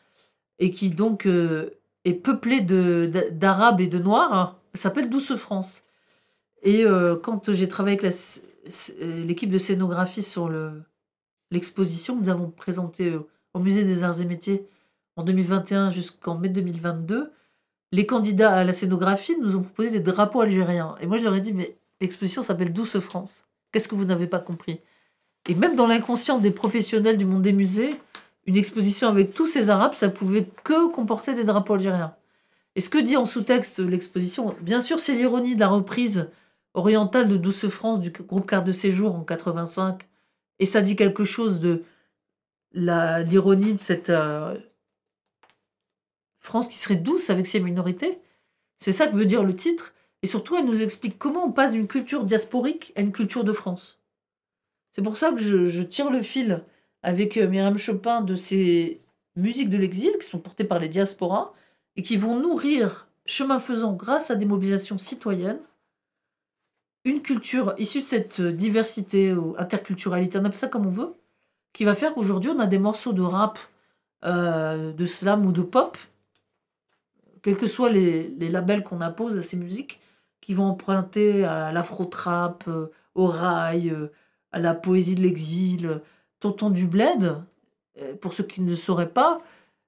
[0.58, 1.70] et qui donc euh,
[2.04, 5.84] est peuplée d'Arabes et de Noirs, elle s'appelle Douce France.
[6.64, 10.82] Et euh, quand j'ai travaillé avec euh, l'équipe de scénographie sur le-
[11.52, 13.20] l'exposition que nous avons présentée euh,
[13.54, 14.68] au Musée des Arts et Métiers
[15.16, 17.32] en 2021 jusqu'en mai 2022,
[17.92, 20.96] les candidats à la scénographie nous ont proposé des drapeaux algériens.
[21.02, 23.44] Et moi, je leur ai dit, mais l'exposition s'appelle Douce France.
[23.72, 24.80] Qu'est-ce que vous n'avez pas compris?
[25.48, 27.92] Et même dans l'inconscient des professionnels du monde des musées,
[28.46, 32.16] une exposition avec tous ces Arabes, ça pouvait que comporter des drapeaux algériens.
[32.76, 36.30] Et ce que dit en sous-texte l'exposition, bien sûr, c'est l'ironie de la reprise
[36.74, 40.06] orientale de Douce France du groupe Carte de Séjour en 85.
[40.60, 41.84] Et ça dit quelque chose de
[42.74, 44.58] l'ironie de cette euh,
[46.40, 48.20] France qui serait douce avec ses minorités.
[48.78, 49.94] C'est ça que veut dire le titre.
[50.22, 53.54] Et surtout, elle nous explique comment on passe d'une culture diasporique à une culture de
[53.54, 54.00] France.
[54.96, 56.64] C'est pour ça que je, tire le fil
[57.04, 59.02] avec euh, Myriam Chopin de ces
[59.36, 61.52] musiques de l'exil qui sont portées par les diasporas
[61.98, 65.60] et qui vont nourrir, chemin faisant, grâce à des mobilisations citoyennes,
[67.04, 71.14] une culture issue de cette euh, diversité ou interculturalité, on appelle ça comme on veut,
[71.74, 73.60] qui va faire qu'aujourd'hui on a des morceaux de rap,
[74.24, 75.98] euh, de slam ou de pop,
[77.42, 80.00] quels que soient les, labels qu'on impose à ces musiques,
[80.40, 84.08] qui vont emprunter à l'afro-trap, euh, au rail, euh,
[84.60, 86.02] la poésie de l'exil.
[86.40, 87.42] Tonton du Bled,
[88.02, 89.40] euh, pour ceux qui ne sauraient pas,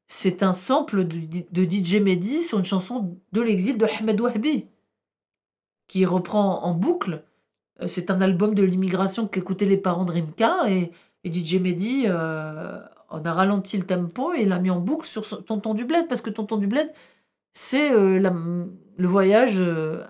[0.08, 4.66] c'est un sample de, DJ Mehdi sur une chanson de l'exil de Ahmed Wahbi,
[5.88, 7.24] qui reprend en boucle.
[7.82, 10.92] Euh, C'est un album de l'immigration qu'écoutaient les parents de Rimka, et,
[11.26, 12.80] DJ Mehdi euh,
[13.10, 16.30] a ralenti le tempo et l'a mis en boucle sur Tonton du Bled, parce que
[16.30, 16.90] Tonton du Bled,
[17.52, 19.62] c'est le voyage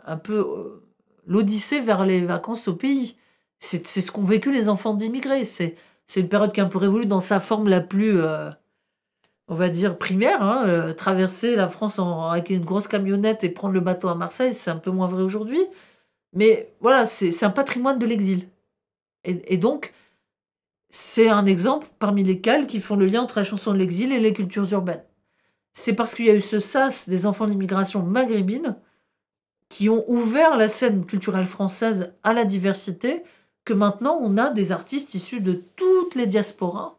[0.06, 0.80] un peu
[1.26, 3.18] l'odyssée vers les vacances au pays.
[3.60, 5.44] C'est ce qu'ont vécu les enfants d'immigrés.
[5.44, 5.76] C'est
[6.16, 8.50] une période qui est un peu révolue dans sa forme la plus, euh,
[9.48, 10.42] on va dire, primaire.
[10.44, 10.66] hein.
[10.68, 14.54] Euh, traverser la France en- avec une grosse camionnette et prendre le bateau à Marseille,
[14.54, 15.62] c'est un peu moins vrai aujourd'hui.
[16.34, 18.48] Mais voilà, c'est un patrimoine de l'exil.
[19.24, 19.94] Et, donc,
[20.90, 24.20] c'est un exemple parmi lesquels qui font le lien entre la chanson de l'exil et
[24.20, 25.04] les cultures urbaines.
[25.74, 28.78] C'est parce qu'il y a eu ce sas des enfants d'immigration maghrébine
[29.70, 33.24] qui ont ouvert la scène culturelle française à la diversité
[33.74, 36.98] maintenant on a des artistes issus de toutes les diasporas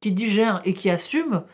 [0.00, 1.44] qui digèrent et qui assument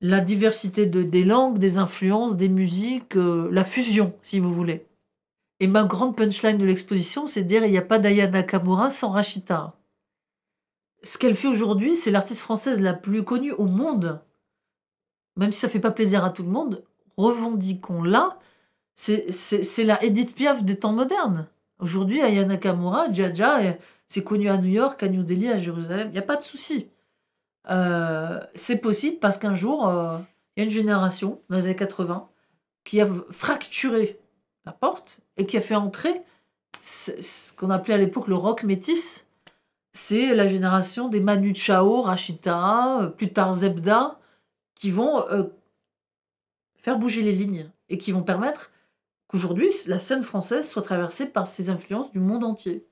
[0.00, 4.84] la diversité de, des langues, des influences, des musiques, euh, la fusion, si vous voulez.
[5.60, 8.90] Et ma grande punchline de l'exposition, c'est de dire il n'y a pas d'Aya Nakamura
[8.90, 9.76] sans Rachita.
[11.04, 14.20] Ce qu'elle fait aujourd'hui, c'est l'artiste française la plus connue au monde.
[15.36, 16.84] Même si ça fait pas plaisir à tout le monde,
[17.16, 18.38] revendiquons-la.
[18.94, 21.48] C'est la Edith Piaf des temps modernes.
[21.82, 23.72] Aujourd'hui, Aya Nakamura, Jaja, euh,
[24.06, 26.08] c'est connu à New York, à New Delhi, à Jérusalem.
[26.10, 26.88] Il n'y a pas de souci.
[27.70, 30.16] Euh, c'est possible parce qu'un jour, euh,
[30.56, 32.28] il y a une génération, dans les années 80,
[32.84, 34.20] qui a fracturé
[34.64, 36.22] la porte et qui a fait entrer
[36.80, 39.26] ce, qu'on appelait à l'époque le rock métis.
[39.92, 44.20] C'est la génération des Manu Chao, Rachita, plus tard Zebda,
[44.76, 45.24] qui vont
[46.76, 48.70] faire bouger les lignes et qui vont permettre
[49.32, 52.86] qu'aujourd'hui la scène française soit traversée par ces influences du monde entier.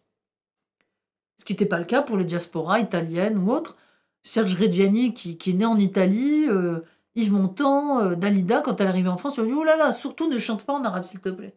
[1.37, 3.77] Ce qui n'était pas le cas pour les diasporas italiennes ou autres.
[4.23, 6.81] Serge Reggiani, qui, est né en Italie, euh,
[7.15, 9.93] Yves Montand, euh, Dalida, quand elle arrivait en France, elle a dit Oh là là,
[9.93, 11.57] surtout ne chante pas en arabe, s'il te plaît.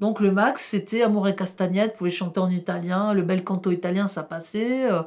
[0.00, 4.22] Donc le max, c'était Amore Castagnette, pouvait chanter en italien, le bel canto italien, ça
[4.22, 5.02] passait, euh,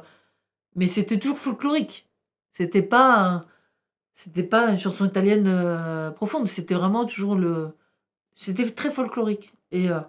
[0.76, 2.08] mais c'était toujours folklorique.
[2.52, 3.46] C'était pas,
[4.12, 7.74] c'était pas une chanson italienne profonde, c'était vraiment toujours le,
[8.34, 9.52] c'était très folklorique.
[9.70, 10.00] Et euh,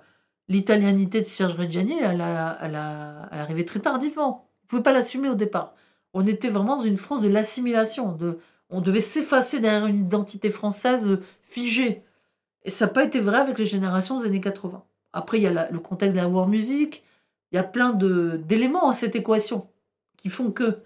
[0.49, 4.47] l'italianité de Serge Reggiani, elle, a- arrivait très tardivement.
[4.63, 5.73] On pouvait pas l'assumer au départ.
[6.13, 8.11] On était vraiment dans une France de l'assimilation.
[8.13, 8.39] De,
[8.69, 12.03] on devait s'effacer derrière une identité française euh, figée.
[12.63, 14.83] Et ça n'a pas été vrai avec les générations des années 80.
[15.13, 17.03] Après, il y a le contexte de la war music.
[17.51, 19.67] Il y a plein d'éléments à cette équation.
[20.17, 20.79] qui font que,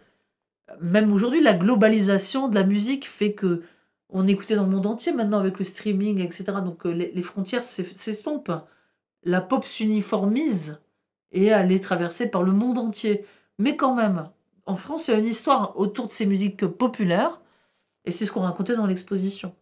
[0.82, 3.62] même aujourd'hui, la globalisation de la musique fait que
[4.10, 6.62] on écouté dans le monde entier maintenant avec le streaming, etc.
[6.64, 8.52] Donc euh, les, frontières s'es- s'estompent.
[9.24, 10.80] La pop s'uniformise
[11.32, 13.26] et elle est traversée par le monde entier.
[13.60, 14.30] Mais quand même,
[14.66, 17.42] en France, il y a une histoire autour de ces musiques populaires
[18.06, 19.54] et c'est ce qu'on racontait dans l'exposition.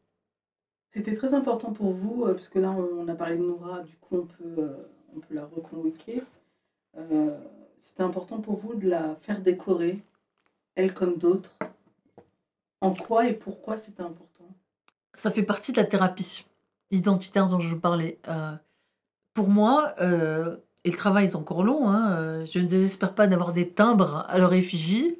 [0.92, 3.96] C'était très important pour vous, euh, parce que là on a parlé de Noura, du
[3.98, 6.24] coup on peut, euh, on peut la reconvoquer.
[7.80, 10.02] C'était important pour vous de la faire décorer,
[10.76, 11.56] elle comme d'autres.
[12.82, 14.24] En quoi et pourquoi c'était important?
[15.16, 16.46] Ça fait partie de la thérapie
[16.92, 18.20] identitaire dont je vous parlais.
[18.28, 18.54] Euh,
[19.34, 23.28] pour moi, euh, et le travail est encore long, hein, euh, je ne désespère pas
[23.28, 25.18] d'avoir des timbres à leur effigie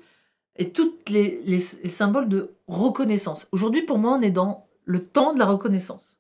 [0.58, 3.48] et tous les, les- les symboles de reconnaissance.
[3.52, 6.20] Aujourd'hui, pour moi, on est dans le temps de la reconnaissance.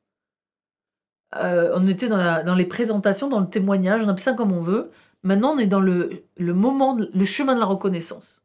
[1.33, 4.89] On était dans, les présentations, dans le témoignage, on appelle ça comme on veut.
[5.23, 8.41] Maintenant, on est dans le, moment, le chemin de la reconnaissance.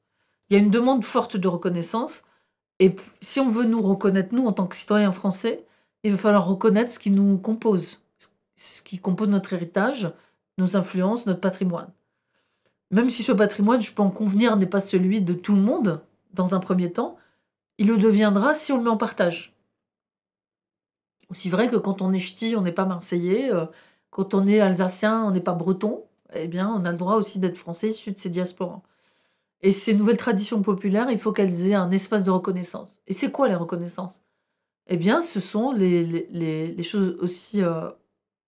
[0.48, 2.24] Il y a une demande forte de reconnaissance.
[2.80, 5.64] Et si on veut nous reconnaître, nous, en tant que citoyens français,
[6.02, 8.02] il va falloir reconnaître ce qui nous compose,
[8.56, 10.10] ce qui compose notre héritage,
[10.56, 11.92] nos influences, notre patrimoine.
[12.90, 16.00] Même si ce patrimoine, je peux en convenir, n'est pas celui de tout le monde,
[16.32, 17.16] dans un premier temps,
[17.76, 19.54] il le deviendra si on le met en partage.
[21.28, 23.66] Aussi vrai que quand on est ch'ti, on n'est pas marseillais, euh,
[24.08, 27.38] quand on est alsacien, on n'est pas breton, eh bien, on a le droit aussi
[27.38, 28.82] d'être français issu de ces diasporas.
[29.62, 33.02] Et ces nouvelles traditions populaires, il faut qu'elles aient un espace de reconnaissance.
[33.06, 34.22] Et c'est quoi les reconnaissances?
[34.86, 37.90] Eh bien, ce sont les, choses aussi euh,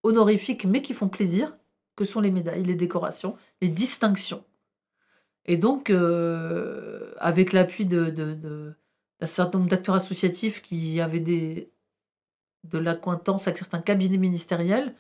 [0.02, 1.56] honorifiques, mais qui font plaisir,
[1.96, 4.42] que sont les médailles, les décorations, les distinctions.
[5.44, 8.74] Et donc, euh, avec l'appui d'un
[9.24, 14.94] certain nombre d'acteurs associatifs qui avaient de l'accointance avec certains cabinets ministériels,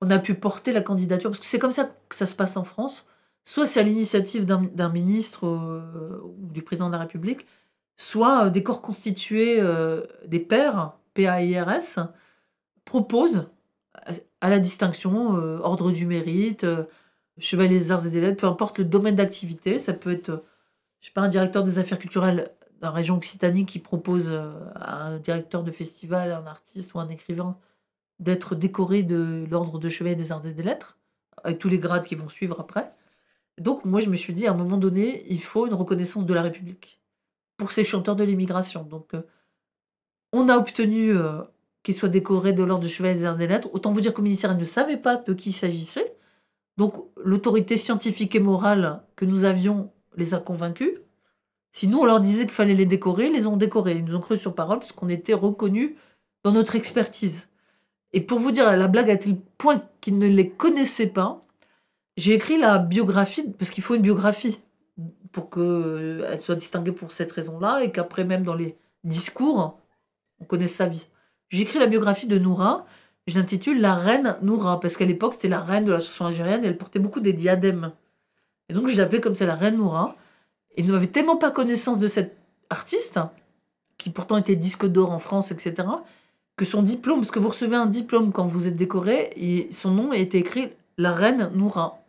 [0.00, 2.56] on a pu porter la candidature, parce que c'est comme ça que ça se passe
[2.56, 3.06] en France.
[3.46, 7.46] Soit c'est à l'initiative d'un d'un ministre euh, ou du président de la République,
[7.96, 12.08] soit euh, des corps constitués, euh, des pairs, PAIRS,
[12.84, 13.48] proposent
[14.40, 15.30] à- la distinction,
[15.62, 16.66] ordre du mérite,
[17.38, 20.44] chevalier des arts et des lettres, peu importe le domaine d'activité, ça peut être,
[21.00, 22.52] je sais pas, un directeur des affaires culturelles
[22.82, 27.58] la région Occitanie qui propose à un directeur de festival, un artiste ou un écrivain
[28.20, 30.98] d'être décoré de l'ordre de chevalier des arts et des lettres,
[31.44, 32.92] avec tous les grades qui vont suivre après.
[33.58, 36.34] Donc moi je me suis dit à un moment donné, il faut une reconnaissance de
[36.34, 37.00] la République
[37.56, 38.82] pour ces chanteurs de l'immigration.
[38.82, 39.22] Donc euh,
[40.32, 41.42] on a obtenu euh,
[41.82, 43.68] qu'ils soient décorés de l'ordre de chevalier des lettres.
[43.72, 46.16] Autant vous dire que le ministère ne savait pas de qui il s'agissait.
[46.76, 50.92] Donc l'autorité scientifique et morale que nous avions les a convaincus.
[51.72, 53.96] Si nous on leur disait qu'il fallait les décorer, ils les ont décorés.
[53.96, 55.94] Ils nous ont cru sur parole parce qu'on était reconnus
[56.44, 57.48] dans notre expertise.
[58.12, 61.40] Et pour vous dire, la blague à tel point qu'ils ne les connaissaient pas,
[62.16, 64.60] j'ai écrit la biographie, parce qu'il faut une biographie
[65.32, 69.78] pour qu'elle soit distinguée pour cette raison-là, et qu'après, même dans les discours,
[70.40, 71.08] on connaisse sa vie.
[71.50, 72.86] J'ai écrit la biographie de Noura,
[73.26, 76.64] je l'intitule La reine Noura, parce qu'à l'époque, c'était la reine de la chanson algérienne,
[76.64, 77.92] et elle portait beaucoup des diadèmes.
[78.68, 80.16] Et donc, je l'appelais comme ça la reine Noura.
[80.76, 82.36] Et ils n'avaient tellement pas connaissance de cette
[82.70, 83.20] artiste,
[83.98, 85.88] qui pourtant était disque d'or en France, etc.,
[86.56, 90.12] que son diplôme, parce que vous recevez un diplôme quand vous êtes décoré, son nom
[90.12, 92.02] était écrit La reine Noura.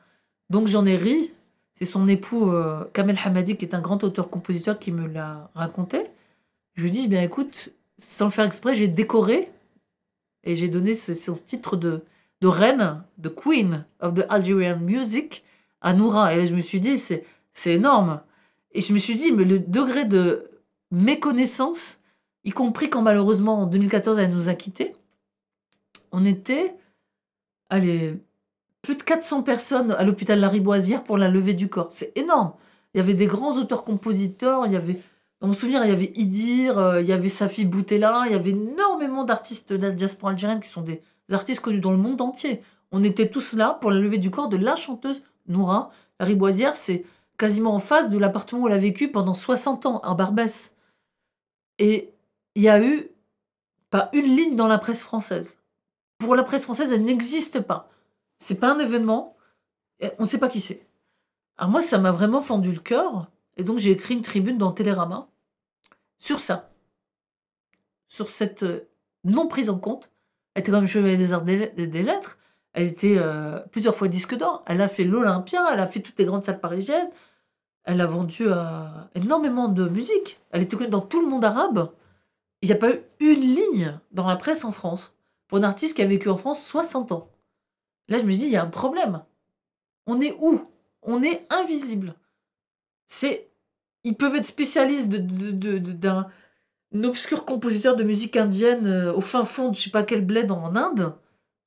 [0.49, 1.34] Donc j'en ai ri.
[1.74, 6.07] C'est son époux euh, Kamel Hamadi, qui est un grand auteur-compositeur, qui me l'a raconté.
[6.74, 7.69] Je lui dis, eh bien écoute,
[7.99, 9.52] sans le faire exprès, j'ai décoré
[10.44, 12.03] et j'ai donné ce- son titre de,
[12.41, 15.44] de reine, de Queen of the Algerian Music
[15.82, 16.34] à Noura.
[16.34, 18.22] Et là, je me suis dit, c'est c'est énorme.
[18.74, 20.49] Et je me suis dit, mais le degré de
[20.91, 21.99] méconnaissance,
[22.44, 24.95] y compris quand malheureusement en 2014 elle nous a quittés,
[26.11, 26.76] on était,
[27.69, 28.15] allez,
[28.81, 31.89] plus de 400 personnes à l'hôpital Lariboisière pour la levée du corps.
[31.91, 32.53] C'est énorme.
[32.93, 35.01] Il y avait des grands auteurs-compositeurs, il y avait,
[35.41, 38.35] dans mon souvenir, il y avait Idir, euh, il y avait Safi Boutella, il y
[38.35, 41.01] avait énormément d'artistes de la diaspora algérienne qui sont des
[41.31, 42.63] artistes connus dans le monde entier.
[42.91, 45.91] On était tous là pour la levée du corps de la chanteuse Noura.
[46.19, 47.05] Lariboisière, c'est
[47.37, 50.75] quasiment en face de l'appartement où elle a vécu pendant 60 ans, à Barbès.
[51.77, 52.13] Et
[52.55, 53.09] il y a eu
[53.89, 55.59] pas une ligne dans la presse française.
[56.17, 57.89] Pour la presse française, elle n'existe pas.
[58.39, 59.35] C'est pas un événement.
[60.19, 60.88] On ne sait pas qui c'est.
[61.57, 63.31] Alors moi, ça m'a vraiment fendu le cœur.
[63.55, 65.27] Et donc, j'ai écrit une tribune dans Télérama
[66.18, 66.72] sur ça.
[68.07, 68.88] Sur cette euh,
[69.23, 70.11] non prise en compte.
[70.53, 72.38] Elle était comme chevalier des arts des, des lettres.
[72.73, 74.64] Elle était euh, plusieurs fois disque d'or.
[74.68, 77.09] Elle a fait l'Olympia, elle a fait toutes les grandes salles parisiennes.
[77.84, 78.85] Elle a vendu euh,
[79.15, 80.39] énormément de musique.
[80.51, 81.91] Elle était connue dans tout le monde arabe.
[82.61, 85.14] Il n'y a pas eu une ligne dans la presse en France
[85.47, 87.30] pour un artiste qui a vécu en France 60 ans.
[88.09, 89.23] Là, je me suis dit, il y a un problème.
[90.07, 90.61] On est où?
[91.03, 92.15] On est invisible.
[93.07, 93.49] C'est
[94.03, 96.29] Ils peuvent être spécialistes de- de- de- de- d'un
[96.95, 100.25] un obscur compositeur de musique indienne euh, au fin fond de je sais pas quel
[100.25, 101.15] bled en Inde,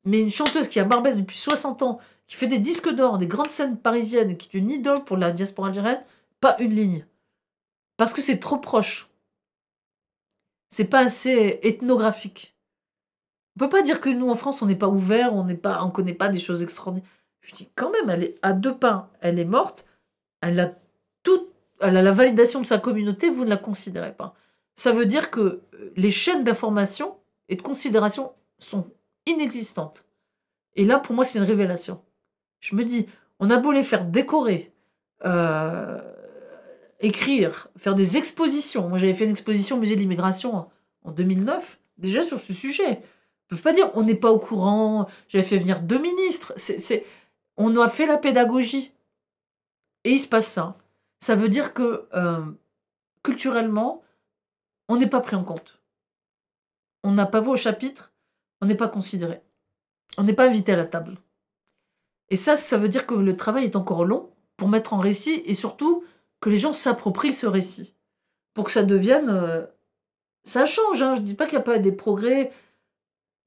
[0.04, 3.26] mais une chanteuse qui a Barbès depuis 60 ans, qui fait des disques d'or, des
[3.28, 6.02] grandes scènes parisiennes, qui est une idole pour la diaspora algérienne,
[6.40, 7.06] pas une ligne.
[7.98, 9.10] Parce que c'est trop proche.
[10.70, 12.56] C'est pas assez ethnographique.
[13.60, 15.84] On peut pas dire que nous en France on n'est pas ouvert, on n'est pas,
[15.84, 17.06] on connaît pas des choses extraordinaires.
[17.42, 19.86] Je dis quand même, elle est à deux pas, elle est morte,
[20.40, 20.72] elle a
[21.22, 21.46] tout,
[21.80, 24.34] elle a la validation de sa communauté, vous ne la considérez pas.
[24.76, 25.40] Ça veut dire que
[25.74, 27.16] euh, les chaînes d'information
[27.50, 28.86] et de considération sont
[29.26, 30.06] inexistantes.
[30.74, 32.00] Et là, pour moi, c'est une révélation.
[32.60, 33.06] Je me dis,
[33.40, 34.72] on a beau les faire décorer,
[35.26, 36.00] euh,
[37.00, 38.88] écrire, faire des expositions.
[38.88, 40.70] Moi, j'avais fait une exposition au musée de l'immigration en-
[41.04, 43.02] en 2009, déjà sur ce sujet.
[43.51, 45.09] Peut pas dire on n'est pas au courant.
[45.28, 46.52] J'avais fait venir deux ministres.
[46.56, 47.05] C'est-
[47.56, 48.93] on a fait la pédagogie.
[50.05, 50.77] Et il se passe ça.
[51.20, 52.40] Ça veut dire que euh,
[53.22, 54.02] culturellement,
[54.89, 55.78] on n'est pas pris en compte.
[57.02, 58.12] On n'a pas voix au chapitre,
[58.60, 59.40] on n'est pas considéré.
[60.18, 61.18] On n'est pas invité à la table.
[62.28, 65.43] Et ça, ça veut dire que le travail est encore long pour mettre en récit
[65.44, 66.05] et surtout
[66.40, 67.94] que les gens s'approprient ce récit.
[68.55, 69.28] Pour que ça devienne.
[69.28, 69.66] euh,
[70.44, 71.14] ça change, hein.
[71.14, 72.52] je ne dis pas qu'il n'y a pas des progrès.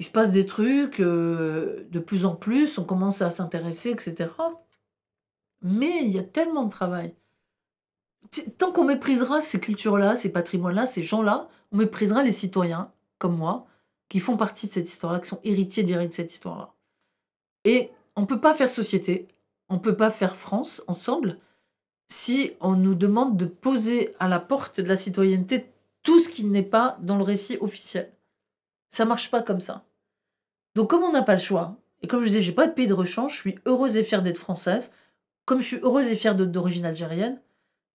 [0.04, 4.30] Il se passe des trucs euh, de plus en plus, on commence à s'intéresser, etc.
[5.62, 7.16] Mais il y a tellement de travail.
[8.58, 13.66] Tant qu'on méprisera ces cultures-là, ces patrimoines-là, ces gens-là, on méprisera les citoyens, comme moi,
[14.10, 16.74] qui font partie de cette histoire-là, qui sont héritiers directs de cette histoire-là.
[17.64, 19.30] Et on ne peut pas faire société,
[19.70, 21.40] on ne peut pas faire France ensemble
[22.10, 25.72] si on nous demande de poser à la porte de la citoyenneté
[26.02, 28.12] tout ce qui n'est pas dans le récit officiel.
[28.90, 29.86] Ça marche pas comme ça.
[30.76, 32.88] Donc comme on n'a pas le choix, et comme je disais, j'ai pas de pays
[32.88, 34.92] de rechange, je suis heureuse et fière d'être française,
[35.46, 37.40] comme je suis heureuse et fière de- d'origine algérienne,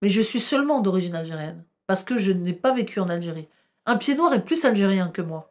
[0.03, 3.49] mais je suis seulement d'origine algérienne, parce que je n'ai pas vécu en Algérie.
[3.87, 5.51] Un pied noir est plus algérien que moi,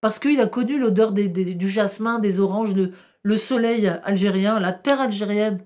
[0.00, 2.92] parce qu'il a connu l'odeur du jasmin, des oranges, le,
[3.22, 5.64] le soleil algérien, la terre algérienne.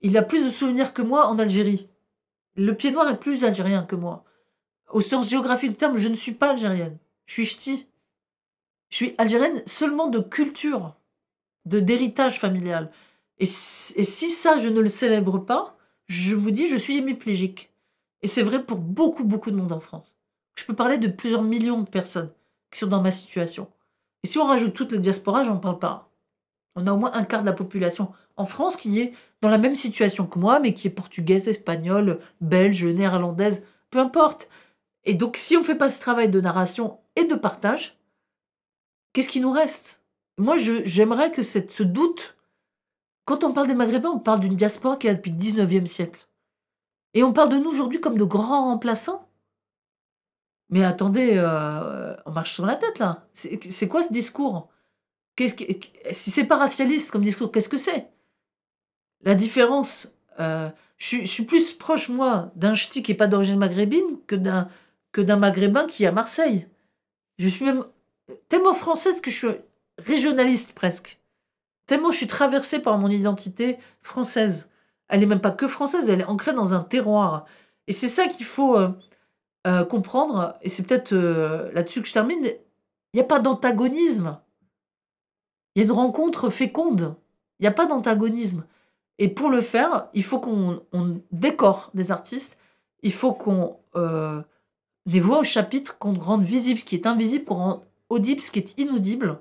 [0.00, 1.88] Il a plus de souvenirs que moi en Algérie.
[2.54, 4.24] Le pied noir est plus algérien que moi.
[4.90, 6.98] Au sens géographique du terme, je ne suis pas algérienne.
[7.26, 7.87] Je suis ch'ti.
[8.90, 10.94] Je suis algérienne seulement de culture,
[11.66, 12.90] de d'héritage familial.
[13.38, 17.70] Et et si ça, je ne le célèbre pas, je vous dis, je suis hémiplégique.
[18.22, 20.16] Et c'est vrai pour beaucoup, beaucoup de monde en France.
[20.56, 22.32] Je peux parler de plusieurs millions de personnes
[22.70, 23.68] qui sont dans ma situation.
[24.24, 26.10] Et si on rajoute toute la diaspora, j'en parle pas.
[26.74, 29.12] On a au moins un quart de la population en France qui est
[29.42, 34.48] dans la même situation que moi, mais qui est portugaise, espagnole, belge, néerlandaise, peu importe.
[35.04, 37.97] Et donc, si on ne fait pas ce travail de narration et de partage,
[39.12, 40.02] qu'est-ce qui nous reste?
[40.36, 42.36] Moi, j'aimerais que cette, ce doute,
[43.24, 46.26] quand on parle des Maghrébins, on parle d'une diaspora qui est depuis le 19e siècle.
[47.14, 49.28] Et on parle de nous aujourd'hui comme de grands remplaçants.
[50.70, 53.26] Mais attendez, euh, on marche sur la tête là.
[53.32, 54.68] C'est quoi ce discours?
[55.34, 55.64] Qu'est-ce que,
[56.12, 58.10] Si c'est pas racialiste comme discours, qu'est-ce que c'est?
[59.22, 60.68] La différence, euh,
[60.98, 64.68] je suis plus proche, moi, d'un ch'ti qui n'est pas d'origine maghrébine que d'un
[65.12, 66.68] que d'un maghrébin qui est à Marseille.
[67.38, 67.84] Je suis même
[68.48, 69.56] tellement française que je suis
[69.98, 71.20] régionaliste presque.
[71.86, 74.70] Tellement je suis traversée par mon identité française.
[75.08, 77.46] Elle n'est même pas que française, elle est ancrée dans un terroir.
[77.86, 78.90] Et c'est ça qu'il faut euh,
[79.66, 82.56] euh, comprendre, et c'est peut-être euh, là-dessus que je termine, il
[83.14, 84.38] n'y a pas d'antagonisme.
[85.74, 87.16] Il y a une rencontre féconde.
[87.58, 88.66] Il n'y a pas d'antagonisme.
[89.18, 92.58] Et pour le faire, il faut qu'on on décore des artistes,
[93.02, 93.78] il faut qu'on
[95.06, 98.50] les voit au chapitre, qu'on rende visible ce qui est invisible, qu'on rende audible ce
[98.50, 99.40] qui est inaudible,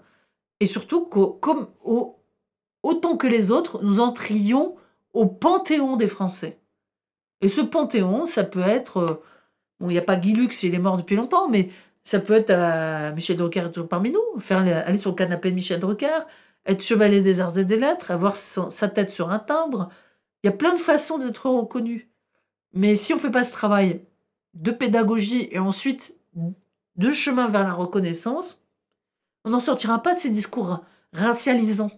[0.60, 2.16] et surtout qu'au- comme au-
[2.84, 4.76] autant que les autres, nous entrions
[5.14, 6.60] au panthéon des Français.
[7.42, 8.98] Et ce panthéon, ça peut être...
[8.98, 9.24] euh,
[9.80, 11.70] Bon, il n'y a pas Guy Lux, il est mort depuis longtemps, mais
[12.04, 15.52] ça peut être euh, Michel Drucker est toujours parmi nous, faire aller, sur le canapé
[15.52, 16.22] de Michel Drucker,
[16.66, 19.90] être chevalier des arts et des lettres, avoir sa tête sur un timbre.
[20.42, 22.10] Il y a plein de façons d'être reconnu.
[22.74, 24.02] Mais si on ne fait pas ce travail
[24.56, 26.18] de pédagogie et ensuite
[26.98, 28.62] de chemin vers la reconnaissance,
[29.46, 30.84] on n'en sortira pas de ces discours
[31.14, 31.92] racialisants.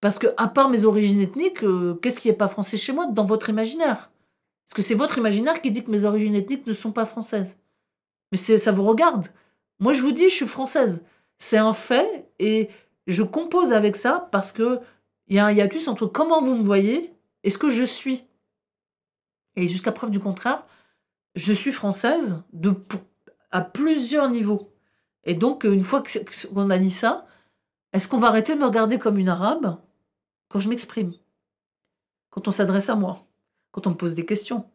[0.00, 3.06] Parce que, à part mes origines ethniques, euh, qu'est-ce qui n'est pas français chez moi
[3.06, 4.10] dans votre imaginaire?
[4.66, 7.58] Parce que c'est votre imaginaire qui dit que mes origines ethniques ne sont pas françaises.
[8.30, 9.28] Mais ça vous regarde.
[9.78, 11.04] Moi, je vous dis, je suis française.
[11.38, 12.68] C'est un fait et
[13.06, 14.80] je compose avec ça parce que
[15.28, 17.12] il y a un hiatus entre comment vous me voyez
[17.42, 18.24] et ce que je suis.
[19.56, 20.64] Et jusqu'à preuve du contraire,
[21.34, 23.00] je suis française de, pour-
[23.50, 24.72] à plusieurs niveaux.
[25.24, 27.26] Et donc, une fois qu'on a dit ça,
[27.92, 29.78] est-ce qu'on va arrêter de me regarder comme une arabe
[30.48, 31.12] quand je m'exprime?
[32.30, 33.26] Quand on s'adresse à moi
[33.72, 34.66] Quand on me pose des questions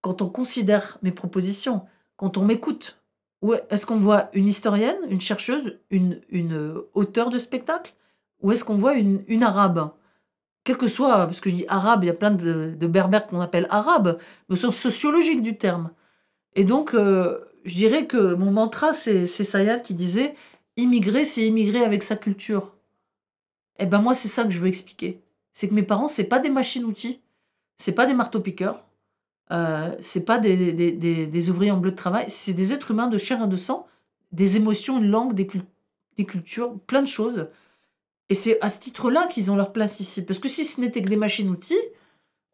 [0.00, 1.82] quand on considère mes propositions,
[2.16, 2.96] quand on m'écoute.
[3.42, 7.94] Ou est-ce qu'on voit une historienne, une chercheuse, une, une euh, auteure de spectacle?
[8.42, 9.90] Ou est-ce qu'on voit une, une arabe?
[10.64, 13.26] Quel que soit, parce que je dis arabe, il y a plein de, de berbères
[13.26, 15.90] qu'on appelle arabes, mais au sens sociologique du terme.
[16.54, 20.34] Et donc, euh, je dirais que mon mantra, c'est Sayad qui disait
[20.76, 22.74] immigrer, c'est immigrer avec sa culture.
[23.78, 25.20] Eh ben moi, c'est ça que je veux expliquer.
[25.52, 27.20] C'est que mes parents, c'est pas des machines-outils,
[27.76, 28.86] c'est pas des marteaux-piqueurs,
[29.52, 33.42] euh, c'est pas des, ouvriers en bleu de travail, c'est des êtres humains de chair
[33.42, 33.86] et de sang,
[34.32, 35.48] des émotions, une langue, des,
[36.16, 37.48] des cultures, plein de choses.
[38.28, 40.24] Et c'est à ce titre-là qu'ils ont leur place ici.
[40.24, 41.80] Parce que si ce n'était que des machines-outils,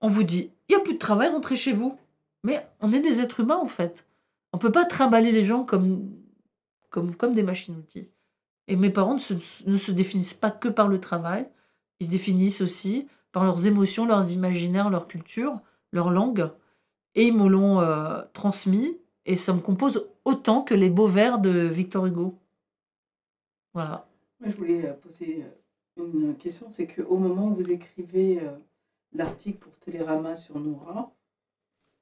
[0.01, 1.99] on vous dit, il n'y a plus de travail, rentrez chez vous.
[2.45, 4.06] Mais on est des êtres humains, en fait.
[4.57, 6.11] On peut pas trimballer les gens comme,
[6.89, 8.09] comme, comme des machines-outils.
[8.69, 9.35] Et mes parents ne se,
[9.69, 11.47] ne se définissent pas que par le travail,
[12.01, 15.61] ils se définissent aussi par leurs émotions, leurs imaginaires, leur culture,
[15.93, 16.51] leur langue.
[17.15, 18.97] Et ils me l'ont euh, transmis,
[19.27, 22.39] et ça me compose autant que les beaux vers de Victor Hugo.
[23.75, 24.09] Voilà.
[24.41, 25.45] Moi, je voulais euh, poser
[25.99, 28.41] euh, une question, c'est qu'au moment où vous écrivez
[29.13, 31.13] l'article pour Télérama sur Noura,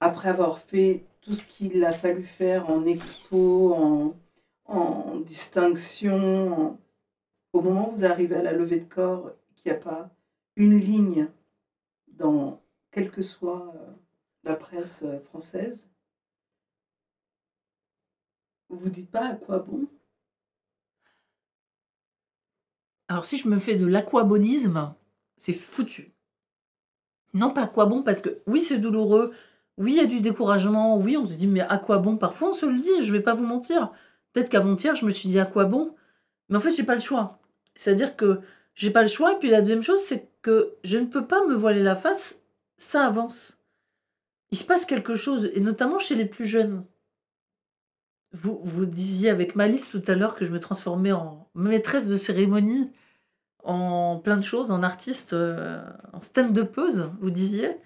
[0.04, 3.74] après avoir fait tout ce qu'il a fallu faire en expo,
[4.66, 6.78] en, distinction,
[7.54, 10.10] au moment où vous arrivez à la levée de corps, qu'il n'y a pas
[10.56, 11.28] une ligne
[12.08, 12.60] dans
[12.90, 13.92] quelle que soit euh,
[14.42, 15.88] la presse euh, française,
[18.68, 19.86] vous vous dites pas à quoi bon?
[23.08, 24.94] Alors si je me fais de l'aquabonisme,
[25.38, 26.12] c'est foutu.
[27.32, 29.32] Non pas à quoi bon, parce que oui, c'est douloureux,
[29.78, 32.16] oui, il y a du découragement, oui, on se dit, mais à quoi bon?
[32.16, 33.90] Parfois, on se le dit, je vais pas vous mentir.
[34.32, 35.94] Peut-être qu'avant-hier, je me suis dit à quoi bon?
[36.48, 37.40] Mais en fait, j'ai pas le choix.
[37.74, 38.40] C'est-à-dire que
[38.74, 41.44] j'ai pas le choix, et puis la deuxième chose, c'est que je ne peux pas
[41.46, 42.42] me voiler la face,
[42.76, 43.58] ça avance.
[44.50, 46.84] Il se passe quelque chose, et notamment chez les plus jeunes.
[48.32, 52.16] Vous, vous disiez avec Malice tout à l'heure que je me transformais en maîtresse de
[52.16, 52.90] cérémonie,
[53.64, 55.82] en plein de choses, en artiste, euh,
[56.12, 57.76] en stand-upeuse, vous disiez.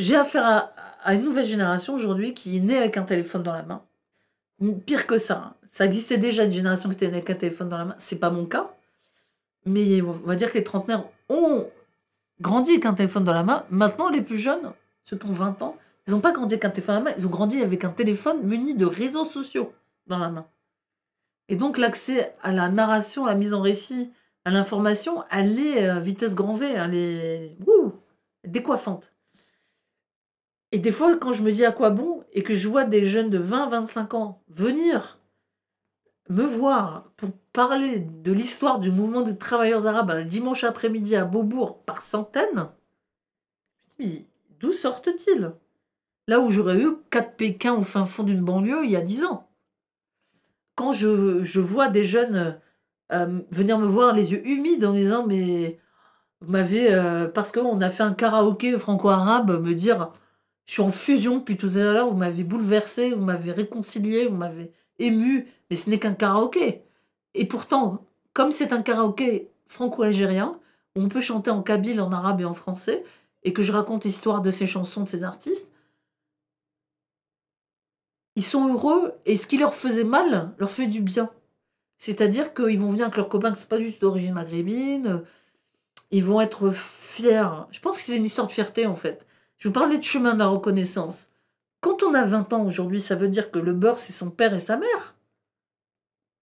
[0.00, 0.70] J'ai affaire
[1.04, 3.82] à, une nouvelle génération aujourd'hui qui est née avec un téléphone dans la main.
[4.86, 5.54] Pire que ça, hein.
[5.70, 7.94] ça existait déjà une génération qui était née avec un téléphone dans la main.
[7.98, 8.70] C'est pas mon cas,
[9.66, 11.66] mais on va dire que les trentenaires ont
[12.40, 13.66] grandi avec un téléphone dans la main.
[13.68, 14.72] Maintenant, les plus jeunes,
[15.04, 17.16] ceux qui ont 20 ans, ils n'ont pas grandi avec un téléphone dans la main,
[17.18, 19.70] ils ont grandi avec un téléphone muni de réseaux sociaux
[20.06, 20.46] dans la main.
[21.50, 24.10] Et donc l'accès à la narration, à la mise en récit,
[24.46, 27.92] à l'information, elle est euh, vitesse grand V, elle est wouh,
[28.46, 29.10] décoiffante.
[30.72, 33.04] Et des fois, quand je me dis à quoi bon, et que je vois des
[33.04, 35.18] jeunes de 20-25 ans venir
[36.28, 41.24] me voir pour parler de l'histoire du mouvement des travailleurs arabes un dimanche après-midi à
[41.24, 42.68] Beaubourg par centaines,
[43.98, 44.26] je me dis, mais
[44.60, 45.52] d'où sortent-ils?
[46.28, 49.24] Là où j'aurais eu 4 Pékin au fin fond d'une banlieue il y a 10
[49.24, 49.48] ans.
[50.76, 52.60] Quand je, je vois des jeunes
[53.12, 55.80] euh, venir me voir les yeux humides en me disant mais
[56.40, 60.12] vous m'avez euh, parce qu'on a fait un karaoké franco-arabe me dire
[60.66, 64.36] je suis en fusion depuis tout à l'heure vous m'avez bouleversé vous m'avez réconcilié vous
[64.36, 66.82] m'avez ému mais ce n'est qu'un karaoké
[67.34, 70.58] et pourtant comme c'est un karaoké franco-algérien
[70.96, 73.04] on peut chanter en kabyle en arabe et en français
[73.42, 75.72] et que je raconte l'histoire de ces chansons de ces artistes
[78.36, 81.30] ils sont heureux et ce qui leur faisait mal leur fait du bien
[82.00, 85.22] c'est-à-dire qu'ils vont venir avec leurs copains qui sont pas du tout d'origine maghrébine.
[86.10, 87.66] Ils vont être fiers.
[87.72, 89.26] Je pense que c'est une histoire de fierté, en fait.
[89.60, 91.30] Je vous parlais de chemin de la reconnaissance.
[91.80, 94.54] Quand on a 20 ans aujourd'hui, ça veut dire que le beurre, c'est son père
[94.54, 95.14] et sa mère.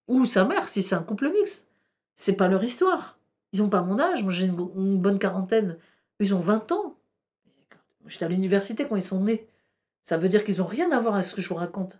[0.07, 1.67] Ou sa mère, si c'est un couple mixte.
[2.15, 3.19] C'est pas leur histoire.
[3.51, 4.23] Ils n'ont pas mon âge.
[4.23, 5.77] Moi, j'ai une, bo- une bonne quarantaine.
[6.21, 6.95] Ils ont 20 ans.
[8.05, 9.47] J'étais à l'université quand ils sont nés.
[10.01, 11.99] Ça veut dire qu'ils n'ont rien à voir avec ce que je vous raconte.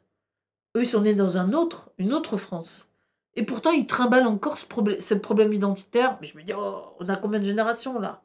[0.77, 2.91] Eux, ils sont nés dans un autre, une autre France.
[3.35, 6.17] Et pourtant, ils trimballent encore ce, problème, identitaire.
[6.21, 8.21] Mais je me dis, oh, on a combien de générations là?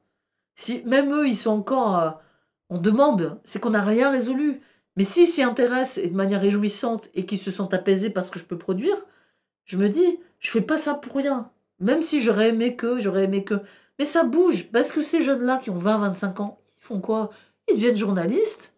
[0.54, 2.20] Si même eux, ils sont encore.
[2.70, 4.60] On demande, c'est qu'on n'a rien résolu.
[4.96, 8.38] Mais s'ils s'y intéressent et de manière réjouissante et qu'ils se sentent apaisés parce que
[8.38, 8.96] je peux produire,
[9.64, 11.50] je me dis, je fais pas ça pour rien.
[11.80, 13.60] Même si j'aurais aimé que, j'aurais aimé que.
[13.98, 14.70] Mais ça bouge.
[14.70, 17.30] Parce que ces jeunes-là qui ont 20-25 ans, ils font quoi?
[17.68, 18.74] Ils deviennent journalistes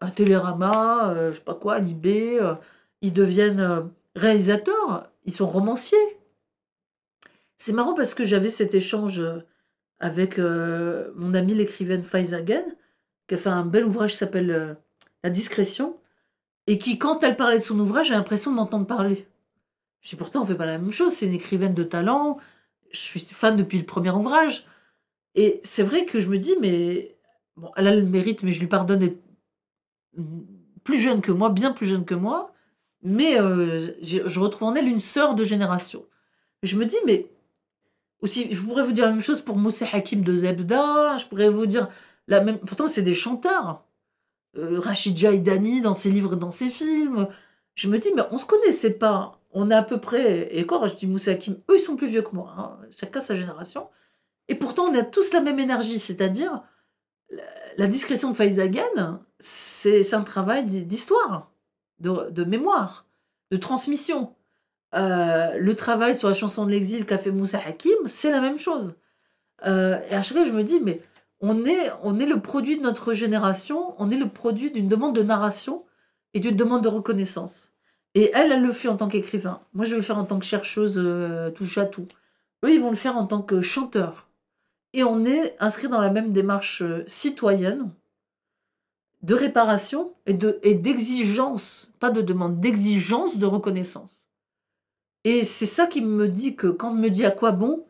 [0.00, 2.54] à Télérama, euh, je sais pas quoi, à Libé, euh,
[3.00, 3.80] ils deviennent euh,
[4.14, 6.18] réalisateurs, ils sont romanciers.
[7.56, 9.38] C'est marrant parce que j'avais cet échange euh,
[10.00, 12.64] avec mon amie l'écrivaine Faizagen,
[13.26, 14.74] qui a fait un bel ouvrage qui s'appelle euh,
[15.22, 15.96] La discrétion,
[16.66, 19.26] et qui, quand elle parlait de son ouvrage, j'ai l'impression de m'entendre parler.
[20.00, 22.38] Je dis pourtant, on fait pas la même chose, c'est une écrivaine de talent,
[22.90, 24.66] je suis fan depuis le premier ouvrage.
[25.34, 27.16] Et c'est vrai que je me dis, mais
[27.56, 29.18] bon, elle a le mérite, mais je lui pardonne d'être
[30.84, 32.52] plus jeune que moi, bien plus jeune que moi,
[33.02, 36.04] mais euh, je, retrouve en elle une sœur de génération.
[36.62, 37.26] Je me dis, mais
[38.20, 41.48] aussi, je pourrais vous dire la même chose pour Moussa Hakim de Zebda, je pourrais
[41.48, 41.88] vous dire
[42.28, 42.58] la même.
[42.58, 43.84] Pourtant, c'est des chanteurs.
[44.56, 47.28] Euh, Rachid Jaïdani dans ses livres, dans ses films.
[47.74, 49.40] Je me dis, mais on se connaissait pas.
[49.52, 50.48] On est à peu près.
[50.56, 52.54] Et encore, je dis Moussa Hakim, eux, ils sont plus vieux que moi.
[52.56, 53.88] hein, chacun sa génération.
[54.48, 56.62] Et pourtant, on a tous la même énergie, c'est-à-dire
[57.76, 61.50] la, discrétion de Faizagan, c'est un travail d'hi- d'histoire,
[61.98, 63.06] de, de mémoire,
[63.50, 64.34] de transmission.
[64.94, 68.58] Euh, le travail sur la chanson de l'exil qu'a fait Moussa Hakim, c'est la même
[68.58, 68.94] chose.
[69.66, 71.00] Euh, et à chaque fois, je me dis, mais
[71.46, 75.14] on est, on est le produit de notre génération, on est le produit d'une demande
[75.14, 75.84] de narration
[76.32, 77.68] et d'une demande de reconnaissance.
[78.14, 79.60] Et elle, elle le fait en tant qu'écrivain.
[79.74, 82.08] Moi, je vais le faire en tant que chercheuse euh, touche à tout.
[82.64, 84.28] Eux, ils vont le faire en tant que chanteur.
[84.94, 87.90] Et on est inscrit dans la même démarche euh, citoyenne
[89.22, 94.24] de réparation et de et d'exigence, pas de demande, d'exigence de reconnaissance.
[95.24, 97.84] Et c'est ça qui me dit que quand on me dit à quoi bon,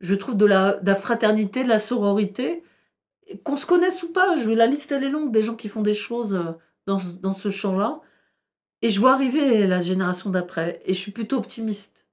[0.00, 2.62] je trouve de la, de la fraternité, de la sororité,
[3.44, 4.36] qu'on se connaisse ou pas.
[4.36, 6.52] Je, la liste elle est longue des gens qui font des choses euh,
[6.86, 8.00] dans, dans ce champ-là.
[8.82, 10.80] Et je vois arriver la génération d'après.
[10.84, 12.06] Et je suis plutôt optimiste.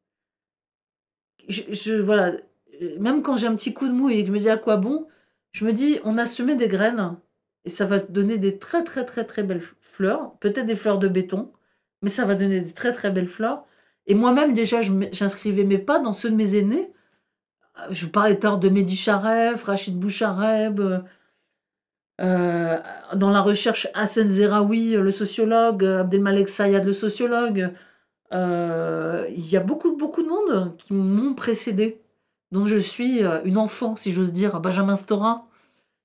[1.47, 2.33] Je, voilà,
[2.81, 4.57] euh, même quand j'ai un petit coup de mou et que je me dis à
[4.57, 5.07] quoi bon,
[5.51, 7.17] je me dis on a semé des graines
[7.65, 11.07] et ça va donner des très très très très belles fleurs, peut-être des fleurs de
[11.07, 11.51] béton,
[12.01, 13.65] mais ça va donner des très très belles fleurs.
[14.07, 16.91] Et moi-même déjà j'inscrivais mes pas dans ceux de mes aînés.
[17.91, 20.79] Je vous parlais tard de Mehdi Charef, Rachid Bouchareb,
[22.21, 22.77] euh,
[23.13, 27.73] dans la recherche Hassan Zeraoui, le sociologue, Abdelmalek Sayad, le sociologue.
[28.33, 32.01] Euh, Il y a beaucoup, beaucoup de monde qui m'ont précédé,
[32.51, 34.59] dont je suis euh, une enfant, si j'ose dire.
[34.61, 35.47] Benjamin Stora,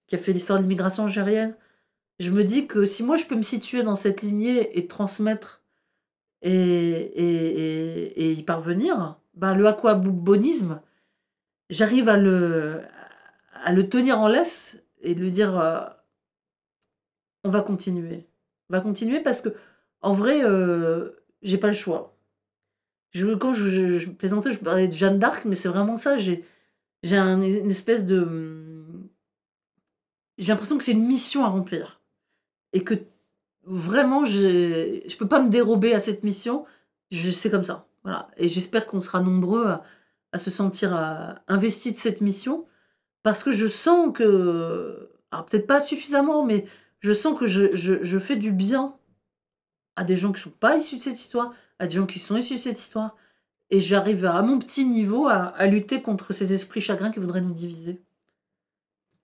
[0.08, 1.54] qui a fait l'histoire de l'immigration algérienne.
[2.18, 5.62] Je me dis que si moi je peux me situer dans cette lignée et transmettre
[6.42, 10.80] et, et, et, et y parvenir, ben le aquabonisme,
[11.70, 12.82] j'arrive à le,
[13.88, 15.80] tenir en laisse et lui dire euh,
[17.44, 18.26] on va continuer.
[18.68, 19.50] On va continuer parce que,
[20.02, 21.10] en vrai, euh,
[21.42, 22.16] j'ai pas le choix.
[23.40, 26.16] Quand je, je- je plaisantais, je parlais de Jeanne d'Arc, mais c'est vraiment ça.
[26.16, 26.44] J'ai,
[27.02, 28.92] j'ai un- une espèce de.
[30.38, 32.00] J'ai l'impression que c'est une mission à remplir.
[32.72, 32.94] Et que
[33.64, 36.64] vraiment, je peux pas me dérober à cette mission.
[37.12, 37.86] Sais comme ça.
[38.04, 38.30] Voilà.
[38.36, 39.84] Et j'espère qu'on sera nombreux à,
[40.32, 42.66] à se sentir euh, investis de cette mission.
[43.22, 45.10] Parce que je sens que.
[45.30, 46.66] Alors, peut-être pas suffisamment, mais
[47.00, 48.96] je sens que je, je, fais du bien
[49.96, 52.36] à des gens qui sont pas issus de cette histoire, à des gens qui sont
[52.36, 53.16] issus de cette histoire.
[53.70, 57.40] Et j'arrive à mon petit niveau à, à lutter contre ces esprits chagrins qui voudraient
[57.40, 58.02] nous diviser.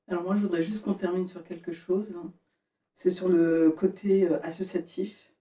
[0.09, 2.21] Alors moi, je voudrais juste qu'on termine sur quelque chose.
[2.95, 5.33] C'est sur le côté euh, associatif.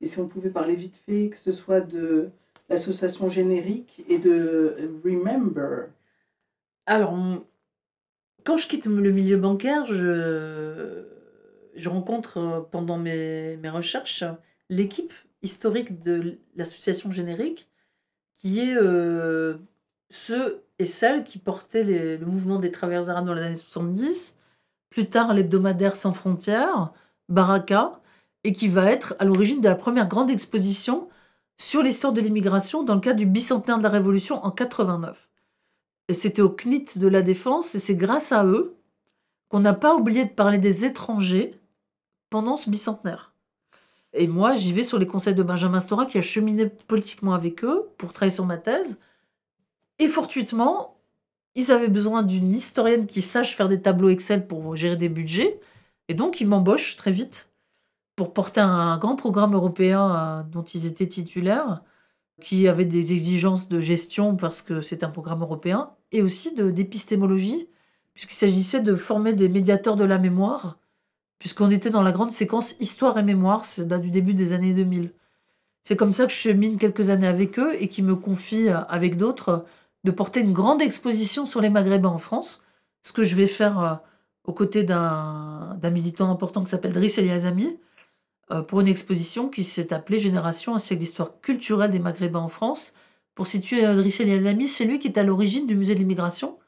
[0.00, 2.30] Et si on pouvait parler vite fait, que ce soit de
[2.68, 5.88] l'association générique et de Remember.
[6.86, 7.16] Alors,
[8.44, 11.04] quand je quitte le milieu bancaire, je,
[11.74, 14.24] je rencontre euh, pendant mes, mes recherches
[14.70, 15.12] l'équipe
[15.42, 17.68] historique de l'association générique,
[18.36, 19.56] qui est euh,
[20.78, 24.36] et celles qui portaient les- le mouvement des travailleurs arabes dans les années 70,
[24.90, 26.92] plus tard l'hebdomadaire Sans frontières,
[27.28, 28.00] Baraka,
[28.44, 31.08] et qui va être à l'origine de la première grande exposition
[31.56, 35.28] sur l'histoire de l'immigration dans le cadre du bicentenaire de la Révolution en 89.
[36.08, 38.76] Et c'était au CNIT de la Défense, et c'est grâce à eux
[39.48, 41.58] qu'on n'a pas oublié de parler des étrangers
[42.30, 43.32] pendant ce bicentenaire.
[44.12, 47.64] Et moi, j'y vais sur les conseils de Benjamin Stora, qui a cheminé politiquement avec
[47.64, 48.98] eux pour travailler sur ma thèse.
[49.98, 50.96] Et fortuitement,
[51.54, 55.60] ils avaient besoin d'une historienne qui sache faire des tableaux Excel pour gérer des budgets.
[56.08, 57.48] Et donc, ils m'embauchent très vite
[58.16, 61.82] pour porter un grand programme européen euh, dont ils étaient titulaires
[62.42, 67.68] qui avait des exigences de gestion parce que c'est un programme européen, et aussi d'épistémologie,
[68.14, 70.78] puisqu'il s'agissait de former des médiateurs de la mémoire,
[71.38, 74.74] puisqu'on était dans la grande séquence histoire et mémoire, ça date du début des années
[74.74, 75.12] 2000.
[75.84, 78.80] C'est comme ça que je chemine quelques années avec eux et qui me confie, euh,
[78.88, 79.64] avec d'autres,
[80.04, 82.62] de porter une grande exposition sur les Maghrébins en France,
[83.02, 83.94] ce que je vais faire euh,
[84.44, 87.78] aux côtés d'un militant important qui s'appelle Driss Eliazami,
[88.68, 92.94] pour une exposition qui s'est appelée Génération, un siècle d'histoire culturelle des Maghrébins en France.
[93.34, 96.58] Pour situer euh, Driss Eliazami, c'est lui qui est à l'origine du musée de l'immigration,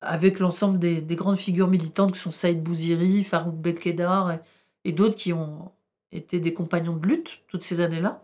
[0.00, 4.38] avec l'ensemble des, des grandes figures militantes que sont Saïd Bouziri, Farouk Belkedar
[4.84, 5.72] et, d'autres qui ont
[6.12, 8.22] été des compagnons de lutte toutes ces années-là.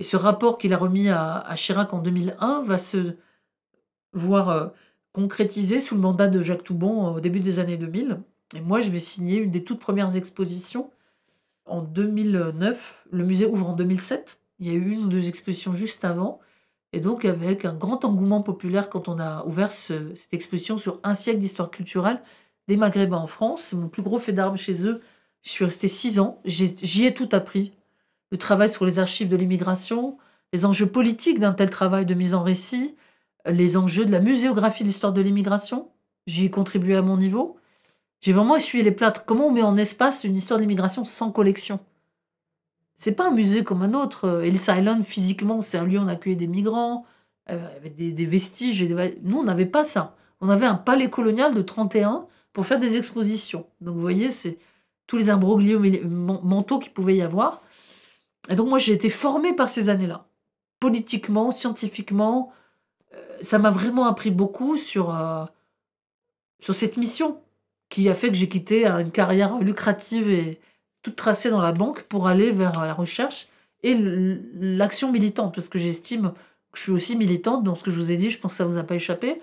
[0.00, 3.16] Et ce rapport qu'il a remis à, Chirac en 2001 va se
[4.12, 4.66] voir euh,
[5.12, 8.20] concrétisé sous le mandat de Jacques Toubon euh, au début des années 2000.
[8.56, 10.90] Et moi, je vais signer une des toutes premières expositions
[11.66, 13.06] en 2009.
[13.10, 14.38] Le musée ouvre en 2007.
[14.60, 16.40] Il y a eu une ou deux expositions juste avant.
[16.92, 21.00] Et donc, avec un grand engouement populaire quand on a ouvert ce- cette exposition sur
[21.02, 22.22] un siècle d'histoire culturelle
[22.68, 23.62] des Maghrébins en France.
[23.62, 25.00] C'est mon plus gros fait d'armes chez eux.
[25.42, 26.40] Je suis restée six ans.
[26.44, 27.72] J'y ai tout appris.
[28.30, 30.16] Le travail sur les archives de l'immigration,
[30.52, 32.94] les enjeux politiques d'un tel travail de mise en récit,
[33.46, 35.90] les enjeux de la muséographie de l'histoire de l'immigration.
[36.26, 37.56] J'y ai contribué à mon niveau.
[38.24, 39.26] J'ai vraiment essuyé les plâtres.
[39.26, 41.78] Comment on met en espace une histoire de l'immigration sans collection?
[42.96, 44.26] C'est pas un musée comme un autre.
[44.26, 47.04] Euh, Ellis Island, physiquement, c'est un lieu où on accueillait des migrants,
[47.50, 48.82] euh, avec des, des vestiges.
[49.20, 50.16] Nous, on n'avait pas ça.
[50.40, 53.66] On avait un palais colonial de 31 pour faire des expositions.
[53.82, 54.56] Donc, vous voyez, c'est
[55.06, 57.60] tous les imbroglios mentaux qu'il pouvait y avoir.
[58.48, 60.24] Et donc, moi, j'ai été formée par ces années-là.
[60.80, 62.54] Politiquement, scientifiquement,
[63.12, 65.14] euh, ça m'a vraiment appris beaucoup sur,
[66.58, 67.43] sur cette mission
[67.94, 70.58] qui a fait que j'ai quitté euh, une carrière lucrative et
[71.02, 73.46] toute tracée dans la banque pour aller vers euh, la recherche
[73.84, 73.94] et
[74.58, 76.32] l'action militante, parce que j'estime
[76.72, 78.56] que je suis aussi militante dans ce que je vous ai dit, je pense que
[78.56, 79.40] ça vous a pas échappé.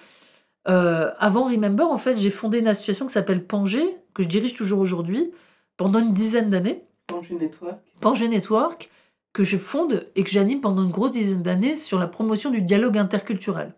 [0.67, 3.83] Euh, avant Remember, en fait, j'ai fondé une association qui s'appelle Pangé,
[4.13, 5.31] que je dirige toujours aujourd'hui,
[5.77, 6.83] pendant une dizaine d'années.
[7.07, 7.77] Pangé Network.
[8.01, 8.89] Pangé Network,
[9.33, 12.61] que je fonde et que j'anime pendant une grosse dizaine d'années sur la promotion du
[12.61, 13.73] dialogue interculturel.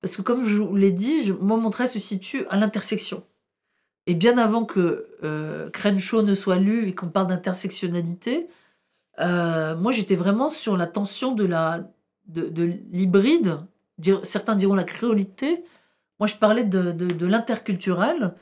[0.00, 3.24] Parce que comme je vous l'ai dit, je- moi, mon travail se situe à l'intersection.
[4.06, 8.48] Et bien avant que euh, Crenshaw ne soit lu et qu'on parle d'intersectionnalité,
[9.20, 11.90] euh, moi j'étais vraiment sur la tension de la
[12.26, 13.58] de, de l'hybride,
[14.24, 15.64] certains diront la créolité.
[16.20, 18.34] Moi je parlais de, de, l'interculturel,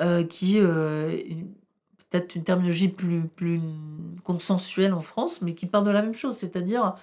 [0.00, 1.54] euh, qui euh, est une-
[2.10, 3.60] peut-être une terminologie plus, plus
[4.24, 6.94] consensuelle en France, mais qui parle de la même chose, c'est-à-dire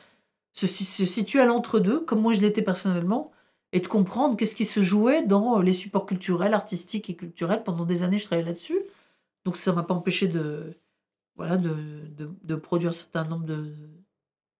[0.54, 3.32] se, se situer à l'entre-deux, comme moi je l'étais personnellement,
[3.72, 7.64] et de comprendre qu'est-ce qui se jouait dans les supports culturels, artistiques et culturels.
[7.64, 8.80] Pendant des années, je travaillais là-dessus.
[9.46, 10.76] Donc ça m'a pas empêché de,
[11.36, 11.76] voilà, de,
[12.44, 13.74] de, produire un certain nombre de...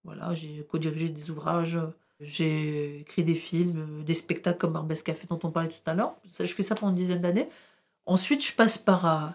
[0.04, 1.78] Voilà, j'ai co-dirigé des ouvrages,
[2.22, 6.16] j'ai écrit des films, des spectacles comme Barbès Café dont on parlait tout à l'heure.
[6.40, 7.50] Je fais ça pendant une dizaine d'années.
[8.06, 9.30] Ensuite, je passe par euh,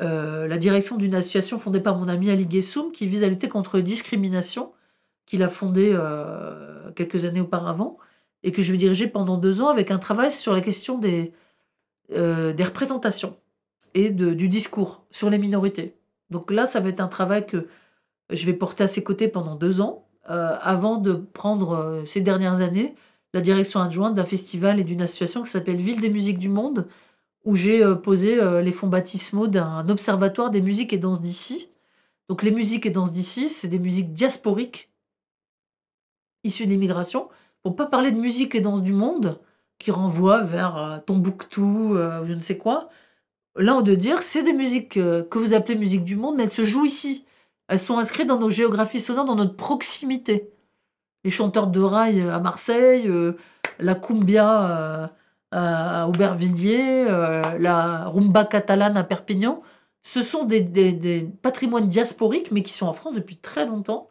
[0.00, 3.48] euh, la direction d'une association fondée par mon ami Ali Guessoum qui vise à lutter
[3.48, 4.72] contre les discriminations,
[5.26, 7.98] qu'il a fondée euh, quelques années auparavant
[8.42, 11.32] et que je vais diriger pendant deux ans avec un travail sur la question des,
[12.12, 13.36] euh, des représentations
[13.94, 15.94] et de, du discours sur les minorités.
[16.30, 17.68] Donc là, ça va être un travail que
[18.30, 22.20] je vais porter à ses côtés pendant deux ans, euh, avant de prendre euh, ces
[22.20, 22.94] dernières années
[23.34, 26.88] la direction adjointe d'un festival et d'une association qui s'appelle Ville des musiques du monde,
[27.44, 31.68] où j'ai posé les fonds baptismaux d'un observatoire des musiques et danses d'ici.
[32.28, 34.90] Donc les musiques et danses d'ici, c'est des musiques diasporiques
[36.42, 37.28] issues de l'immigration,
[37.72, 39.38] pas parler de musique et danse du monde,
[39.78, 42.88] qui renvoie vers euh, Tombouctou, euh, je ne sais quoi.
[43.56, 46.44] Là, on de dire, c'est des musiques euh, que vous appelez musique du monde, mais
[46.44, 47.24] elles se jouent ici.
[47.68, 50.50] Elles sont inscrites dans nos géographies sonores, dans notre proximité.
[51.24, 53.10] Les chanteurs de rail à Marseille,
[53.80, 55.10] la cumbia
[55.50, 57.04] à Aubervilliers,
[57.58, 59.62] la rumba catalane à Perpignan,
[60.02, 64.07] ce sont des patrimoines diasporiques, mais qui sont en France depuis très longtemps,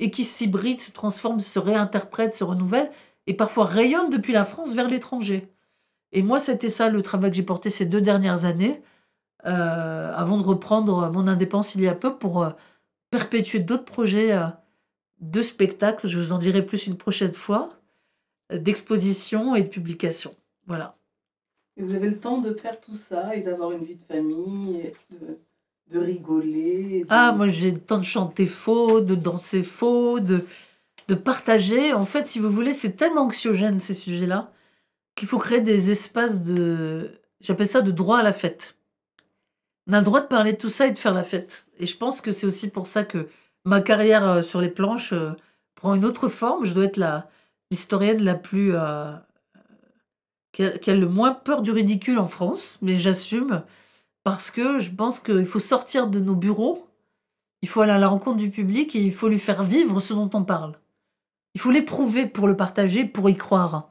[0.00, 2.90] et qui s'hybrident, se transforment, se réinterprètent, se renouvellent,
[3.26, 5.48] et parfois rayonnent depuis la France vers l'étranger.
[6.10, 8.82] Et moi, c'était ça le travail que j'ai porté ces deux dernières années,
[9.46, 12.50] euh, avant de reprendre mon indépendance il y a peu pour euh,
[13.10, 14.46] perpétuer d'autres projets euh,
[15.20, 17.70] de spectacles, je vous en dirai plus une prochaine fois,
[18.52, 20.32] euh, d'exposition et de publication.
[20.66, 20.96] Voilà.
[21.76, 24.80] Et vous avez le temps de faire tout ça et d'avoir une vie de famille,
[24.80, 25.38] et de,
[25.90, 27.04] de rigoler.
[27.08, 30.46] Ah, moi j'ai le temps de chanter faux, de danser faux, de,
[31.08, 31.92] de partager.
[31.92, 34.52] En fait, si vous voulez, c'est tellement anxiogène ces sujets-là
[35.16, 37.10] qu'il faut créer des espaces de.
[37.40, 38.76] J'appelle ça de droit à la fête.
[39.88, 41.66] On a le droit de parler de tout ça et de faire la fête.
[41.78, 43.28] Et je pense que c'est aussi pour ça que
[43.64, 45.32] ma carrière euh, sur les planches euh,
[45.74, 46.64] prend une autre forme.
[46.64, 47.28] Je dois être la
[47.70, 48.74] l'historienne la plus.
[48.74, 49.12] euh,
[50.52, 53.62] qui a le moins peur du ridicule en France, mais j'assume
[54.24, 56.88] parce que je pense qu'il faut sortir de nos bureaux,
[57.62, 60.14] il faut aller à la rencontre du public et il faut lui faire vivre ce
[60.14, 60.78] dont on parle.
[61.54, 63.88] Il faut l'éprouver pour le partager, pour y croire.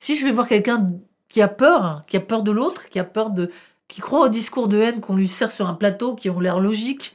[0.00, 0.92] Si je vais voir quelqu'un
[1.28, 3.50] qui a peur, qui a peur de l'autre, qui a peur de,
[3.88, 6.58] qui croit au discours de haine qu'on lui sert sur un plateau, qui ont l'air
[6.60, 7.14] logiques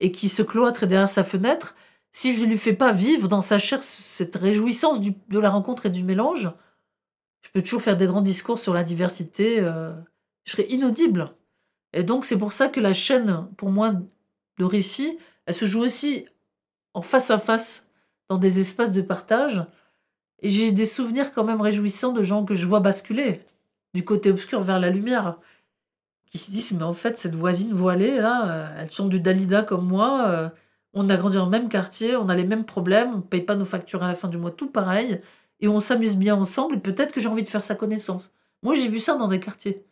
[0.00, 1.74] et qui se cloître derrière sa fenêtre,
[2.12, 5.86] si je ne lui fais pas vivre dans sa chair cette réjouissance de la rencontre
[5.86, 6.50] et du mélange,
[7.42, 9.92] je peux toujours faire des grands discours sur la diversité, euh,
[10.44, 11.34] je serai inaudible.
[11.92, 13.94] Et donc, c'est pour ça que la chaîne, pour moi,
[14.58, 16.26] de récit, elle se joue aussi
[16.94, 17.88] en face à face,
[18.28, 19.64] dans des espaces de partage.
[20.40, 23.40] Et j'ai des souvenirs quand même réjouissants de gens que je vois basculer
[23.94, 25.38] du côté obscur vers la lumière,
[26.30, 29.62] qui se disent, mais en fait, cette voisine voilée, là, euh, elle chante du Dalida
[29.62, 30.48] comme moi, euh,
[30.94, 33.54] On a grandi dans le même quartier, on a les mêmes problèmes, on paye pas
[33.54, 35.20] nos factures à la fin du mois, tout pareil,
[35.60, 38.32] et on s'amuse bien ensemble, et peut-être que j'ai envie de faire sa connaissance.
[38.62, 39.84] Moi, j'ai vu ça dans des quartiers.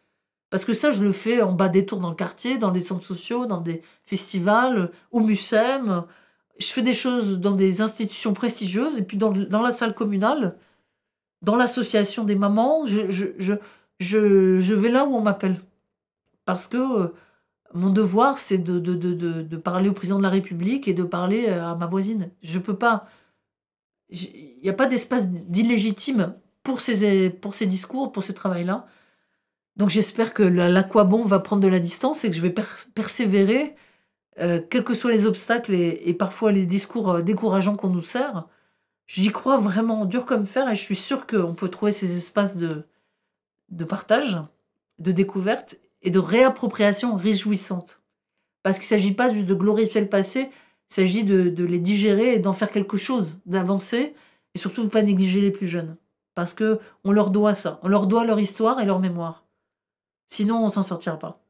[0.50, 2.80] Parce que ça, je le fais en bas des tours dans le quartier, dans des
[2.80, 6.04] centres sociaux, dans des festivals, au MUSEM.
[6.58, 10.56] Je fais des choses dans des institutions prestigieuses, et puis dans, la salle communale,
[11.42, 15.60] dans l'association des mamans, je, vais là où on m'appelle.
[16.44, 17.14] Parce que euh,
[17.72, 21.76] mon devoir, c'est de, parler au président de la République et de parler euh, à
[21.76, 22.30] ma voisine.
[22.42, 23.06] Je peux pas.
[24.10, 28.88] Il n'y a pas d'espace d'illégitime pour ces discours, pour ce travail-là.
[29.80, 32.64] Donc j'espère que la- l'aquabon va prendre de la distance et que je vais per-
[32.94, 33.74] persévérer,
[34.38, 38.46] euh, quels que soient les obstacles et, parfois les discours euh, décourageants qu'on nous sert.
[39.06, 42.58] J'y crois vraiment dur comme fer et je suis sûre qu'on peut trouver ces espaces
[42.58, 42.84] de,
[43.88, 44.38] partage,
[44.98, 48.02] de découverte et de réappropriation réjouissante.
[48.62, 50.50] Parce qu'il ne s'agit pas juste de glorifier le passé,
[50.90, 54.14] il s'agit de, de les digérer et d'en faire quelque chose, d'avancer
[54.54, 55.96] et surtout de ne pas négliger les plus jeunes.
[56.34, 59.46] Parce que on leur doit ça, on leur doit leur histoire et leur mémoire.
[60.30, 61.40] Sinon, on s'en sortira pas.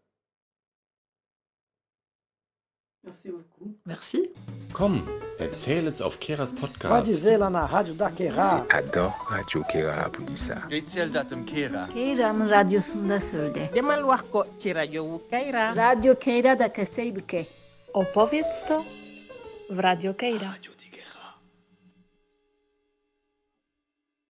[3.05, 3.75] Merci beaucoup.
[3.87, 4.31] Merci.
[4.73, 5.03] Komm,
[5.39, 7.07] erzähl es auf Keras Pode Podcast.
[7.07, 8.67] dizer lá na rádio da Queira.
[8.71, 10.11] Adore Radio Kera
[12.49, 13.69] radyosunda söyle.
[13.75, 14.05] Demal
[14.59, 14.73] ci.
[14.73, 17.47] Radyo da.
[17.93, 18.85] Opowiedz to
[19.71, 20.55] w Radio Keira.